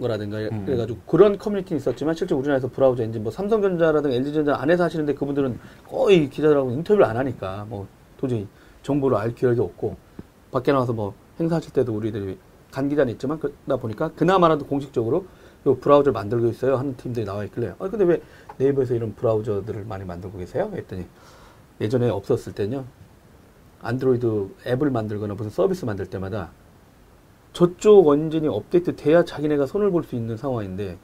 거라든가 0.00 0.38
음. 0.38 0.64
그래가지고 0.64 1.00
그런 1.06 1.38
커뮤니티는 1.38 1.78
있었지만 1.78 2.14
실제 2.14 2.34
우리나라에서 2.34 2.68
브라우저 2.68 3.02
엔진 3.02 3.22
뭐 3.22 3.30
삼성전자라든가 3.30 4.14
LG전자 4.16 4.56
안에서 4.56 4.84
하시는데 4.84 5.14
그분들은 5.14 5.58
거의 5.88 6.30
기자들하고 6.30 6.70
인터뷰를 6.70 7.04
안 7.04 7.16
하니까 7.16 7.66
뭐 7.68 7.86
도저히 8.16 8.46
정보를 8.82 9.16
알 9.16 9.34
기회도 9.34 9.62
없고 9.62 9.96
밖에 10.50 10.72
나와서 10.72 10.92
뭐 10.92 11.14
행사하실 11.38 11.72
때도 11.72 11.94
우리들이 11.94 12.38
간 12.70 12.88
기자는 12.88 13.12
있지만 13.14 13.38
그러다 13.38 13.76
보니까 13.76 14.08
그나마라도 14.12 14.66
공식적으로 14.66 15.26
요 15.66 15.76
브라우저를 15.76 16.12
만들고 16.12 16.48
있어요 16.48 16.76
하는 16.76 16.96
팀들이 16.96 17.24
나와 17.24 17.44
있길래 17.44 17.74
아 17.78 17.88
근데 17.88 18.04
왜 18.04 18.22
네이버에서 18.58 18.94
이런 18.94 19.14
브라우저들을 19.14 19.84
많이 19.84 20.04
만들고 20.04 20.38
계세요? 20.38 20.70
했더니 20.74 21.06
예전에 21.80 22.08
없었을 22.08 22.54
때는요 22.54 22.84
안드로이드 23.82 24.48
앱을 24.66 24.90
만들거나 24.90 25.34
무슨 25.34 25.50
서비스 25.50 25.84
만들 25.84 26.06
때마다 26.06 26.50
저쪽 27.52 28.06
원진이 28.06 28.48
업데이트 28.48 28.96
돼야 28.96 29.24
자기네가 29.24 29.66
손을 29.66 29.90
볼 29.90 30.04
수 30.04 30.16
있는 30.16 30.36
상황인데 30.36 30.96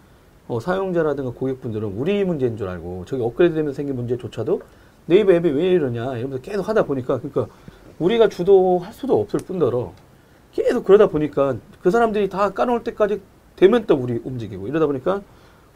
어, 0.49 0.61
사용자라든가 0.61 1.31
고객분들은 1.33 1.89
우리 1.89 2.25
문제인 2.25 2.57
줄 2.57 2.69
알고 2.69 3.05
저기 3.07 3.23
업그레이드 3.23 3.55
되면서 3.55 3.77
생긴 3.77 3.97
문제조차도 3.97 4.63
네이버 5.07 5.33
앱이 5.33 5.51
왜 5.51 5.71
이러냐 5.73 6.17
이러면서 6.17 6.43
계속 6.43 6.69
하다 6.69 6.85
보니까 6.85 7.19
그러니까 7.19 7.49
우리가 7.99 8.29
주도할 8.29 8.93
수도 8.93 9.21
없을 9.21 9.41
뿐더러 9.41 9.93
계속 10.53 10.85
그러다 10.85 11.09
보니까 11.09 11.57
그 11.83 11.91
사람들이 11.91 12.29
다 12.29 12.51
까놓을 12.51 12.83
때까지 12.85 13.21
되면 13.57 13.85
또 13.87 13.97
우리 13.97 14.21
움직이고 14.25 14.69
이러다 14.69 14.87
보니까 14.87 15.23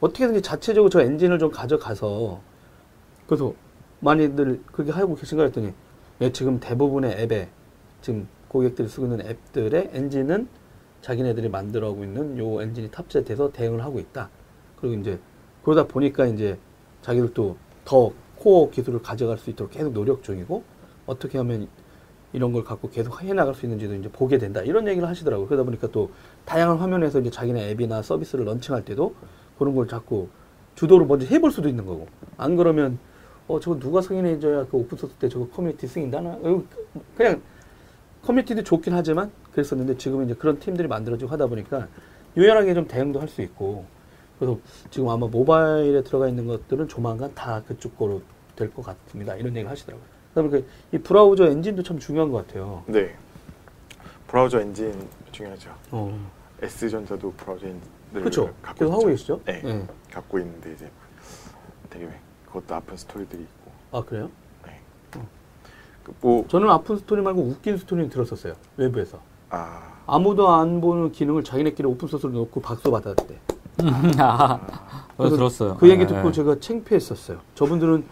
어떻게든지 0.01 0.41
자체적으로 0.43 0.89
저 0.89 1.03
엔진을 1.03 1.39
좀 1.39 1.51
가져가서 1.51 2.41
그래서 3.27 3.53
많이들 4.01 4.61
그렇게 4.66 4.91
하고 4.93 5.14
계신가 5.14 5.45
했더니 5.45 5.73
예, 6.23 6.33
지금 6.33 6.61
대부분의 6.61 7.12
앱에 7.23 7.49
지금 8.01 8.27
고객들이 8.49 8.89
쓰고 8.89 9.07
있는 9.07 9.20
앱들의 9.27 9.91
엔진은 9.93 10.49
자기네들이 11.03 11.48
만들어오고 11.48 12.05
있는 12.05 12.38
요 12.38 12.62
엔진이 12.62 12.90
탑재돼서 12.90 13.53
대응을 13.53 13.84
하고 13.84 13.98
있다. 13.98 14.30
그리고 14.80 15.00
이제 15.00 15.18
그러다 15.64 15.86
보니까 15.86 16.26
이제 16.26 16.59
자기들도 17.03 17.57
더 17.84 18.12
코어 18.36 18.70
기술을 18.70 19.03
가져갈 19.03 19.38
수 19.38 19.50
있도록 19.50 19.72
계속 19.72 19.92
노력 19.92 20.22
중이고 20.22 20.62
어떻게 21.07 21.38
하면 21.38 21.68
이런 22.32 22.53
걸 22.53 22.64
갖고 22.64 22.88
계속 22.88 23.22
해나갈 23.22 23.55
수 23.55 23.66
있는지도 23.66 23.94
이제 23.94 24.09
보게 24.11 24.38
된다. 24.38 24.62
이런 24.62 24.88
얘기를 24.88 25.07
하시더라고요. 25.07 25.46
그러다 25.46 25.64
보니까 25.64 25.88
또 25.88 26.11
다양한 26.44 26.78
화면에서 26.78 27.20
이제 27.20 27.30
자기네 27.30 27.70
앱이나 27.70 28.03
서비스를 28.03 28.46
런칭할 28.46 28.84
때도 28.84 29.14
그런 29.59 29.74
걸 29.74 29.86
자꾸 29.86 30.28
주도를 30.76 31.07
먼저 31.07 31.26
해볼 31.26 31.50
수도 31.50 31.68
있는 31.68 31.84
거고. 31.84 32.07
안 32.38 32.57
그러면 32.57 32.98
어 33.48 33.61
저거 33.61 33.78
누가 33.78 34.00
승인해줘야 34.00 34.66
그 34.66 34.76
오픈소스 34.76 35.14
때 35.14 35.28
저거 35.28 35.48
커뮤니티 35.48 35.86
승인다나? 35.86 36.38
어, 36.42 36.62
그냥 37.16 37.42
커뮤니티도 38.22 38.62
좋긴 38.62 38.94
하지만 38.94 39.30
그랬었는데 39.53 39.96
지금은 39.98 40.26
이제 40.26 40.34
그런 40.34 40.59
팀들이 40.59 40.88
만들어지고 40.88 41.30
하다 41.30 41.46
보니까 41.46 41.88
유연하게 42.36 42.74
좀 42.74 42.86
대응도 42.88 43.20
할 43.20 43.28
수 43.28 43.42
있고 43.42 43.84
그래서 44.38 44.59
지금 44.90 45.09
아마 45.09 45.26
모바일에 45.26 46.03
들어가 46.03 46.28
있는 46.28 46.46
것들은 46.46 46.88
조만간 46.88 47.34
다 47.34 47.62
그쪽 47.66 47.96
거로 47.96 48.22
될 48.57 48.70
것 48.72 48.84
같습니다. 48.84 49.34
이런 49.36 49.48
얘기를 49.53 49.70
하시더라고요. 49.70 50.07
그다음에 50.34 50.50
그이 50.90 51.00
브라우저 51.03 51.46
엔진도 51.46 51.82
참 51.82 51.98
중요한 51.98 52.30
것 52.30 52.46
같아요. 52.46 52.82
네. 52.86 53.14
브라우저 54.26 54.61
엔진 54.61 55.09
중요하죠. 55.30 55.74
어. 55.90 56.30
S전자도 56.62 57.32
브라우저 57.32 57.66
엔진을 57.66 57.82
그렇죠. 58.12 58.55
갖고 58.62 58.78
계속 58.84 58.92
하고 58.92 59.11
있죠. 59.11 59.11
계시죠? 59.11 59.40
네. 59.44 59.62
네. 59.62 59.86
갖고 60.11 60.38
있는데 60.38 60.72
이제 60.72 60.90
되게 61.90 62.09
그것도 62.46 62.74
아픈 62.74 62.96
스토리들이 62.96 63.42
있고. 63.42 63.70
아 63.98 64.03
그래요? 64.03 64.30
그 66.05 66.12
뭐, 66.20 66.44
저는 66.48 66.68
아픈 66.68 66.96
스토리 66.96 67.22
말고 67.22 67.40
웃긴 67.42 67.76
스토리는 67.78 68.11
들었었어요. 68.11 68.55
외부에서. 68.76 69.20
아, 69.53 69.82
아무도 70.07 70.48
안 70.48 70.80
보는 70.80 71.12
기능을 71.12 71.44
자기네끼리 71.44 71.86
오픈 71.86 72.09
소스로 72.09 72.32
넣고 72.32 72.61
박수 72.61 72.90
받았대. 72.90 73.38
아, 74.18 74.61
그거 75.11 75.16
그래서 75.18 75.36
들었어요. 75.36 75.76
그 75.76 75.88
얘기 75.90 76.07
네. 76.07 76.14
듣고 76.14 76.32
제가 76.32 76.59
창피했었어요. 76.59 77.38
저분들은 77.55 78.05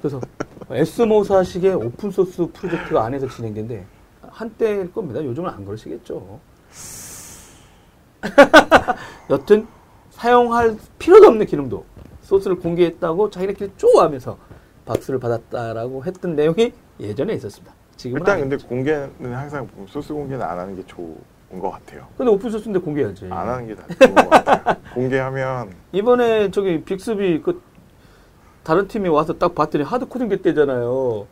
그래서 0.00 0.20
S모사식의 0.70 1.74
오픈 1.74 2.10
소스 2.10 2.46
프로젝트가 2.52 3.04
안에서 3.04 3.26
진행된데 3.28 3.86
한때일 4.20 4.92
겁니다. 4.92 5.24
요즘은 5.24 5.50
안 5.50 5.64
그러시겠죠. 5.64 6.40
여튼 9.30 9.66
사용할 10.10 10.76
필요도 10.98 11.26
없는 11.26 11.46
기능도 11.46 11.84
소스를 12.20 12.58
공개했다고 12.58 13.30
자기네끼리 13.30 13.72
쪼하면서 13.76 14.36
박수를 14.84 15.20
받았다라고 15.20 16.04
했던 16.04 16.36
내용이 16.36 16.72
예전에 17.00 17.34
있었습니다. 17.34 17.74
지금은 18.02 18.20
일단. 18.20 18.40
근데 18.40 18.56
공개는 18.56 19.10
항상 19.32 19.68
소스 19.86 20.12
공개는 20.12 20.44
안 20.44 20.58
하는 20.58 20.74
게 20.74 20.84
좋은 20.86 21.14
것 21.60 21.70
같아요. 21.70 22.06
근데 22.18 22.32
오픈 22.32 22.50
소스인데 22.50 22.80
공개해야지. 22.80 23.26
안 23.30 23.48
하는 23.48 23.68
게다 23.68 23.84
좋은 24.00 24.14
것 24.16 24.30
같아요. 24.30 24.76
공개하면 24.94 25.70
이번에 25.92 26.50
저기 26.50 26.82
빅스비 26.82 27.42
그 27.42 27.62
다른 28.64 28.88
팀이 28.88 29.08
와서 29.08 29.32
딱 29.38 29.54
봤더니 29.54 29.84
하드 29.84 30.06
코딩 30.06 30.28
됐대잖아요. 30.30 31.26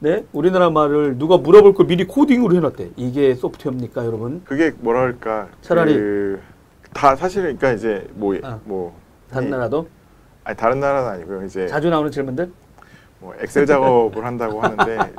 네? 0.00 0.24
우리나라 0.32 0.68
말을 0.70 1.18
누가 1.18 1.36
물어볼 1.38 1.74
걸 1.74 1.86
미리 1.86 2.06
코딩으로 2.06 2.56
해놨대. 2.56 2.90
이게 2.96 3.34
소프트웨어입니까, 3.34 4.04
여러분? 4.06 4.42
그게 4.44 4.72
뭐랄까 4.78 5.48
차라리- 5.62 5.94
그, 5.94 6.40
다 6.94 7.14
사실은 7.16 7.56
그러니까 7.56 7.72
이제 7.72 8.06
뭐 8.14 8.34
아. 8.42 8.58
뭐 8.64 8.94
다른 9.30 9.48
이- 9.48 9.50
나라도 9.50 9.86
아니 10.44 10.56
다른 10.56 10.80
나라는 10.80 11.08
아니고요. 11.10 11.44
이제 11.44 11.66
자주 11.68 11.88
나오는 11.90 12.10
질문들? 12.10 12.50
뭐 13.20 13.34
엑셀 13.38 13.66
작업을 13.66 14.24
한다고 14.24 14.60
하는데 14.60 15.12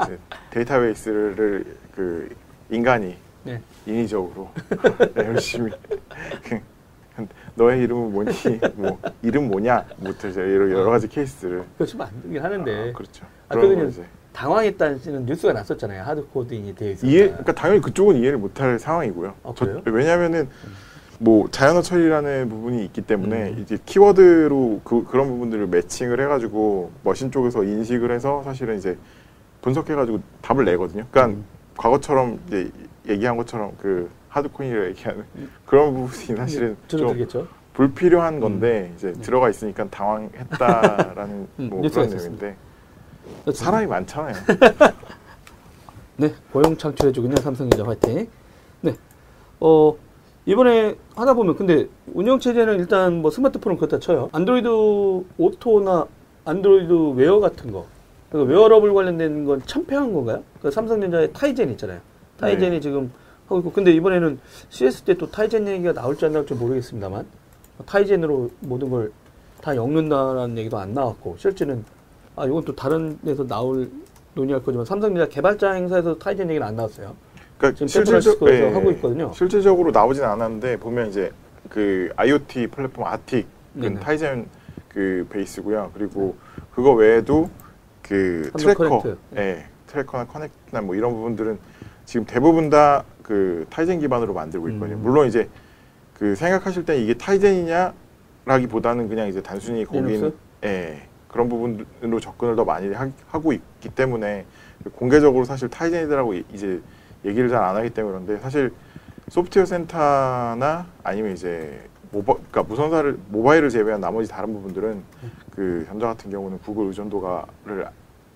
데이터베이스를 0.49 1.65
그 1.95 2.35
인간이 2.69 3.15
네. 3.43 3.61
인위적으로 3.85 4.49
네, 5.13 5.25
열심히 5.25 5.71
너의 7.55 7.83
이름은 7.83 8.11
뭐니 8.11 8.31
뭐 8.75 8.99
이름 9.21 9.47
뭐냐 9.49 9.85
부터 10.03 10.29
이제 10.29 10.41
여러, 10.41 10.69
여러 10.71 10.89
가지 10.89 11.07
케이스를 11.07 11.63
그렇지 11.77 11.95
만들긴 11.95 12.43
하는데 12.43 12.89
아, 12.89 12.93
그렇죠. 12.93 13.25
아, 13.49 13.55
그거는 13.55 13.75
걸 13.75 13.89
이제 13.89 14.03
당황했다는 14.33 15.25
뉴스가 15.25 15.53
났었잖아요. 15.53 16.03
하드 16.03 16.25
코딩이 16.27 16.73
되어 16.75 16.91
있어서. 16.91 17.05
이해 17.05 17.27
그러니까 17.27 17.51
당연히 17.53 17.81
그쪽은 17.81 18.15
이해를 18.15 18.37
못할 18.37 18.79
상황이고요. 18.79 19.35
아, 19.43 19.53
저-? 19.55 19.81
왜냐하면은 19.85 20.49
뭐 21.24 21.47
자연어 21.51 21.84
처리라는 21.84 22.49
부분이 22.49 22.84
있기 22.86 23.03
때문에 23.03 23.51
음. 23.51 23.59
이제 23.59 23.78
키워드로 23.86 24.82
그, 24.84 25.03
그런 25.03 25.28
부분들을 25.28 25.67
매칭을 25.67 26.19
해가지고 26.19 26.91
머신 27.03 27.30
쪽에서 27.30 27.63
인식을 27.63 28.09
해서 28.11 28.41
사실은 28.43 28.80
이제 28.80 28.97
분석해가지고 29.61 30.19
답을 30.41 30.65
내거든요. 30.65 31.05
그러니까 31.11 31.38
음. 31.38 31.45
과거처럼 31.78 32.39
이제 32.47 32.72
얘기한 33.07 33.38
것처럼 33.38 33.74
그 33.80 34.09
하드코인이라 34.30 34.86
얘기하는 34.88 35.24
그런 35.67 35.93
부분이 35.93 36.38
사실은 36.38 36.76
저는 36.88 37.28
좀. 37.28 37.47
불필요한 37.76 38.39
건데 38.39 38.91
이제 38.95 39.13
네. 39.13 39.22
들어가 39.22 39.51
있으니까 39.51 39.88
당황했다라는 39.89 41.47
음, 41.59 41.69
뭐 41.69 41.82
뉴스가 41.82 42.07
그런. 42.07 42.17
내용인데 42.17 42.55
사람이 43.53 43.86
많잖아요. 43.86 44.36
네, 46.17 46.34
고용 46.51 46.76
창출해주군요. 46.76 47.36
삼성전자 47.36 47.86
화이팅. 47.86 48.28
네, 48.82 48.95
어, 49.59 49.95
이번에 50.45 50.95
하다 51.15 51.33
보면, 51.35 51.55
근데 51.55 51.87
운영 52.13 52.39
체제는 52.39 52.79
일단 52.79 53.21
뭐 53.21 53.29
스마트폰은 53.29 53.77
그렇다 53.77 53.99
쳐요. 53.99 54.29
안드로이드 54.31 54.67
오토나 55.37 56.07
안드로이드 56.45 56.91
웨어 57.15 57.39
같은 57.39 57.71
거. 57.71 57.85
그러니까 58.29 58.53
웨어러블 58.53 58.93
관련된 58.93 59.45
건 59.45 59.61
참패한 59.65 60.13
건가요? 60.13 60.43
그 60.61 60.71
삼성전자의 60.71 61.33
타이젠 61.33 61.69
있잖아요. 61.71 61.99
타이젠이 62.39 62.71
네. 62.71 62.79
지금 62.79 63.11
하고 63.45 63.59
있고, 63.59 63.71
근데 63.71 63.91
이번에는 63.91 64.39
CES 64.69 65.03
때 65.03 65.13
또 65.13 65.29
타이젠 65.29 65.67
얘기가 65.67 65.93
나올지 65.93 66.25
안 66.25 66.31
나올지 66.33 66.53
모르겠습니다만, 66.53 67.25
타이젠으로 67.85 68.49
모든 68.61 68.89
걸 68.89 69.11
다 69.61 69.75
엮는다라는 69.75 70.57
얘기도 70.57 70.79
안 70.79 70.93
나왔고, 70.95 71.35
실제는, 71.37 71.85
아, 72.35 72.45
이건 72.45 72.65
또 72.65 72.75
다른 72.75 73.19
데서 73.23 73.45
나올 73.45 73.91
논의할 74.33 74.63
거지만, 74.63 74.85
삼성전자 74.85 75.29
개발자 75.29 75.73
행사에서 75.73 76.17
타이젠 76.17 76.49
얘기는 76.49 76.65
안 76.65 76.75
나왔어요. 76.75 77.15
그러니까 77.62 77.78
지금 77.78 77.88
샌프란시스코에서 77.88 78.76
하고 78.76 78.91
있거든요. 78.91 79.32
실질적으로 79.34 79.91
나오진 79.91 80.24
않았는데 80.24 80.78
보면 80.78 81.09
이제 81.09 81.32
그 81.70 82.12
IoT 82.16 82.68
플랫폼 82.68 83.05
ARTIK 83.05 83.47
그. 83.80 83.99
타이젠 83.99 84.47
그 84.89 85.26
베이스고요. 85.30 85.91
그리고 85.93 86.36
그거 86.74 86.93
외에도 86.93 87.49
그 88.01 88.51
트래커, 88.57 88.89
커넥트. 88.89 89.18
예, 89.38 89.66
트래커나 89.88 90.26
커넥트나 90.26 90.82
뭐 90.82 90.95
이런 90.95 91.14
부분들은 91.14 91.59
지금 92.05 92.26
대부분 92.26 92.70
다 92.70 93.05
그 93.32 93.66
타이젠 93.70 93.99
기반으로 94.01 94.34
만들고 94.34 94.68
있거든요. 94.72 94.97
음. 94.97 95.03
물론 95.03 95.26
이제 95.26 95.47
그 96.14 96.36
생각하실 96.36 96.84
때 96.84 97.01
이게 97.01 97.14
타이젠이냐라기보다는 97.14 99.07
그냥 99.07 99.30
이제 99.30 99.41
단순히 99.41 99.86
거기는 99.86 100.09
리눅스? 100.09 100.36
예, 100.66 101.03
그런 101.30 101.47
부분으로 101.47 102.20
접근을 102.20 102.57
더 102.57 102.66
많이 102.66 102.91
하, 102.93 103.09
하고 103.30 103.53
있기 103.53 103.88
때문에 103.88 104.45
공개적으로 104.95 105.45
사실 105.45 105.70
타이젠이라고 105.70 106.34
이제 106.53 106.82
얘기를 107.26 107.49
잘 107.49 107.63
안 107.63 107.76
하기 107.76 107.89
때문에 107.91 108.13
그런데 108.26 108.41
사실 108.41 108.74
소프트웨어 109.30 109.65
센터나 109.65 110.88
아니면 111.03 111.32
이제 111.34 111.88
모바, 112.11 112.34
그러니까 112.34 112.63
무선사를 112.63 113.17
모바일을 113.30 113.69
제외한 113.69 114.01
나머지 114.01 114.30
다른 114.30 114.53
부분들은 114.53 115.01
그 115.51 115.86
현장 115.88 116.09
같은 116.09 116.30
경우는 116.32 116.59
구글 116.59 116.88
의존도가를 116.88 117.88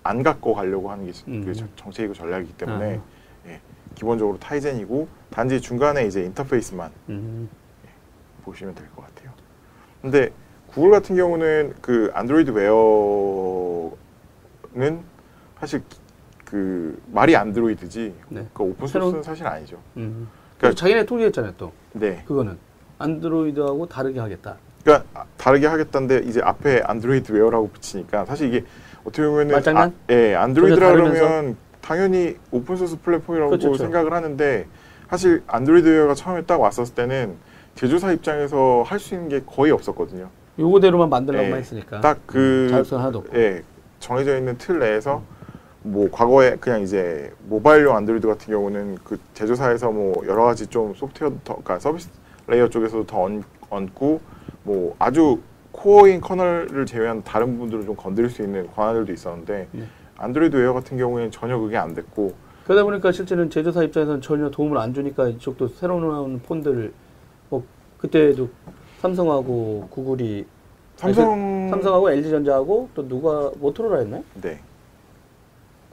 안 0.02 0.22
갖고 0.22 0.54
가려고 0.54 0.90
하는 0.90 1.04
게 1.04 1.12
음. 1.28 1.44
그 1.44 1.52
정- 1.54 1.68
정책이고 1.76 2.14
전략이기 2.14 2.54
때문에 2.54 2.96
아. 2.96 3.48
예, 3.48 3.60
기본적으로 3.94 4.38
타이젠이고 4.38 5.08
단지 5.30 5.60
중간에 5.60 6.06
이제 6.06 6.22
인터페이스만 6.24 6.90
음. 7.10 7.48
보시면 8.44 8.74
될 8.74 8.86
것 8.94 9.04
같아요. 9.06 9.32
근데 10.00 10.30
구글 10.68 10.90
같은 10.92 11.16
경우는 11.16 11.74
그 11.82 12.10
안드로이드 12.14 12.50
웨어는 14.74 15.00
사실 15.60 15.82
그 16.56 16.96
말이 17.12 17.36
안드로이드지 17.36 18.14
네. 18.30 18.46
그 18.54 18.62
오픈 18.62 18.86
새로운- 18.86 19.10
소스는 19.12 19.22
사실 19.24 19.46
아니죠. 19.46 19.78
음. 19.96 20.28
그러니까- 20.58 20.78
자기네 20.80 21.04
통제했잖아요, 21.04 21.54
또. 21.58 21.72
네. 21.92 22.22
그거는. 22.26 22.56
안드로이드하고 22.98 23.86
다르게 23.86 24.20
하겠다. 24.20 24.56
그러니까 24.82 25.06
아, 25.12 25.24
다르게 25.36 25.66
하겠다는데 25.66 26.22
이제 26.26 26.40
앞에 26.42 26.80
안드로이드 26.84 27.32
웨어라고 27.32 27.68
붙이니까 27.70 28.24
사실 28.24 28.48
이게 28.48 28.64
어떻게 29.04 29.26
보면은 29.26 29.52
말장난? 29.52 29.88
아, 29.90 30.12
예, 30.12 30.34
안드로이드라? 30.34 30.92
그러면 30.92 31.56
당연히 31.82 32.36
오픈 32.52 32.76
소스 32.76 32.98
플랫폼이라고 33.00 33.50
그렇죠, 33.50 33.68
그렇죠. 33.68 33.82
생각을 33.84 34.12
하는데 34.14 34.66
사실 35.10 35.42
안드로이드 35.48 35.86
웨어가 35.88 36.14
처음에 36.14 36.42
딱 36.42 36.60
왔었을 36.60 36.94
때는 36.94 37.34
제조사 37.74 38.12
입장에서 38.12 38.82
할 38.86 38.98
수 38.98 39.14
있는 39.14 39.28
게 39.28 39.42
거의 39.44 39.72
없었거든요. 39.72 40.30
요거대로만 40.58 41.10
만들라고만 41.10 41.52
네. 41.52 41.58
했으니까. 41.58 42.00
딱그 42.00 42.68
자율성 42.70 43.00
하나도 43.00 43.18
없고. 43.18 43.36
예, 43.36 43.62
정해져 43.98 44.38
있는 44.38 44.56
틀 44.56 44.78
내에서 44.78 45.22
뭐 45.86 46.10
과거에 46.10 46.56
그냥 46.56 46.82
이제 46.82 47.32
모바일용 47.48 47.94
안드로이드 47.96 48.26
같은 48.26 48.52
경우는 48.52 48.98
그 49.04 49.18
제조사에서 49.34 49.92
뭐 49.92 50.14
여러 50.26 50.44
가지 50.44 50.66
좀 50.66 50.92
소프트웨어 50.94 51.30
더 51.44 51.54
그러니까 51.54 51.78
서비스 51.78 52.08
레이어 52.48 52.68
쪽에서도 52.68 53.06
더 53.06 53.22
얹, 53.22 53.42
얹고 53.70 54.20
뭐 54.64 54.96
아주 54.98 55.40
코어인 55.70 56.20
커널을 56.20 56.86
제외한 56.86 57.22
다른 57.22 57.52
부분들을 57.52 57.84
좀 57.84 57.94
건드릴 57.94 58.30
수 58.30 58.42
있는 58.42 58.66
권한들도 58.72 59.12
있었는데 59.12 59.68
네. 59.70 59.84
안드로이드 60.16 60.56
웨어 60.56 60.72
같은 60.72 60.96
경우에는 60.96 61.30
전혀 61.30 61.56
그게 61.56 61.76
안 61.76 61.94
됐고 61.94 62.34
그러다 62.64 62.82
보니까 62.82 63.12
실제는 63.12 63.48
제조사 63.48 63.84
입장에서는 63.84 64.20
전혀 64.22 64.50
도움을 64.50 64.78
안 64.78 64.92
주니까 64.92 65.28
이쪽도 65.28 65.68
새로 65.68 66.00
나온 66.00 66.40
폰들 66.40 66.92
뭐 67.48 67.62
그때도 67.98 68.48
삼성하고 68.98 69.86
구글이 69.90 70.46
삼성 70.96 71.68
삼성하고 71.70 72.10
LG전자하고 72.10 72.88
또 72.94 73.06
누가 73.06 73.52
모토로라였나요? 73.60 74.24
네. 74.42 74.58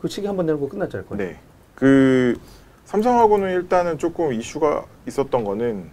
그 0.03 0.09
시기 0.09 0.27
한 0.27 0.35
번 0.35 0.45
내놓고 0.45 0.67
끝났지 0.67 0.97
않을 0.97 1.07
거예요. 1.07 1.23
네. 1.31 1.39
그 1.75 2.37
삼성하고는 2.83 3.53
일단은 3.53 3.97
조금 3.97 4.33
이슈가 4.33 4.83
있었던 5.07 5.45
거는 5.45 5.89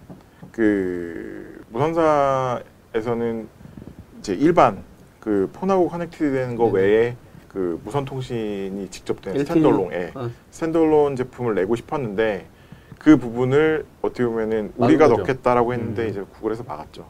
그 0.51 1.63
무선사에서는 1.69 3.47
이제 4.19 4.33
일반 4.33 4.83
그 5.21 5.49
폰하고 5.53 5.87
커넥트 5.87 6.17
되는 6.33 6.57
거 6.57 6.65
네네. 6.65 6.77
외에 6.77 7.15
그 7.47 7.79
무선 7.85 8.03
통신이 8.03 8.89
직접 8.89 9.21
된? 9.21 9.37
스탠드얼론, 9.39 9.93
예. 9.93 10.11
아, 10.13 10.29
스탠드얼론 10.51 11.15
제품을 11.15 11.55
내고 11.55 11.77
싶었는데 11.77 12.47
그 12.99 13.15
부분을 13.15 13.85
어떻게 14.01 14.25
보면은 14.25 14.73
우리가 14.75 15.07
거죠. 15.07 15.21
넣겠다라고 15.21 15.71
했는데 15.73 16.03
음. 16.03 16.09
이제 16.09 16.21
구글에서 16.33 16.65
막았죠. 16.65 17.07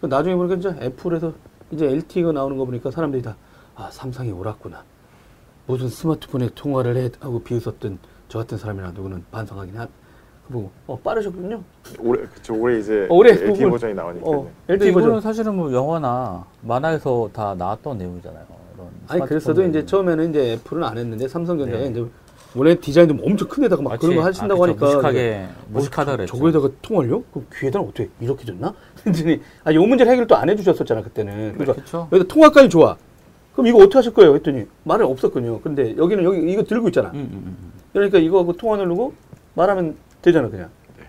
그 0.00 0.06
나중에 0.06 0.34
보니까 0.34 0.56
이제 0.56 0.70
애플에서 0.84 1.32
이제 1.70 1.86
LTE가 1.86 2.32
나오는 2.32 2.56
거 2.56 2.64
보니까 2.64 2.90
사람들이 2.90 3.22
다 3.22 3.36
아, 3.76 3.88
삼성이 3.92 4.32
옳았구나. 4.32 4.82
무슨 5.70 5.88
스마트폰에 5.88 6.50
통화를 6.54 6.96
해 6.96 7.10
하고 7.20 7.40
비웃었던 7.42 7.98
저 8.28 8.38
같은 8.38 8.58
사람이나 8.58 8.90
누구는 8.92 9.24
반성하긴 9.30 9.76
한. 9.78 9.88
그 10.46 10.52
보고 10.52 10.70
어 10.88 10.98
빠르셨군요. 10.98 11.62
올해 12.00 12.22
그쵸 12.24 12.54
올해 12.58 12.78
이제 12.80 13.06
어, 13.08 13.14
올해 13.14 13.30
LTE 13.30 13.52
구글. 13.52 13.70
버전이 13.70 13.94
나오니까 13.94 14.28
어, 14.28 14.50
네. 14.66 14.74
LTE 14.74 14.88
이거는 14.90 15.08
버전. 15.08 15.20
사실은 15.20 15.54
뭐 15.54 15.72
영화나 15.72 16.44
만화에서 16.62 17.30
다 17.32 17.54
나왔던 17.56 17.98
내용이잖아요. 17.98 18.44
이런 18.74 18.88
아니 19.06 19.22
그랬어도 19.28 19.62
이제. 19.64 19.86
처음에는 19.86 20.30
이제 20.30 20.52
애플은 20.54 20.82
안 20.82 20.98
했는데 20.98 21.28
삼성전자가 21.28 21.78
네. 21.84 21.90
이제 21.90 22.04
원래 22.56 22.74
디자인도 22.74 23.14
뭐 23.14 23.26
엄청 23.26 23.46
큰 23.46 23.62
데다가 23.62 23.80
막 23.80 23.90
마치- 23.90 24.00
그런 24.00 24.16
거 24.16 24.24
하신다고 24.24 24.64
아. 24.64 24.66
하니까 24.66 24.86
무식하게 24.86 25.48
뭐, 25.68 25.78
무식하다 25.80 26.12
그랬죠. 26.16 26.34
저거에다가 26.36 26.68
통화를요? 26.82 27.22
그럼 27.30 27.46
귀에다가 27.54 27.84
어떻게 27.84 28.08
이렇게 28.20 28.44
줬나? 28.44 28.74
했더니 29.06 29.40
아니 29.62 29.76
요 29.76 29.82
문제를 29.82 30.10
해결 30.12 30.26
또 30.26 30.34
안 30.34 30.48
해주셨었잖아 30.50 31.02
그때는. 31.02 31.58
그러니까. 31.58 32.08
여기다 32.10 32.24
통화까지 32.34 32.68
좋아. 32.68 32.96
그럼 33.60 33.66
이거 33.66 33.78
어떻게 33.80 33.98
하실 33.98 34.14
거예요? 34.14 34.34
했더니 34.36 34.66
말은 34.84 35.04
없었거든요. 35.04 35.60
근데 35.60 35.94
여기는 35.94 36.24
여기 36.24 36.50
이거 36.50 36.64
들고 36.64 36.88
있잖아. 36.88 37.10
음, 37.10 37.28
음, 37.30 37.42
음. 37.46 37.72
그러니까 37.92 38.18
이거하고 38.18 38.54
통화 38.54 38.78
누르고 38.78 39.12
말하면 39.52 39.96
되잖아 40.22 40.48
그냥. 40.48 40.70
네. 40.96 41.04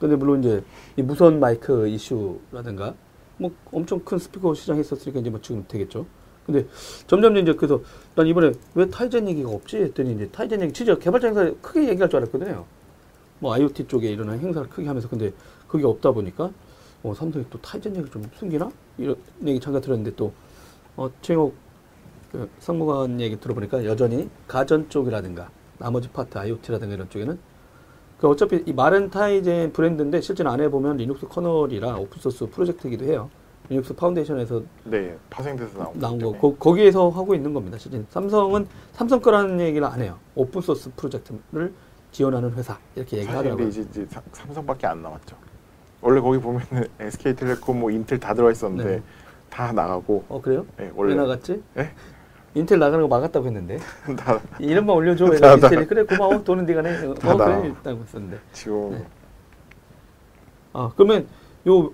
근데 0.00 0.16
물론 0.16 0.40
이제 0.40 0.64
이 0.96 1.02
무선 1.02 1.38
마이크 1.38 1.86
이슈라든가 1.86 2.94
뭐 3.36 3.50
엄청 3.70 4.00
큰 4.00 4.18
스피커 4.18 4.54
시장이 4.54 4.80
있었으니까 4.80 5.20
이제 5.20 5.28
뭐 5.28 5.38
지금 5.42 5.66
되겠죠. 5.68 6.06
근데 6.46 6.66
점점 7.06 7.36
이제 7.36 7.52
그래서 7.52 7.82
난 8.14 8.26
이번에 8.26 8.52
왜 8.74 8.88
타이젠 8.88 9.28
얘기가 9.28 9.50
없지 9.50 9.76
했더니 9.76 10.14
이제 10.14 10.30
타이젠 10.30 10.62
얘기 10.62 10.72
진짜 10.72 10.96
개발자 10.98 11.26
행사 11.26 11.52
크게 11.60 11.90
얘기할 11.90 12.08
줄 12.08 12.20
알았거든요. 12.20 12.64
뭐 13.38 13.52
IoT 13.52 13.86
쪽에 13.86 14.10
일어난 14.10 14.38
행사를 14.38 14.66
크게 14.66 14.86
하면서 14.88 15.10
근데 15.10 15.30
그게 15.68 15.84
없다 15.84 16.12
보니까 16.12 16.52
어, 17.02 17.12
삼성이 17.12 17.44
또 17.50 17.60
타이젠 17.60 17.92
얘기를 17.92 18.10
좀 18.10 18.22
숨기나 18.38 18.70
이런 18.96 19.16
얘기 19.46 19.60
잠깐 19.60 19.82
들었는데 19.82 20.16
또 20.16 20.32
어, 20.96 21.10
최영욱 21.20 21.61
그 22.32 22.48
상무관 22.60 23.20
얘기 23.20 23.38
들어보니까 23.38 23.84
여전히 23.84 24.28
가전 24.48 24.88
쪽이라든가 24.88 25.50
나머지 25.78 26.08
파트 26.08 26.38
IoT라든가 26.38 26.94
이런 26.94 27.08
쪽에는 27.10 27.38
그 28.18 28.28
어차피 28.28 28.62
이 28.64 28.72
말은 28.72 29.10
타이젠 29.10 29.72
브랜드인데 29.72 30.20
실제는 30.20 30.50
안에 30.50 30.68
보면 30.68 30.96
리눅스 30.96 31.26
커널이라 31.28 31.96
오픈소스 31.96 32.46
프로젝트이기도 32.50 33.04
해요. 33.04 33.28
리눅스 33.68 33.94
파운데이션에서 33.94 34.62
네 34.84 35.16
파생돼서 35.28 35.78
나온, 35.78 35.98
나온 35.98 36.18
거. 36.18 36.32
거, 36.32 36.54
거기에서 36.56 37.08
하고 37.10 37.34
있는 37.34 37.52
겁니다. 37.52 37.76
실제 37.78 38.02
삼성은 38.10 38.66
삼성 38.92 39.20
거라는 39.20 39.60
얘기를 39.60 39.86
안 39.86 40.00
해요. 40.00 40.18
오픈소스 40.34 40.92
프로젝트를 40.96 41.72
지원하는 42.12 42.52
회사 42.54 42.78
이렇게 42.94 43.18
얘기하더라고요. 43.18 43.68
이제, 43.68 43.82
이제 43.82 44.06
사- 44.08 44.22
삼성밖에 44.32 44.86
안 44.86 45.02
남았죠. 45.02 45.36
원래 46.00 46.20
거기 46.20 46.38
보면은 46.38 46.86
SK텔레콤 47.00 47.78
뭐 47.80 47.90
인텔 47.90 48.18
다 48.20 48.32
들어가 48.34 48.52
있었는데 48.52 48.96
네. 48.96 49.02
다 49.50 49.72
나가고 49.72 50.24
어 50.28 50.40
그래요? 50.40 50.64
네, 50.78 50.84
왜 50.84 50.92
원래 50.94 51.14
나갔지? 51.14 51.62
예? 51.76 51.90
인텔 52.54 52.78
나가는 52.78 53.00
거 53.02 53.08
막았다고 53.08 53.46
했는데 53.46 53.78
다 54.16 54.40
이름만 54.58 54.96
올려줘. 54.96 55.30
다. 55.38 55.54
인텔이 55.54 55.86
그래 55.86 56.02
고마워 56.04 56.42
돈은 56.42 56.66
네가 56.66 56.82
내. 56.82 57.06
어. 57.06 57.14
그래 57.14 57.68
있다고 57.68 58.02
했었는데. 58.02 58.38
지금 58.52 58.90
네. 58.90 59.06
아 60.74 60.90
그러면 60.94 61.26
요 61.66 61.90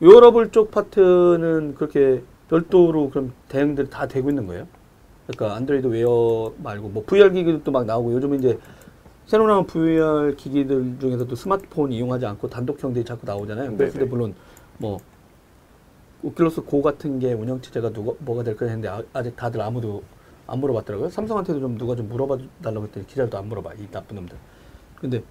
웨어러블 0.00 0.50
쪽 0.50 0.70
파트는 0.70 1.74
그렇게 1.74 2.22
별도로 2.48 3.10
그럼 3.10 3.32
대응들이 3.48 3.90
다 3.90 4.06
되고 4.06 4.28
있는 4.28 4.46
거예요? 4.46 4.66
그러니까 5.26 5.56
안드로이드 5.56 5.86
웨어 5.88 6.52
말고 6.62 6.88
뭐 6.88 7.04
VR 7.06 7.30
기기도 7.32 7.70
막 7.70 7.84
나오고 7.84 8.12
요즘은 8.14 8.38
이제 8.38 8.58
새로 9.26 9.46
나온 9.46 9.66
VR 9.66 10.34
기기들 10.36 10.96
중에서도 11.00 11.34
스마트폰 11.34 11.92
이용하지 11.92 12.24
않고 12.26 12.48
단독형 12.48 12.94
들이 12.94 13.04
자꾸 13.04 13.26
나오잖아요. 13.26 13.76
그랬을 13.76 13.92
때 13.92 13.98
네네. 14.00 14.10
물론 14.10 14.34
뭐 14.78 14.98
오큘러스 16.24 16.64
고 16.66 16.82
같은 16.82 17.18
게 17.18 17.32
운영 17.32 17.60
체제가 17.60 17.90
누가 17.90 18.12
뭐가 18.18 18.42
될 18.42 18.56
거냐 18.56 18.72
했는데 18.72 18.88
아, 18.88 19.02
아직 19.12 19.36
다들 19.36 19.60
아무도 19.60 20.02
안 20.46 20.58
물어봤더라고요. 20.60 21.10
삼성한테도 21.10 21.60
좀 21.60 21.78
누가 21.78 21.94
좀 21.94 22.08
물어봐 22.08 22.38
달라고 22.62 22.86
했더니 22.86 23.06
기자도 23.06 23.38
안 23.38 23.48
물어봐 23.48 23.74
이 23.74 23.88
나쁜 23.90 24.16
놈들. 24.16 24.36
근데 24.96 25.22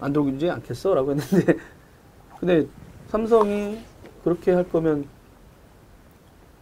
안 0.00 0.12
들어오지 0.12 0.50
않겠어라고 0.50 1.12
했는데 1.12 1.56
근데 2.40 2.66
삼성이 3.08 3.78
그렇게 4.24 4.52
할 4.52 4.68
거면 4.68 5.06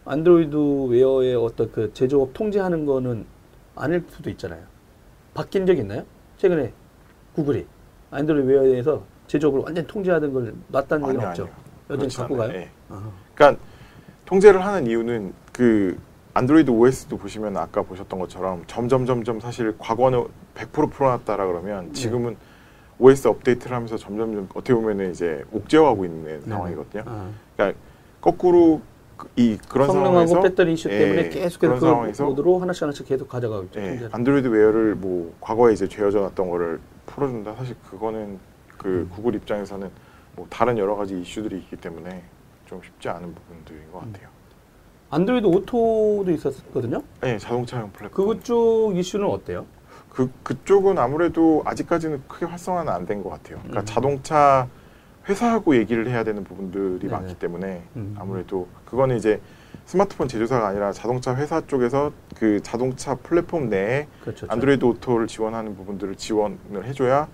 안드로이드 0.05 0.55
웨어의 0.89 1.35
어떤 1.35 1.71
그 1.71 1.91
제조업 1.93 2.33
통제하는 2.33 2.85
거는 2.85 3.25
아닐 3.75 4.03
수도 4.09 4.29
있잖아요. 4.29 4.63
바뀐 5.33 5.65
적 5.65 5.77
있나요? 5.77 6.03
최근에 6.37 6.73
구글이 7.33 7.65
안드로이드 8.11 8.47
웨어에 8.47 8.69
대해서 8.69 9.03
제조업을 9.27 9.61
완전 9.61 9.87
통제하는 9.87 10.33
걸 10.33 10.53
놨다는 10.67 11.07
얘기는 11.07 11.27
없죠. 11.27 11.49
여전히 11.89 12.13
갖고. 12.13 12.35
가요. 12.35 12.53
예. 12.53 12.69
아, 12.91 13.11
그러니까 13.35 13.61
통제를 14.25 14.65
하는 14.65 14.87
이유는 14.87 15.33
그 15.51 15.97
안드로이드 16.33 16.69
OS도 16.71 17.17
보시면 17.17 17.57
아까 17.57 17.81
보셨던 17.81 18.19
것처럼 18.19 18.63
점점 18.67 19.05
점점 19.05 19.39
사실 19.39 19.75
과거는 19.77 20.25
100% 20.55 20.91
풀어놨다라 20.91 21.45
그러면 21.45 21.87
네. 21.87 21.93
지금은 21.93 22.37
OS 22.99 23.27
업데이트를 23.27 23.75
하면서 23.75 23.97
점점 23.97 24.33
점 24.35 24.47
어떻게 24.53 24.73
보면은 24.73 25.11
이제 25.11 25.43
옥죄어가고 25.51 26.05
있는 26.05 26.41
상황이거든요. 26.41 27.03
아. 27.07 27.29
그러니까 27.55 27.79
거꾸로 28.21 28.81
그- 29.17 29.27
이 29.35 29.57
그런 29.67 29.87
성능하고 29.87 30.27
상황에서 30.27 30.41
배터리 30.41 30.73
이슈 30.73 30.89
예, 30.89 30.97
때문에 30.99 31.29
계속해서 31.29 31.59
그런 31.59 31.79
그 31.79 31.85
상황에서 31.85 32.25
모드로 32.25 32.59
하나씩 32.59 32.83
하나씩 32.83 33.07
계속 33.07 33.27
가져가고 33.27 33.63
있죠. 33.65 33.79
예. 33.81 34.07
안드로이드 34.11 34.47
웨어를 34.47 34.95
뭐 34.95 35.33
과거에 35.41 35.73
이제 35.73 35.87
죄어져 35.87 36.19
놨던 36.21 36.49
거를 36.49 36.79
풀어준다. 37.07 37.55
사실 37.55 37.75
그거는 37.89 38.39
그 38.77 38.87
음. 38.87 39.09
구글 39.13 39.35
입장에서는 39.35 39.89
뭐 40.35 40.47
다른 40.49 40.77
여러 40.77 40.95
가지 40.95 41.19
이슈들이 41.19 41.57
있기 41.57 41.75
때문에 41.77 42.23
좀 42.71 42.81
쉽지 42.81 43.09
않은 43.09 43.35
부분들인 43.35 43.91
것 43.91 44.01
음. 44.01 44.13
같아요. 44.13 44.29
안드로이드 45.09 45.45
오토도 45.45 46.25
있었거든요. 46.31 47.03
네, 47.19 47.37
자동차용 47.37 47.91
플랫폼. 47.91 48.25
그쪽 48.29 48.93
이슈는 48.95 49.27
어때요? 49.27 49.65
그 50.09 50.31
그쪽은 50.43 50.97
아무래도 50.97 51.61
아직까지는 51.65 52.23
크게 52.29 52.45
활성화는 52.45 52.91
안 52.91 53.05
된 53.05 53.21
것 53.21 53.29
같아요. 53.29 53.57
그러니까 53.57 53.81
음. 53.81 53.85
자동차 53.85 54.69
회사하고 55.27 55.75
얘기를 55.75 56.07
해야 56.09 56.23
되는 56.23 56.45
부분들이 56.45 56.99
네네. 56.99 57.11
많기 57.11 57.35
때문에 57.37 57.83
음. 57.97 58.15
아무래도 58.17 58.69
그거는 58.85 59.17
이제 59.17 59.41
스마트폰 59.85 60.29
제조사가 60.29 60.65
아니라 60.67 60.93
자동차 60.93 61.35
회사 61.35 61.59
쪽에서 61.67 62.13
그 62.37 62.61
자동차 62.63 63.15
플랫폼 63.15 63.67
내에 63.69 64.07
그렇죠. 64.21 64.47
안드로이드 64.49 64.85
오토를 64.85 65.27
지원하는 65.27 65.75
부분들을 65.75 66.15
지원을 66.15 66.85
해줘야 66.85 67.27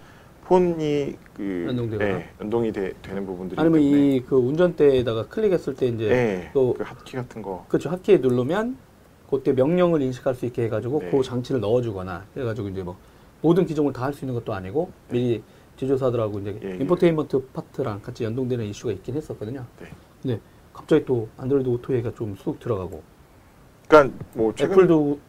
폰이 0.47 1.17
그 1.35 1.65
연동되거나. 1.67 2.09
예, 2.09 2.29
연동이 2.39 2.71
돼- 2.71 2.93
되는 3.01 3.25
부분들이 3.25 3.59
아니면 3.59 3.81
이 3.81 4.21
그 4.27 4.37
운전대에다가 4.37 5.27
클릭했을 5.27 5.75
때 5.75 5.87
이제 5.87 6.05
예, 6.09 6.51
또- 6.53 6.73
그 6.73 6.83
핫키 6.83 7.17
같은 7.17 7.41
거 7.41 7.65
그렇죠. 7.67 7.89
핫키에 7.89 8.17
누르면 8.19 8.77
그때 9.29 9.51
명령을 9.51 10.01
인식할 10.01 10.35
수 10.35 10.45
있게 10.45 10.63
해가지고 10.63 10.99
네. 11.01 11.09
그 11.09 11.21
장치를 11.21 11.59
넣어주거나 11.59 12.25
해가지고 12.37 12.69
이제 12.69 12.81
뭐 12.81 12.95
모든 13.41 13.65
기종을 13.65 13.91
다 13.91 14.05
할 14.05 14.13
수 14.13 14.23
있는 14.23 14.35
것도 14.35 14.53
아니고 14.53 14.89
미리 15.11 15.43
제조사들하고 15.75 16.39
이제 16.39 16.57
예, 16.63 16.71
예. 16.71 16.75
인포테인먼트 16.77 17.47
파트랑 17.53 18.01
같이 18.01 18.23
연동되는 18.23 18.63
이슈가 18.67 18.93
있긴 18.93 19.15
했었거든요. 19.15 19.65
네. 19.81 19.87
근데 20.21 20.39
갑자기 20.73 21.03
또 21.05 21.27
안드로이드 21.37 21.67
오토 21.67 21.93
얘기가 21.93 22.13
좀 22.15 22.35
쑥 22.37 22.57
들어가고 22.61 23.03
그러니까 23.89 24.17
뭐 24.33 24.53
최근 24.55 24.73
애플도 24.75 25.19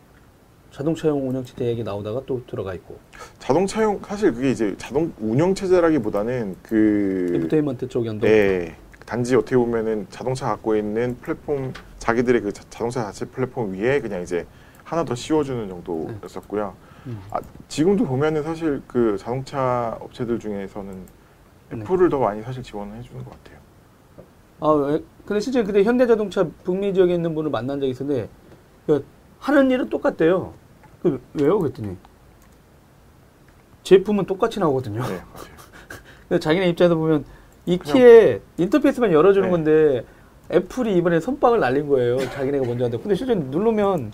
자동차용 0.71 1.29
운영체제 1.29 1.65
얘기 1.65 1.83
나오다가 1.83 2.23
또 2.27 2.45
들어가 2.47 2.75
있고 2.75 2.99
자동차용 3.39 4.01
사실 4.05 4.33
그게 4.33 4.51
이제 4.51 4.75
자동 4.77 5.13
운영 5.19 5.55
체제라기보다는 5.55 6.57
그 6.63 7.33
인포테인먼트 7.35 7.89
쪽 7.89 8.07
연동. 8.07 8.29
예, 8.29 8.77
단지 9.07 9.35
어떻게 9.35 9.57
보면은 9.57 10.07
자동차 10.11 10.47
갖고 10.47 10.77
있는 10.77 11.17
플랫폼 11.21 11.73
자기들의 11.99 12.43
그 12.43 12.53
자, 12.53 12.63
자동차 12.71 13.05
자체 13.05 13.25
플랫폼 13.25 13.73
위에 13.73 14.01
그냥 14.01 14.23
이제 14.23 14.47
하나 14.85 15.05
더 15.05 15.15
씌워주는 15.15 15.69
정도였었고요. 15.69 16.75
음. 17.07 17.21
아, 17.31 17.41
지금도 17.69 18.05
보면은 18.05 18.43
사실 18.43 18.83
그 18.87 19.17
자동차 19.19 19.97
업체들 20.01 20.39
중에서는 20.39 20.95
네. 21.71 21.81
애플을 21.81 22.09
더 22.09 22.19
많이 22.19 22.43
사실 22.43 22.63
지원을 22.63 22.97
해주는 22.99 23.25
것 23.25 23.31
같아요. 23.31 23.59
아, 24.61 24.71
왜? 24.73 25.03
근데 25.25 25.41
실제 25.41 25.63
그때 25.63 25.83
현대자동차 25.85 26.47
북미 26.65 26.93
지역에 26.93 27.15
있는 27.15 27.35
분을 27.35 27.51
만난 27.51 27.81
적이 27.81 27.93
있었는데 27.93 28.29
그 28.87 29.05
하는 29.39 29.71
일은 29.71 29.89
똑같대요. 29.89 30.55
그 31.03 31.21
왜요? 31.35 31.59
그랬더니 31.59 31.97
제품은 33.83 34.27
똑같이 34.27 34.61
나오거든요. 34.61 35.03
네. 35.03 35.21
근데 36.29 36.41
자기네 36.41 36.69
입장에서 36.71 36.97
보면 36.97 37.25
이 37.67 37.79
키에 37.79 38.41
인터페이스만 38.57 39.13
열어주는 39.13 39.47
네. 39.49 39.51
건데 39.51 40.05
애플이 40.51 40.97
이번에 40.97 41.21
선빵을 41.21 41.61
날린 41.61 41.89
거예요. 41.89 42.19
자기네가 42.19 42.65
먼저 42.67 42.85
한데. 42.85 42.99
근데 42.99 43.15
실제 43.15 43.35
누르면 43.35 44.13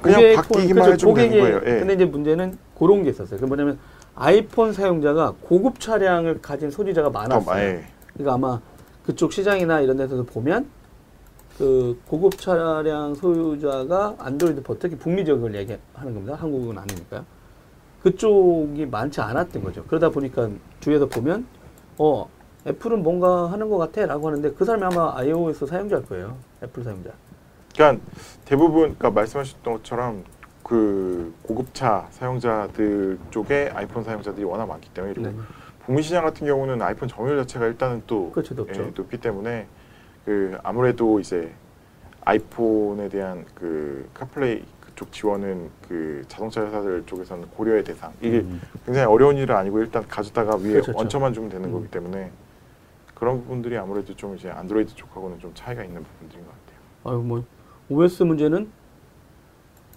그냥 0.00 0.34
바뀌기만 0.36 0.84
되는 0.84 0.96
고객이- 0.98 1.40
거예요. 1.40 1.56
예. 1.66 1.78
근데 1.80 1.94
이제 1.94 2.04
문제는 2.04 2.58
그런 2.78 3.02
게 3.02 3.10
있었어요. 3.10 3.38
그 3.38 3.44
뭐냐면 3.44 3.78
아이폰 4.16 4.72
사용자가 4.72 5.34
고급 5.42 5.80
차량을 5.80 6.40
가진 6.40 6.70
소지자가 6.70 7.08
더 7.08 7.12
많았어요. 7.12 7.44
많이 7.44 7.78
그러니까 8.14 8.34
아마 8.34 8.60
그쪽 9.04 9.32
시장이나 9.32 9.80
이런 9.80 9.96
데서도 9.96 10.24
보면 10.24 10.66
그 11.58 12.00
고급 12.08 12.38
차량 12.38 13.14
소유자가 13.14 14.16
안드로이드 14.18 14.62
버 14.62 14.76
특히 14.78 14.96
북미 14.96 15.24
지역을 15.24 15.54
얘기하는 15.54 16.14
겁니다. 16.14 16.34
한국은 16.34 16.76
아니니까요. 16.76 17.24
그쪽이 18.02 18.86
많지 18.86 19.20
않았던 19.20 19.62
거죠. 19.62 19.84
그러다 19.84 20.10
보니까 20.10 20.50
주위에서 20.80 21.06
보면 21.06 21.46
어 21.98 22.28
애플은 22.66 23.02
뭔가 23.02 23.50
하는 23.52 23.68
것 23.68 23.78
같아라고 23.78 24.28
하는데 24.28 24.52
그 24.52 24.64
사람이 24.64 24.84
아마 24.84 25.16
iOS 25.16 25.66
사용자일 25.66 26.04
거예요. 26.06 26.36
애플 26.62 26.82
사용자. 26.82 27.10
그러니까 27.74 28.04
대부분 28.44 28.80
그러니까 28.82 29.10
말씀하셨던 29.10 29.74
것처럼 29.74 30.24
그 30.62 31.34
고급차 31.42 32.08
사용자들 32.10 33.18
쪽에 33.30 33.70
아이폰 33.74 34.02
사용자들이 34.02 34.44
워낙 34.44 34.66
많기 34.66 34.88
때문에 34.90 35.14
그리고 35.14 35.30
네. 35.30 35.36
북미 35.84 36.02
시장 36.02 36.24
같은 36.24 36.46
경우는 36.46 36.80
아이폰 36.82 37.08
점유율 37.08 37.38
자체가 37.38 37.66
일단은 37.66 38.02
또 38.06 38.30
그렇죠, 38.30 38.54
높죠. 38.54 38.82
예, 38.82 38.92
높기 38.96 39.18
때문에 39.18 39.66
그 40.24 40.56
아무래도 40.62 41.20
이제 41.20 41.52
아이폰에 42.24 43.08
대한 43.08 43.44
그 43.54 44.08
카플레이 44.14 44.62
그쪽 44.80 45.12
지원은 45.12 45.70
그 45.88 46.24
자동차 46.28 46.64
회사들 46.64 47.04
쪽에서는 47.06 47.48
고려의 47.50 47.84
대상 47.84 48.12
이게 48.20 48.38
음. 48.38 48.60
굉장히 48.86 49.06
어려운 49.06 49.36
일은 49.36 49.54
아니고 49.54 49.80
일단 49.80 50.06
가져다가 50.08 50.56
위에 50.56 50.72
그렇죠, 50.72 50.92
그렇죠. 50.92 50.98
얹혀만 51.00 51.34
주면 51.34 51.50
되는 51.50 51.68
음. 51.68 51.72
거기 51.72 51.88
때문에 51.88 52.30
그런 53.14 53.40
부분들이 53.42 53.76
아무래도 53.76 54.14
좀 54.14 54.34
이제 54.36 54.50
안드로이드 54.50 54.94
쪽하고는 54.94 55.38
좀 55.40 55.52
차이가 55.54 55.84
있는 55.84 56.02
부분들인 56.02 56.44
것 56.44 56.52
같아요. 56.52 57.16
아유 57.16 57.22
뭐 57.22 57.44
OS 57.88 58.22
문제는 58.22 58.68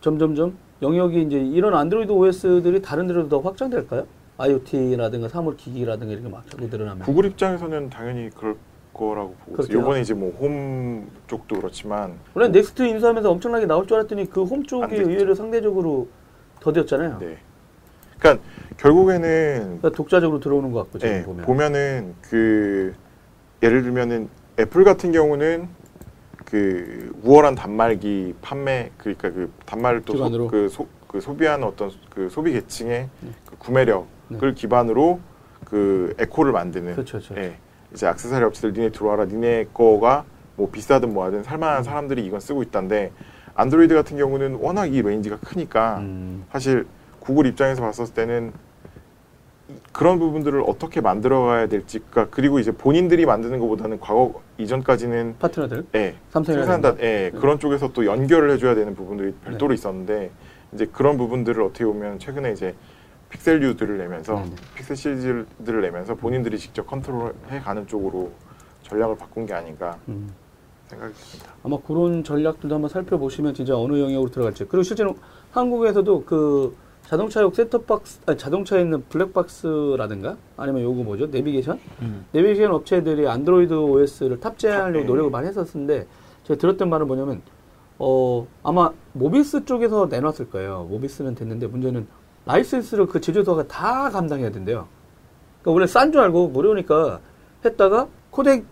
점점점 0.01 0.57
영역이 0.81 1.23
이제 1.23 1.39
이런 1.39 1.73
안드로이드 1.73 2.11
OS들이 2.11 2.81
다른 2.81 3.07
데로 3.07 3.29
더 3.29 3.39
확장될까요? 3.39 4.05
IoT라든가 4.37 5.29
사물 5.29 5.57
기기라든가 5.57 6.13
이렇게 6.13 6.29
막 6.29 6.47
자꾸 6.49 6.67
늘어나면. 6.67 7.03
구글 7.03 7.25
입장에서는 7.25 7.89
당연히 7.89 8.29
그럴 8.29 8.55
거라고 8.97 9.35
보고 9.45 9.53
있어요. 9.53 9.67
그렇죠. 9.67 9.79
이번에 9.79 10.01
이제 10.01 10.13
뭐 10.13 10.31
홈 10.39 11.07
쪽도 11.27 11.55
그렇지만 11.57 12.17
원래 12.33 12.49
네스트 12.49 12.81
인수하면서 12.83 13.31
엄청나게 13.31 13.65
나올 13.65 13.87
줄 13.87 13.97
알았더니 13.97 14.29
그 14.29 14.42
홈 14.42 14.55
안 14.55 14.63
쪽이. 14.65 14.95
의외로 14.95 15.33
상대적으로 15.35 16.07
더뎠잖아요. 16.61 17.19
네. 17.19 17.37
그러니까 18.19 18.43
결국에는 18.77 19.59
그러니까 19.79 19.89
독자적으로 19.91 20.39
들어오는 20.39 20.71
것 20.71 20.83
같고 20.83 20.99
지금 20.99 21.13
예, 21.15 21.23
보면. 21.23 21.45
보면은 21.45 22.15
그 22.21 22.93
예를 23.63 23.83
들면은 23.83 24.27
애플 24.59 24.83
같은 24.83 25.11
경우는 25.11 25.69
그 26.45 27.11
우월한 27.23 27.55
단말기 27.55 28.35
판매 28.41 28.91
그러니까 28.97 29.29
그 29.31 29.51
단말을. 29.65 30.01
또그 30.03 30.69
소, 30.69 30.87
그 31.07 31.19
소비하는 31.21 31.67
어떤 31.67 31.91
그 32.09 32.29
소비 32.29 32.53
계층의 32.53 33.09
네. 33.21 33.29
그 33.45 33.55
구매력을 33.57 34.07
네. 34.29 34.53
기반으로 34.53 35.19
그 35.65 36.15
에코를 36.17 36.51
만드는 36.53 36.93
그렇죠, 36.93 37.19
그렇죠. 37.19 37.35
예, 37.37 37.57
이제 37.97 38.07
액세서리 38.07 38.45
업체들 38.45 38.73
니네 38.73 38.91
들어와라. 38.91 39.25
니네 39.25 39.67
거가 39.73 40.23
뭐 40.55 40.69
비싸든 40.69 41.13
뭐하든 41.13 41.39
음. 41.39 41.43
살만한 41.43 41.83
사람들이 41.83 42.23
이건 42.25 42.39
쓰고 42.39 42.61
있단데 42.63 43.11
안드로이드 43.55 43.95
같은 43.95 44.17
경우는 44.17 44.59
워낙 44.61 44.93
이 44.93 45.01
range가 45.01 45.39
크니까 45.39 45.97
음, 45.97 46.45
사실 46.51 46.85
구글 47.19 47.47
입장에서 47.47 47.81
봤었을 47.81 48.13
때는 48.13 48.53
그런 49.91 50.19
부분들을 50.19 50.63
어떻게 50.65 51.01
만들어가야 51.01 51.67
될지, 51.67 51.99
그러니까 52.11 52.33
그리고 52.33 52.59
이제 52.59 52.71
본인들이 52.71 53.25
만드는 53.25 53.59
것보다는 53.59 53.99
과거 53.99 54.41
이전까지는 54.59 55.35
파트너들? 55.39 55.85
예, 55.95 56.15
생산자, 56.31 56.95
예, 56.99 57.31
네. 57.33 57.39
그런 57.39 57.59
쪽에서 57.59 57.91
또 57.91 58.05
연결을 58.05 58.51
해줘야 58.51 58.75
되는 58.75 58.95
부분들이 58.95 59.33
별도로 59.43 59.73
있었는데 59.73 60.29
이제 60.71 60.85
그런 60.85 61.17
부분들을 61.17 61.61
어떻게 61.63 61.83
보면 61.83 62.19
최근에 62.19 62.51
이제 62.51 62.75
픽셀류들을 63.29 63.97
내면서 63.97 64.35
네, 64.35 64.45
네. 64.45 64.55
픽셀 64.75 64.95
시리즈들을 64.95 65.81
내면서 65.81 66.15
본인들이 66.15 66.57
직접 66.57 66.87
컨트롤해 66.87 67.59
가는 67.63 67.87
쪽으로 67.87 68.31
전략을 68.83 69.17
바꾼 69.17 69.45
게 69.45 69.53
아닌가 69.53 69.97
음. 70.07 70.33
생각이 70.87 71.13
듭니다. 71.13 71.53
아마 71.63 71.77
그런 71.85 72.23
전략들도 72.23 72.73
한번 72.73 72.89
살펴보시면 72.89 73.53
진짜 73.53 73.77
어느 73.77 73.99
영역으로 73.99 74.31
들어갈지. 74.31 74.65
그리고 74.65 74.83
실제로 74.83 75.15
한국에서도 75.51 76.23
그 76.25 76.75
자동차용 77.07 77.53
셋톱박스, 77.53 78.19
아니, 78.25 78.37
자동차에 78.37 78.81
있는 78.81 79.03
블랙박스라든가 79.07 80.37
아니면 80.57 80.83
요거 80.83 81.03
뭐죠? 81.03 81.27
내비게이션? 81.27 81.79
음. 82.01 82.25
내비게이션 82.33 82.71
업체들이 82.71 83.27
안드로이드 83.27 83.73
OS를 83.73 84.39
탑재하려고 84.39 84.99
네. 84.99 85.05
노력을 85.05 85.31
많이 85.31 85.47
했었는데 85.47 86.05
제가 86.43 86.57
들었던 86.57 86.89
말은 86.89 87.07
뭐냐면 87.07 87.41
어 87.99 88.45
아마 88.61 88.91
모비스 89.13 89.65
쪽에서 89.65 90.07
내놨을 90.07 90.49
거예요. 90.49 90.85
모비스는 90.89 91.35
됐는데 91.35 91.67
문제는 91.67 92.07
라이센스를 92.47 93.07
그 93.07 93.19
제조사가 93.21 93.67
다 93.67 94.09
감당해야 94.09 94.49
된대요. 94.51 94.87
그러니까 95.61 95.71
원래 95.71 95.87
싼 95.87 96.11
줄 96.11 96.21
알고 96.21 96.47
무료니까 96.49 97.19
했다가 97.65 98.07
코덱 98.31 98.65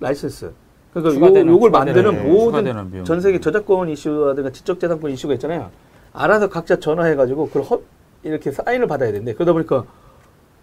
라이센스 0.00 0.52
그러니까 0.92 1.40
요, 1.40 1.46
요걸 1.46 1.70
만드는 1.70 2.14
네, 2.14 2.22
모든. 2.22 3.04
전 3.04 3.20
세계 3.20 3.40
저작권 3.40 3.88
이슈라든가 3.88 4.50
지적재산권 4.50 5.10
이슈가 5.10 5.34
있잖아요. 5.34 5.70
알아서 6.12 6.48
각자 6.48 6.78
전화해가지고 6.78 7.48
그걸 7.48 7.62
허, 7.62 7.80
이렇게 8.22 8.52
사인을 8.52 8.86
받아야 8.86 9.10
되는데 9.10 9.34
그러다 9.34 9.52
보니까 9.52 9.84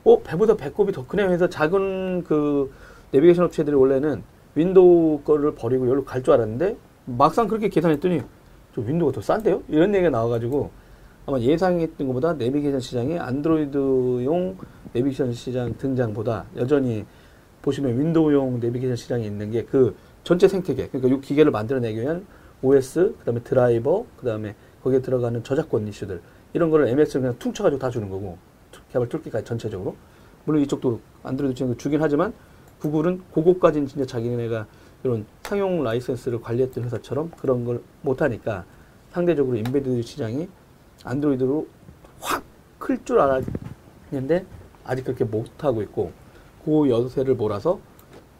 어 0.03 0.19
배보다 0.21 0.55
배꼽이 0.55 0.91
더 0.93 1.05
크네요 1.05 1.29
해서 1.29 1.49
작은 1.49 2.23
그 2.23 2.71
내비게이션 3.11 3.45
업체들이 3.45 3.75
원래는 3.75 4.23
윈도우 4.55 5.21
거를 5.23 5.53
버리고 5.55 5.85
여기로 5.85 6.05
갈 6.05 6.23
줄 6.23 6.33
알았는데 6.33 6.77
막상 7.05 7.47
그렇게 7.47 7.67
계산했더니 7.67 8.21
저 8.73 8.81
윈도우가 8.81 9.13
더 9.13 9.21
싼데요? 9.21 9.63
이런 9.67 9.93
얘기가 9.93 10.09
나와가지고 10.09 10.71
아마 11.31 11.39
예상했던 11.39 12.07
것보다 12.07 12.33
내비게이션 12.33 12.81
시장이 12.81 13.17
안드로이드용 13.17 14.57
내비게이션 14.91 15.31
시장 15.31 15.73
등장보다 15.77 16.45
여전히 16.57 17.05
보시면 17.61 17.97
윈도우용 17.97 18.59
내비게이션 18.59 18.97
시장이 18.97 19.25
있는 19.25 19.49
게 19.49 19.63
그 19.63 19.95
전체 20.23 20.47
생태계 20.49 20.89
그러니까 20.89 21.15
이 21.15 21.21
기계를 21.21 21.51
만들어내기 21.51 22.01
위한 22.01 22.25
OS 22.61 23.15
그다음에 23.19 23.39
드라이버 23.43 24.05
그다음에 24.17 24.55
거기에 24.83 25.01
들어가는 25.01 25.41
저작권 25.43 25.87
이슈들 25.87 26.21
이런 26.53 26.69
거를 26.69 26.89
MS를 26.89 27.21
그냥 27.21 27.39
퉁쳐가지고 27.39 27.79
다 27.79 27.89
주는 27.89 28.09
거고 28.09 28.37
개발 28.91 29.07
toolkit까지 29.07 29.45
전체적으로. 29.45 29.95
물론 30.43 30.61
이쪽도 30.63 30.99
안드로이드 31.23 31.55
지금 31.55 31.77
주긴 31.77 32.01
하지만 32.01 32.33
구글은 32.81 33.21
그거까지는 33.33 33.87
진짜 33.87 34.05
자기네가 34.05 34.67
이런 35.03 35.25
상용 35.43 35.81
라이센스를 35.83 36.41
관리했던 36.41 36.83
회사처럼 36.83 37.31
그런 37.39 37.63
걸 37.63 37.81
못하니까 38.01 38.65
상대적으로 39.11 39.55
embedded 39.57 40.01
시장이 40.01 40.47
안드로이드로 41.03 41.67
확 42.19 42.51
클 42.81 43.05
줄 43.05 43.19
알았는데 43.19 44.45
아직 44.83 45.05
그렇게 45.05 45.23
못하고 45.23 45.81
있고 45.83 46.11
그 46.65 46.89
여세를 46.89 47.35
몰아서 47.35 47.79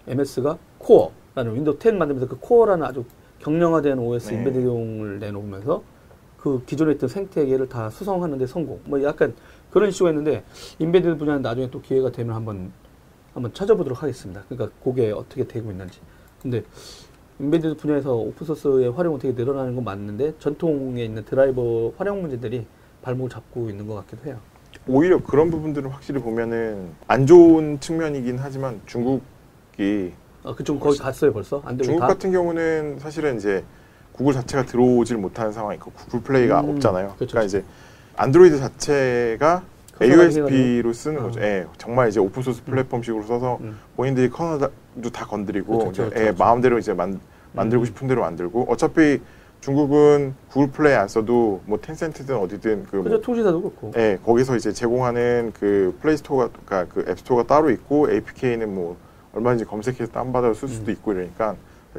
MS가 0.07 0.57
코어라는 0.80 1.55
윈도우 1.55 1.78
10 1.80 1.95
만들면서 1.95 2.28
그 2.28 2.38
코어라는 2.39 2.86
아주 2.86 3.05
경량화된 3.39 3.99
OS 3.99 4.30
네. 4.32 4.38
embedded용을 4.38 5.20
내놓으면서 5.20 5.84
그 6.38 6.64
기존에 6.66 6.93
있던 6.93 7.07
생태계를 7.07 7.70
다 7.70 7.89
수성하는데 7.91 8.47
성공. 8.47 8.82
뭐 8.86 9.01
약간 9.03 9.36
그런 9.70 9.89
이슈가 9.89 10.09
있는데 10.09 10.43
embedded 10.80 11.18
분야는 11.18 11.43
나중에 11.43 11.70
또 11.70 11.82
기회가 11.82 12.12
되면 12.12 12.36
한번 12.36 12.72
한번 13.34 13.53
찾아보도록 13.53 14.01
하겠습니다. 14.01 14.43
그러니까 14.49 14.76
그게 14.84 15.12
어떻게 15.12 15.47
되고 15.47 15.72
있는지. 15.72 15.99
근데 16.41 16.64
embedded 17.39 17.76
분야에서 17.78 18.14
open 18.14 18.39
source의 18.39 18.91
활용은 18.92 19.20
되게 19.20 19.34
늘어나는 19.34 19.76
건 19.76 19.84
맞는데 19.84 20.36
전통에 20.40 21.04
있는 21.04 21.26
드라이버 21.26 21.92
활용 21.98 22.22
문제들이 22.22 22.66
발목을 23.02 23.30
잡고 23.30 23.70
있는 23.70 23.88
것 23.88 23.96
같기도 23.96 24.28
해요. 24.30 24.38
오히려 24.88 25.22
그런 25.24 25.50
부분들은 25.50 25.90
확실히 25.90 26.22
보면은 26.22 26.92
안 27.08 27.26
좋은 27.26 27.80
측면이긴 27.80 28.38
하지만 28.40 28.82
중국이 28.86 30.14
아, 30.44 30.54
그쪽 30.56 30.80
거기 30.80 30.98
갔어요 30.98 31.34
벌써? 31.34 31.62
안 31.66 31.78
되고 31.78 31.84
중국 31.86 32.02
다? 32.02 32.08
같은 32.08 32.32
경우는 32.32 33.00
사실은 33.00 33.38
이제 33.38 33.64
구글 34.12 34.34
자체가 34.34 34.66
들어오질 34.66 35.18
못하는 35.18 35.52
상황이고 35.52 35.92
구글 35.92 36.22
플레이가 36.22 36.62
음, 36.62 36.70
없잖아요. 36.72 37.14
그렇죠, 37.16 37.32
그러니까 37.32 37.44
이제 37.44 37.64
안드로이드 38.18 38.58
자체가 38.58 39.64
AOSP로 40.02 40.93
쓰는 40.93 41.20
어. 41.20 41.24
거죠. 41.24 41.41
예, 41.41 41.66
정말 41.78 42.10
이제 42.10 42.20
open 42.20 42.41
source 42.43 42.64
플랫폼식으로 42.64 43.24
써서 43.24 43.58
음. 43.62 43.78
본인들이 43.95 44.30
kernel도 44.30 45.10
다 45.14 45.26
건드리고 45.26 45.78
그렇죠, 45.80 46.10
그렇죠, 46.10 46.26
예. 46.26 46.32
마음대로 46.32 46.78
이제 46.80 46.93
만, 46.93 47.20
만들고 47.54 47.84
음. 47.84 47.86
싶은 47.86 48.08
대로 48.08 48.22
만들고 48.22 48.66
어차피 48.70 49.20
중국은 49.62 50.34
구글 50.49 50.72
플레이 50.72 50.95
안 50.95 51.08
써도 51.08 51.62
뭐 51.66 51.80
텐센트든 51.80 52.36
어디든 52.36 52.86
그 52.86 53.04
그죠 53.04 53.10
뭐, 53.10 53.22
통신사도 53.22 53.62
그렇고. 53.62 53.91
예, 53.95 54.18
거기서 54.26 54.56
이제 54.56 54.72
제공하는 54.72 55.54
그 55.60 55.95
플레이 56.02 56.18
스토어가 56.18 56.49
그러니까 56.66 56.93
그 56.93 57.10
앱스토어가 57.10 57.43
따로 57.43 57.70
있고 57.70 58.10
APK는 58.12 58.74
뭐 58.74 58.97
얼마든지 59.34 59.66
검색해서 59.66 60.12
다운받아 60.12 60.54
쓸 60.56 60.68
수도 60.68 60.89
음. 60.89 60.93
있고 60.93 61.14
이러니까 61.14 61.56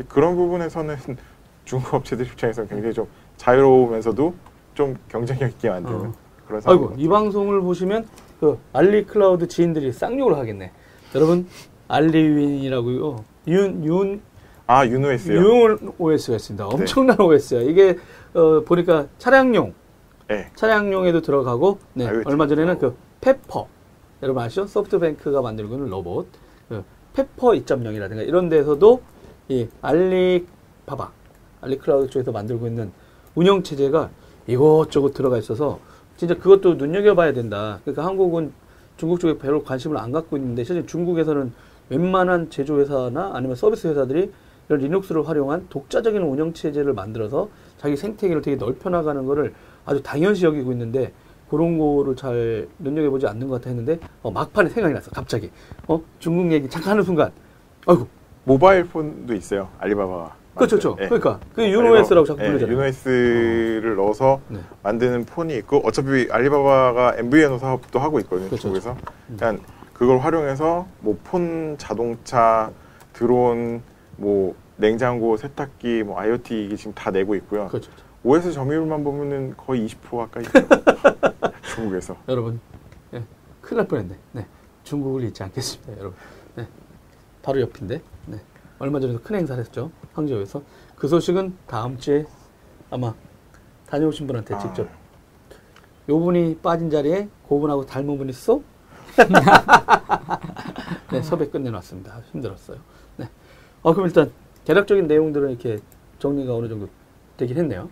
그런 0.08 0.34
부분에서는 0.36 0.96
중국 1.64 1.94
업체들 1.94 2.26
입장에서는 2.26 2.68
굉장히 2.68 2.92
좀 2.92 3.06
자유로우면서도 3.36 4.34
좀 4.74 4.96
경쟁력 5.08 5.50
있게 5.50 5.70
만드는 5.70 5.96
어. 5.96 6.12
그런 6.60 6.62
아이고 6.66 6.90
것이 6.90 7.08
방송을 7.08 7.60
보시면 7.60 8.06
그 8.40 8.58
알리 8.72 9.04
클라우드 9.04 9.48
지인들이 9.48 9.92
쌍욕을 9.92 10.36
하겠네. 10.36 10.72
여러분 11.14 11.46
알리윤이라고요. 11.88 13.24
윤 13.48 13.84
윤 13.84 14.20
아 14.66 14.86
윤OS였어요. 14.86 15.36
윤 15.38 15.92
OS가 15.98 16.36
있습니다. 16.36 16.66
엄청난 16.66 17.20
OS야. 17.20 17.60
이게 17.62 17.98
어, 18.34 18.60
보니까 18.64 19.06
차량용 19.18 19.74
네. 20.28 20.50
차량용에도 20.54 21.20
들어가고 21.20 21.78
네, 21.94 22.06
IoT 22.06 22.22
얼마 22.26 22.46
전에는. 22.46 22.78
그 22.78 22.94
페퍼 23.20 23.66
여러분 24.22 24.42
아시죠? 24.42 24.66
소프트뱅크가 24.66 25.42
만들고 25.42 25.74
있는 25.74 25.90
로봇 25.90 26.26
그 26.68 26.84
페퍼 27.12 27.48
2.0이라든가 27.48 28.26
이런 28.26 28.48
데서도 28.48 29.02
이 29.48 29.68
알리바바 29.82 31.10
알리 31.60 31.78
클라우드 31.78 32.08
쪽에서 32.10 32.32
만들고 32.32 32.66
있는 32.66 32.92
운영 33.34 33.62
체제가 33.62 34.10
이것저것 34.46 35.12
들어가 35.12 35.38
있어서 35.38 35.80
진짜 36.22 36.36
그것도 36.36 36.74
눈여겨봐야 36.74 37.32
된다. 37.32 37.80
그러니까 37.82 38.06
한국은 38.06 38.52
중국 38.96 39.18
쪽에 39.18 39.38
별로 39.38 39.64
관심을 39.64 39.96
안 39.96 40.12
갖고 40.12 40.36
있는데 40.36 40.62
실제 40.62 40.86
중국에서는 40.86 41.52
웬만한 41.88 42.48
제조회사나 42.48 43.32
아니면 43.34 43.56
서비스 43.56 43.88
회사들이 43.88 44.30
이런 44.68 44.80
리눅스를 44.80 45.26
활용한 45.26 45.66
독자적인 45.68 46.22
운영 46.22 46.52
체제를 46.52 46.92
만들어서 46.92 47.48
자기 47.76 47.96
생태계를 47.96 48.40
되게 48.40 48.56
넓혀 48.56 48.88
나가는 48.88 49.26
거를 49.26 49.52
아주 49.84 50.00
당연시 50.00 50.44
여기고 50.44 50.70
있는데 50.70 51.12
그런 51.50 51.76
거를 51.76 52.14
잘 52.14 52.68
눈여겨보지 52.78 53.26
않는 53.26 53.48
것 53.48 53.54
같아 53.56 53.70
했는데 53.70 53.98
어, 54.22 54.30
막판에 54.30 54.68
생각이 54.68 54.94
났어 54.94 55.10
갑자기 55.10 55.50
어 55.88 56.00
중국 56.20 56.52
얘기 56.52 56.70
잠깐 56.70 56.92
하는 56.92 57.02
순간 57.02 57.32
아이고 57.84 58.06
모바일 58.44 58.84
폰도 58.84 59.34
있어요. 59.34 59.70
알리바바가. 59.80 60.41
그렇죠. 60.54 60.76
그렇죠 60.76 60.96
예. 61.00 61.06
그러니까 61.08 61.40
그 61.54 61.68
유노에스라고 61.68 62.26
자꾸 62.26 62.42
예, 62.42 62.46
부르잖아요 62.48 62.74
유노에스를 62.76 63.96
넣어서 63.96 64.40
네. 64.48 64.60
만드는 64.82 65.24
폰이 65.24 65.56
있고 65.58 65.78
어차피 65.84 66.28
알리바바가 66.30 67.14
MVNO 67.18 67.58
사업도 67.58 67.98
하고 67.98 68.20
있거든요. 68.20 68.48
그렇죠, 68.48 68.62
중국에서. 68.62 68.96
그러니까 69.36 69.64
그걸 69.92 70.18
활용해서 70.18 70.86
뭐 71.00 71.18
폰, 71.24 71.76
자동차, 71.78 72.70
드론, 73.12 73.82
뭐 74.16 74.54
냉장고, 74.76 75.36
세탁기, 75.36 76.02
뭐 76.02 76.18
IoT 76.18 76.64
이게 76.66 76.76
지금 76.76 76.92
다 76.92 77.10
내고 77.10 77.34
있고요. 77.36 77.68
그렇죠 77.68 77.90
OS 78.24 78.52
점유율만 78.52 79.02
보면은 79.04 79.54
거의 79.56 79.86
20% 79.86 80.18
가까이. 80.18 80.44
중국에서. 81.74 82.16
여러분 82.28 82.60
예, 83.14 83.22
큰일 83.60 83.78
날 83.78 83.88
뻔했네 83.88 84.16
네, 84.32 84.46
중국을 84.84 85.24
잊지 85.24 85.42
않겠습니다 85.42 85.92
여러분 85.98 86.14
네, 86.56 86.66
바로 87.42 87.60
옆인데 87.60 88.00
네, 88.26 88.38
얼마 88.82 88.98
전에도 88.98 89.20
큰 89.22 89.36
행사를 89.36 89.62
했죠 89.62 89.92
항저우에서 90.12 90.60
그 90.96 91.06
소식은 91.06 91.56
다음 91.68 91.96
주에 91.98 92.26
아마 92.90 93.14
다녀오신 93.86 94.26
분한테 94.26 94.56
아, 94.56 94.58
직접 94.58 94.88
요 96.08 96.18
분이 96.18 96.58
빠진 96.58 96.90
자리에 96.90 97.28
고분하고 97.44 97.86
닮은 97.86 98.18
분이 98.18 98.32
쏙 98.32 98.64
네, 101.12 101.22
섭외 101.22 101.46
끝내놨습니다. 101.48 102.22
힘들었어요. 102.32 102.78
네. 103.18 103.28
어, 103.82 103.92
그럼 103.92 104.06
일단 104.06 104.32
대략적인 104.64 105.06
내용들은 105.06 105.50
이렇게 105.50 105.78
정리가 106.18 106.54
어느 106.54 106.66
정도 106.66 106.88
되긴 107.36 107.58
했네요. 107.58 107.88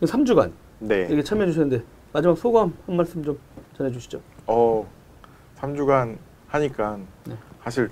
3주간 0.00 0.50
네. 0.80 1.02
이렇게 1.02 1.22
참여해 1.22 1.48
주셨는데 1.48 1.84
마지막 2.12 2.36
소감 2.38 2.74
한 2.86 2.96
말씀 2.96 3.22
좀 3.22 3.38
전해 3.76 3.92
주시죠. 3.92 4.20
어, 4.46 4.84
3주간 5.58 6.16
하니까 6.48 6.98
네. 7.26 7.36
사실 7.62 7.90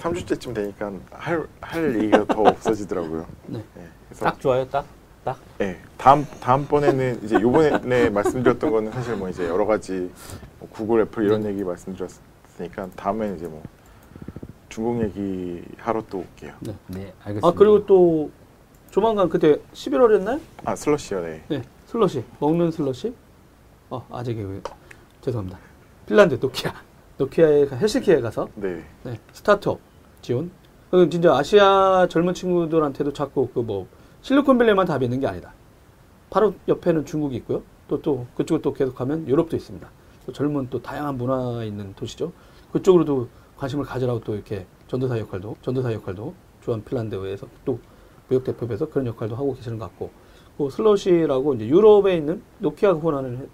3주째쯤 0.00 0.54
되니까 0.54 0.92
할, 1.12 1.46
할 1.60 1.94
얘기가 1.96 2.24
더 2.26 2.42
없어지더라고요. 2.42 3.26
네. 3.46 3.58
예, 3.78 3.82
그래서 4.08 4.24
딱 4.24 4.40
좋아요, 4.40 4.66
딱. 4.68 4.86
딱. 5.22 5.38
예, 5.60 5.78
다음 5.98 6.26
다음 6.40 6.66
번에는 6.66 7.20
이제 7.22 7.36
요번에 7.40 8.08
말씀드렸던 8.08 8.70
거는 8.70 8.92
사실 8.92 9.14
뭐 9.16 9.28
이제 9.28 9.46
여러 9.46 9.66
가지 9.66 10.10
뭐 10.58 10.68
구글, 10.70 11.02
애플 11.02 11.24
이런 11.24 11.44
얘기 11.44 11.62
말씀드렸으니까 11.62 12.88
다음에는 12.96 13.36
이제 13.36 13.46
뭐 13.46 13.62
중국 14.70 15.02
얘기 15.02 15.62
하러 15.78 16.02
또 16.08 16.18
올게요. 16.20 16.54
네. 16.60 16.74
네, 16.86 17.12
알겠습니다. 17.20 17.46
아 17.48 17.52
그리고 17.52 17.84
또 17.84 18.30
조만간 18.90 19.28
그때 19.28 19.56
11월이었나요? 19.74 20.40
아 20.64 20.74
슬러시요, 20.74 21.20
네. 21.20 21.44
네. 21.48 21.62
슬러시 21.86 22.24
먹는 22.38 22.70
슬러시. 22.70 23.14
어 23.90 24.06
아직 24.10 24.34
그 24.36 24.62
죄송합니다. 25.20 25.58
핀란드 26.06 26.38
노키아 26.40 26.72
노키아에 27.18 27.66
가- 27.66 27.76
헬싱키에 27.76 28.20
가서 28.22 28.48
네. 28.54 28.82
네, 29.02 29.18
스타트업 29.32 29.78
지원. 30.22 30.50
그 30.90 31.08
진짜 31.08 31.36
아시아 31.36 32.06
젊은 32.10 32.34
친구들한테도 32.34 33.12
자꾸 33.12 33.48
그 33.48 33.60
뭐 33.62 33.86
실리콘밸리만 34.22 34.86
답이 34.86 35.04
있는 35.06 35.20
게 35.20 35.26
아니다. 35.26 35.52
바로 36.30 36.54
옆에는 36.68 37.04
중국이 37.06 37.36
있고요. 37.36 37.62
또 37.88 37.98
또 38.02 38.26
그쪽을 38.36 38.62
또 38.62 38.72
계속하면 38.72 39.26
유럽도 39.26 39.56
있습니다. 39.56 39.88
또 40.26 40.32
젊은 40.32 40.68
또 40.70 40.80
다양한 40.80 41.16
문화 41.16 41.64
있는 41.64 41.92
도시죠. 41.94 42.32
그쪽으로도 42.72 43.28
관심을 43.56 43.84
가지라고 43.84 44.20
또 44.20 44.34
이렇게 44.34 44.66
전도사 44.88 45.18
역할도 45.18 45.56
전도사 45.62 45.92
역할도 45.92 46.34
주한 46.62 46.84
핀란드에서 46.84 47.46
또 47.64 47.78
무역 48.28 48.44
대표에서 48.44 48.88
그런 48.88 49.06
역할도 49.06 49.34
하고 49.34 49.54
계시는 49.54 49.78
것 49.78 49.86
같고. 49.86 50.10
그 50.56 50.68
슬러시라고 50.70 51.54
이제 51.54 51.66
유럽에 51.66 52.16
있는 52.16 52.42
노키아가 52.58 52.98
후원하는 52.98 53.48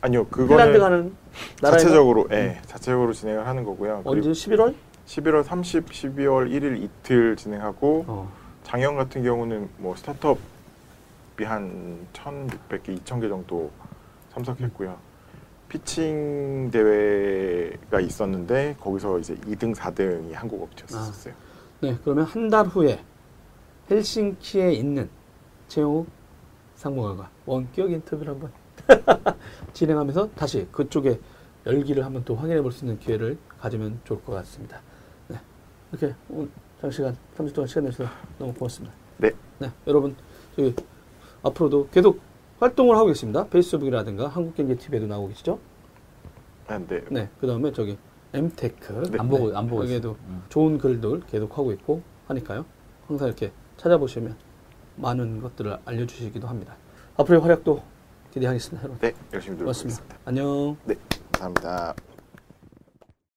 아니요, 0.00 0.24
핀란드가 0.26 0.56
그거는 0.56 0.80
하는 0.80 1.16
나라에서 1.60 1.84
자체적으로, 1.84 2.26
예, 2.32 2.60
자체적으로 2.66 3.12
진행을 3.12 3.46
하는 3.46 3.64
거고요. 3.64 4.02
언제 4.04 4.20
그리고 4.28 4.32
11월? 4.32 4.74
11월 5.06 5.42
30, 5.42 5.86
12월 5.86 6.50
1일 6.50 6.82
이틀 6.82 7.36
진행하고 7.36 8.04
어. 8.06 8.32
작년 8.62 8.96
같은 8.96 9.22
경우는 9.22 9.68
뭐 9.78 9.94
스타트업이 9.96 10.40
한 11.44 12.06
1,600개, 12.12 12.98
2,000개 13.04 13.28
정도 13.28 13.70
참석했고요. 14.32 14.96
피칭 15.68 16.70
대회가 16.70 18.00
있었는데 18.00 18.76
거기서 18.78 19.18
이제 19.18 19.34
2등, 19.36 19.74
4등이 19.74 20.32
한국 20.34 20.62
업체였었어요. 20.62 21.34
네, 21.80 21.96
그러면 22.04 22.24
한 22.26 22.48
달 22.50 22.66
후에 22.66 23.02
헬싱키에 23.90 24.72
있는 24.74 25.08
최용욱 25.68 26.06
상무관과 26.76 27.30
원격 27.46 27.90
인터뷰를 27.90 28.32
한번 28.34 28.52
진행하면서 29.72 30.30
다시 30.34 30.68
그쪽에 30.70 31.18
열기를 31.66 32.04
한번 32.04 32.24
또 32.24 32.34
확인해 32.36 32.60
볼 32.60 32.70
수 32.72 32.84
있는 32.84 32.98
기회를 32.98 33.38
가지면 33.60 34.00
좋을 34.04 34.22
것 34.24 34.32
같습니다. 34.34 34.80
네, 35.92 35.98
이렇게 35.98 36.14
오늘 36.30 36.48
장시간 36.80 37.16
30분 37.36 37.54
동안 37.54 37.68
시간 37.68 37.84
내주셔서 37.84 38.10
너무 38.38 38.54
고맙습니다. 38.54 38.94
네. 39.18 39.30
네, 39.58 39.70
여러분 39.86 40.16
저희 40.56 40.74
앞으로도 41.42 41.88
계속 41.90 42.20
활동을 42.60 42.96
하고 42.96 43.08
계십니다. 43.08 43.46
페이스북이라든가 43.48 44.28
한국경제TV에도 44.28 45.06
나오고 45.06 45.28
계시죠? 45.28 45.58
아, 46.68 46.78
네. 46.78 47.02
네, 47.10 47.28
그 47.40 47.46
다음에 47.46 47.72
저기 47.72 47.98
엠테크 48.32 49.10
네. 49.10 49.18
안 49.18 49.28
보고 49.28 49.56
안 49.56 49.66
보고 49.66 49.84
있어요. 49.84 50.16
음. 50.28 50.42
좋은 50.48 50.78
글들 50.78 51.20
계속 51.26 51.58
하고 51.58 51.72
있고 51.72 52.02
하니까요. 52.28 52.64
항상 53.06 53.28
이렇게 53.28 53.52
찾아보시면 53.76 54.36
많은 54.96 55.40
것들을 55.40 55.78
알려주시기도 55.84 56.46
합니다. 56.46 56.76
앞으로의 57.16 57.42
활약도 57.42 57.82
기대하겠습니다, 58.32 58.84
여러분. 58.84 59.00
네, 59.00 59.14
열심히. 59.32 59.56
노력하겠습니다. 59.58 60.16
안녕. 60.24 60.76
네, 60.84 60.94
감사합니다. 61.32 62.11